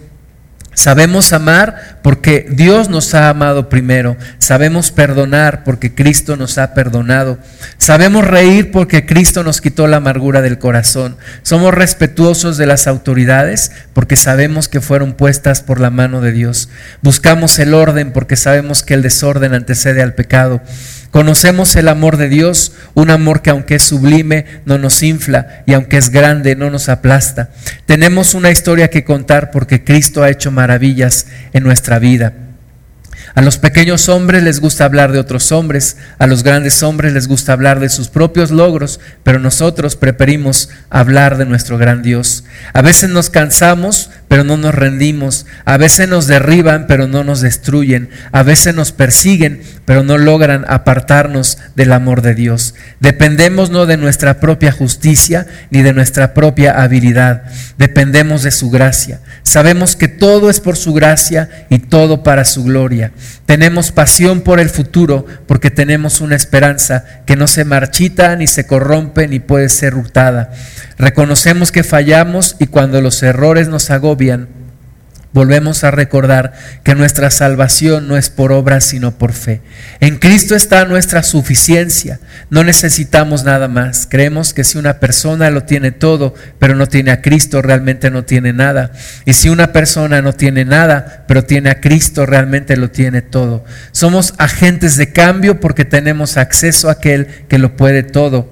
Sabemos 0.74 1.32
amar 1.34 1.98
porque 2.02 2.46
Dios 2.50 2.88
nos 2.88 3.14
ha 3.14 3.28
amado 3.28 3.68
primero. 3.68 4.16
Sabemos 4.38 4.90
perdonar 4.90 5.64
porque 5.64 5.94
Cristo 5.94 6.36
nos 6.36 6.56
ha 6.56 6.72
perdonado. 6.72 7.38
Sabemos 7.76 8.26
reír 8.26 8.70
porque 8.70 9.04
Cristo 9.04 9.42
nos 9.44 9.60
quitó 9.60 9.86
la 9.86 9.98
amargura 9.98 10.40
del 10.40 10.58
corazón. 10.58 11.16
Somos 11.42 11.74
respetuosos 11.74 12.56
de 12.56 12.66
las 12.66 12.86
autoridades 12.86 13.72
porque 13.92 14.16
sabemos 14.16 14.68
que 14.68 14.80
fueron 14.80 15.12
puestas 15.12 15.60
por 15.60 15.78
la 15.78 15.90
mano 15.90 16.20
de 16.22 16.32
Dios. 16.32 16.70
Buscamos 17.02 17.58
el 17.58 17.74
orden 17.74 18.12
porque 18.12 18.36
sabemos 18.36 18.82
que 18.82 18.94
el 18.94 19.02
desorden 19.02 19.52
antecede 19.52 20.02
al 20.02 20.14
pecado. 20.14 20.62
Conocemos 21.12 21.76
el 21.76 21.88
amor 21.88 22.16
de 22.16 22.30
Dios, 22.30 22.72
un 22.94 23.10
amor 23.10 23.42
que 23.42 23.50
aunque 23.50 23.74
es 23.74 23.82
sublime 23.82 24.46
no 24.64 24.78
nos 24.78 25.02
infla 25.02 25.62
y 25.66 25.74
aunque 25.74 25.98
es 25.98 26.08
grande 26.08 26.56
no 26.56 26.70
nos 26.70 26.88
aplasta. 26.88 27.50
Tenemos 27.84 28.32
una 28.32 28.50
historia 28.50 28.88
que 28.88 29.04
contar 29.04 29.50
porque 29.50 29.84
Cristo 29.84 30.22
ha 30.22 30.30
hecho 30.30 30.50
maravillas 30.50 31.26
en 31.52 31.64
nuestra 31.64 31.98
vida. 31.98 32.32
A 33.34 33.42
los 33.42 33.58
pequeños 33.58 34.08
hombres 34.08 34.42
les 34.42 34.60
gusta 34.60 34.86
hablar 34.86 35.12
de 35.12 35.18
otros 35.18 35.52
hombres, 35.52 35.98
a 36.18 36.26
los 36.26 36.42
grandes 36.42 36.82
hombres 36.82 37.12
les 37.12 37.28
gusta 37.28 37.52
hablar 37.52 37.78
de 37.78 37.90
sus 37.90 38.08
propios 38.08 38.50
logros, 38.50 38.98
pero 39.22 39.38
nosotros 39.38 39.96
preferimos 39.96 40.70
hablar 40.88 41.36
de 41.36 41.44
nuestro 41.44 41.76
gran 41.76 42.02
Dios. 42.02 42.44
A 42.72 42.80
veces 42.80 43.10
nos 43.10 43.28
cansamos 43.28 44.10
pero 44.32 44.44
no 44.44 44.56
nos 44.56 44.74
rendimos. 44.74 45.44
A 45.66 45.76
veces 45.76 46.08
nos 46.08 46.26
derriban, 46.26 46.86
pero 46.86 47.06
no 47.06 47.22
nos 47.22 47.42
destruyen. 47.42 48.08
A 48.32 48.42
veces 48.42 48.74
nos 48.74 48.90
persiguen, 48.90 49.60
pero 49.84 50.04
no 50.04 50.16
logran 50.16 50.64
apartarnos 50.68 51.58
del 51.76 51.92
amor 51.92 52.22
de 52.22 52.34
Dios. 52.34 52.74
Dependemos 52.98 53.68
no 53.68 53.84
de 53.84 53.98
nuestra 53.98 54.40
propia 54.40 54.72
justicia 54.72 55.46
ni 55.68 55.82
de 55.82 55.92
nuestra 55.92 56.32
propia 56.32 56.82
habilidad. 56.82 57.42
Dependemos 57.76 58.42
de 58.42 58.52
su 58.52 58.70
gracia. 58.70 59.20
Sabemos 59.42 59.96
que 59.96 60.08
todo 60.08 60.48
es 60.48 60.60
por 60.60 60.78
su 60.78 60.94
gracia 60.94 61.66
y 61.68 61.80
todo 61.80 62.22
para 62.22 62.46
su 62.46 62.64
gloria. 62.64 63.12
Tenemos 63.44 63.92
pasión 63.92 64.40
por 64.40 64.60
el 64.60 64.70
futuro 64.70 65.26
porque 65.46 65.70
tenemos 65.70 66.22
una 66.22 66.36
esperanza 66.36 67.04
que 67.26 67.36
no 67.36 67.46
se 67.46 67.66
marchita 67.66 68.34
ni 68.36 68.46
se 68.46 68.66
corrompe 68.66 69.28
ni 69.28 69.40
puede 69.40 69.68
ser 69.68 69.94
hurtada. 69.94 70.52
Reconocemos 71.02 71.72
que 71.72 71.82
fallamos 71.82 72.54
y 72.60 72.68
cuando 72.68 73.00
los 73.00 73.24
errores 73.24 73.66
nos 73.66 73.90
agobian, 73.90 74.46
volvemos 75.32 75.82
a 75.82 75.90
recordar 75.90 76.52
que 76.84 76.94
nuestra 76.94 77.28
salvación 77.30 78.06
no 78.06 78.16
es 78.16 78.30
por 78.30 78.52
obras, 78.52 78.84
sino 78.84 79.10
por 79.18 79.32
fe. 79.32 79.62
En 79.98 80.18
Cristo 80.18 80.54
está 80.54 80.84
nuestra 80.84 81.24
suficiencia. 81.24 82.20
No 82.50 82.62
necesitamos 82.62 83.42
nada 83.42 83.66
más. 83.66 84.06
Creemos 84.08 84.54
que 84.54 84.62
si 84.62 84.78
una 84.78 85.00
persona 85.00 85.50
lo 85.50 85.64
tiene 85.64 85.90
todo, 85.90 86.34
pero 86.60 86.76
no 86.76 86.86
tiene 86.86 87.10
a 87.10 87.20
Cristo, 87.20 87.62
realmente 87.62 88.08
no 88.08 88.24
tiene 88.24 88.52
nada. 88.52 88.92
Y 89.24 89.32
si 89.32 89.48
una 89.48 89.72
persona 89.72 90.22
no 90.22 90.34
tiene 90.34 90.64
nada, 90.64 91.24
pero 91.26 91.42
tiene 91.42 91.70
a 91.70 91.80
Cristo, 91.80 92.26
realmente 92.26 92.76
lo 92.76 92.92
tiene 92.92 93.22
todo. 93.22 93.64
Somos 93.90 94.34
agentes 94.38 94.96
de 94.96 95.12
cambio 95.12 95.58
porque 95.58 95.84
tenemos 95.84 96.36
acceso 96.36 96.88
a 96.88 96.92
aquel 96.92 97.26
que 97.48 97.58
lo 97.58 97.74
puede 97.76 98.04
todo 98.04 98.51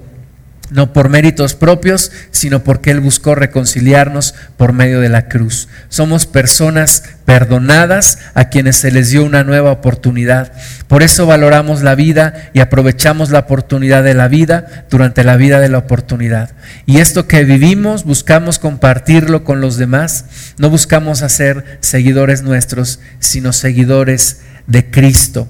no 0.71 0.93
por 0.93 1.09
méritos 1.09 1.53
propios, 1.53 2.11
sino 2.31 2.63
porque 2.63 2.91
Él 2.91 3.01
buscó 3.01 3.35
reconciliarnos 3.35 4.33
por 4.57 4.71
medio 4.71 5.01
de 5.01 5.09
la 5.09 5.27
cruz. 5.27 5.67
Somos 5.89 6.25
personas 6.25 7.03
perdonadas 7.25 8.19
a 8.33 8.45
quienes 8.45 8.77
se 8.77 8.89
les 8.89 9.09
dio 9.09 9.23
una 9.25 9.43
nueva 9.43 9.71
oportunidad. 9.71 10.53
Por 10.87 11.03
eso 11.03 11.25
valoramos 11.25 11.81
la 11.81 11.93
vida 11.93 12.49
y 12.53 12.61
aprovechamos 12.61 13.31
la 13.31 13.39
oportunidad 13.39 14.03
de 14.03 14.13
la 14.13 14.29
vida 14.29 14.85
durante 14.89 15.25
la 15.25 15.35
vida 15.35 15.59
de 15.59 15.69
la 15.69 15.77
oportunidad. 15.77 16.51
Y 16.85 16.99
esto 16.99 17.27
que 17.27 17.43
vivimos 17.43 18.05
buscamos 18.05 18.57
compartirlo 18.57 19.43
con 19.43 19.59
los 19.59 19.77
demás. 19.77 20.25
No 20.57 20.69
buscamos 20.69 21.21
hacer 21.21 21.79
seguidores 21.81 22.43
nuestros, 22.43 23.01
sino 23.19 23.51
seguidores 23.51 24.39
de 24.67 24.89
Cristo. 24.89 25.49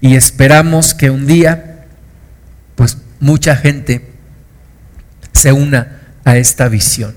Y 0.00 0.16
esperamos 0.16 0.92
que 0.92 1.10
un 1.10 1.26
día, 1.26 1.84
pues 2.74 2.98
mucha 3.20 3.54
gente 3.54 4.15
se 5.36 5.52
una 5.52 6.00
a 6.24 6.36
esta 6.36 6.68
visión. 6.68 7.14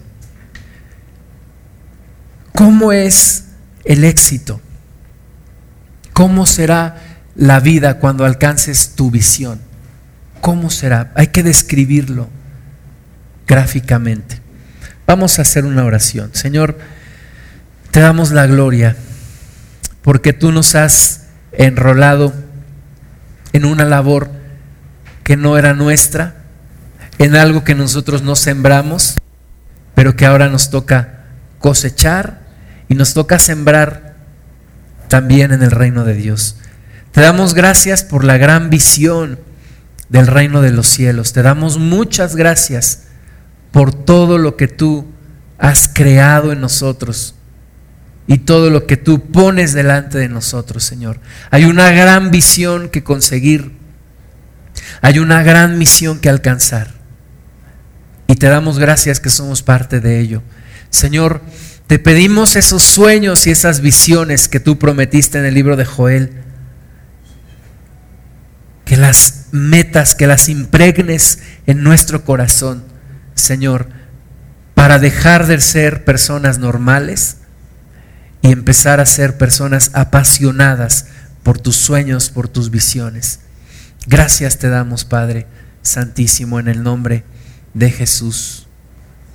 ¿Cómo 2.54 2.92
es 2.92 3.46
el 3.86 4.04
éxito? 4.04 4.60
¿Cómo 6.14 6.46
será 6.46 6.98
la 7.36 7.60
vida 7.62 8.00
cuando 8.00 8.26
alcances 8.26 8.96
tu 8.96 9.10
visión? 9.10 9.62
¿Cómo 10.42 10.70
será? 10.70 11.12
Hay 11.16 11.28
que 11.28 11.44
describirlo 11.44 12.30
gráficamente. 13.48 14.42
Vamos 15.08 15.40
a 15.40 15.44
hacer 15.44 15.66
una 15.66 15.86
oración. 15.86 16.32
Señor, 16.34 16.78
te 17.92 18.02
damos 18.02 18.32
la 18.32 18.46
gloria 18.46 18.96
porque 20.02 20.34
tú 20.34 20.52
nos 20.52 20.76
has 20.76 21.28
enrolado 21.54 22.34
en 23.54 23.66
una 23.66 23.86
labor 23.86 24.30
que 25.24 25.38
no 25.38 25.58
era 25.58 25.74
nuestra, 25.74 26.39
en 27.20 27.36
algo 27.36 27.64
que 27.64 27.76
nosotros 27.76 28.24
no 28.24 28.36
sembramos, 28.36 29.16
pero 29.94 30.16
que 30.16 30.26
ahora 30.26 30.50
nos 30.50 30.70
toca 30.72 31.26
cosechar 31.60 32.42
y 32.88 32.96
nos 32.96 33.14
toca 33.14 33.38
sembrar 33.38 34.16
también 35.10 35.52
en 35.52 35.62
el 35.62 35.72
reino 35.72 36.06
de 36.06 36.16
Dios. 36.16 36.56
Te 37.12 37.22
damos 37.22 37.54
gracias 37.54 38.04
por 38.04 38.24
la 38.24 38.38
gran 38.38 38.70
visión 38.70 39.40
del 40.08 40.28
reino 40.28 40.62
de 40.62 40.72
los 40.72 40.88
cielos. 40.88 41.34
Te 41.34 41.42
damos 41.42 41.78
muchas 41.78 42.36
gracias 42.36 43.04
por 43.72 43.94
todo 43.94 44.38
lo 44.38 44.56
que 44.56 44.68
tú 44.68 45.06
has 45.58 45.90
creado 45.94 46.54
en 46.54 46.62
nosotros 46.62 47.36
y 48.28 48.38
todo 48.38 48.70
lo 48.70 48.86
que 48.86 48.96
tú 48.96 49.32
pones 49.32 49.74
delante 49.74 50.18
de 50.18 50.30
nosotros, 50.30 50.84
Señor. 50.86 51.20
Hay 51.52 51.66
una 51.66 51.92
gran 51.92 52.32
visión 52.32 52.88
que 52.88 53.04
conseguir. 53.04 53.78
Hay 55.02 55.20
una 55.20 55.44
gran 55.44 55.78
misión 55.78 56.20
que 56.20 56.30
alcanzar. 56.30 56.99
Y 58.30 58.36
te 58.36 58.48
damos 58.48 58.78
gracias 58.78 59.20
que 59.20 59.32
somos 59.32 59.64
parte 59.64 60.00
de 60.02 60.20
ello. 60.20 60.44
Señor, 60.92 61.42
te 61.88 61.98
pedimos 61.98 62.56
esos 62.56 62.84
sueños 62.84 63.48
y 63.48 63.50
esas 63.50 63.82
visiones 63.82 64.48
que 64.48 64.60
tú 64.60 64.78
prometiste 64.78 65.40
en 65.40 65.46
el 65.46 65.56
libro 65.56 65.76
de 65.76 65.84
Joel. 65.84 66.44
Que 68.86 68.98
las 68.98 69.46
metas, 69.52 70.14
que 70.14 70.28
las 70.28 70.48
impregnes 70.48 71.40
en 71.66 71.82
nuestro 71.82 72.24
corazón, 72.24 72.84
Señor, 73.34 73.90
para 74.76 75.00
dejar 75.00 75.48
de 75.48 75.60
ser 75.60 76.06
personas 76.06 76.60
normales 76.60 77.38
y 78.44 78.52
empezar 78.52 79.00
a 79.00 79.08
ser 79.08 79.40
personas 79.40 79.90
apasionadas 79.96 81.08
por 81.42 81.58
tus 81.58 81.78
sueños, 81.78 82.30
por 82.30 82.48
tus 82.48 82.70
visiones. 82.70 83.40
Gracias 84.06 84.60
te 84.60 84.70
damos, 84.70 85.04
Padre 85.04 85.48
Santísimo, 85.82 86.60
en 86.60 86.68
el 86.68 86.84
nombre 86.84 87.24
de 87.74 87.90
Jesús. 87.90 88.68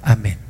Amén. 0.03 0.43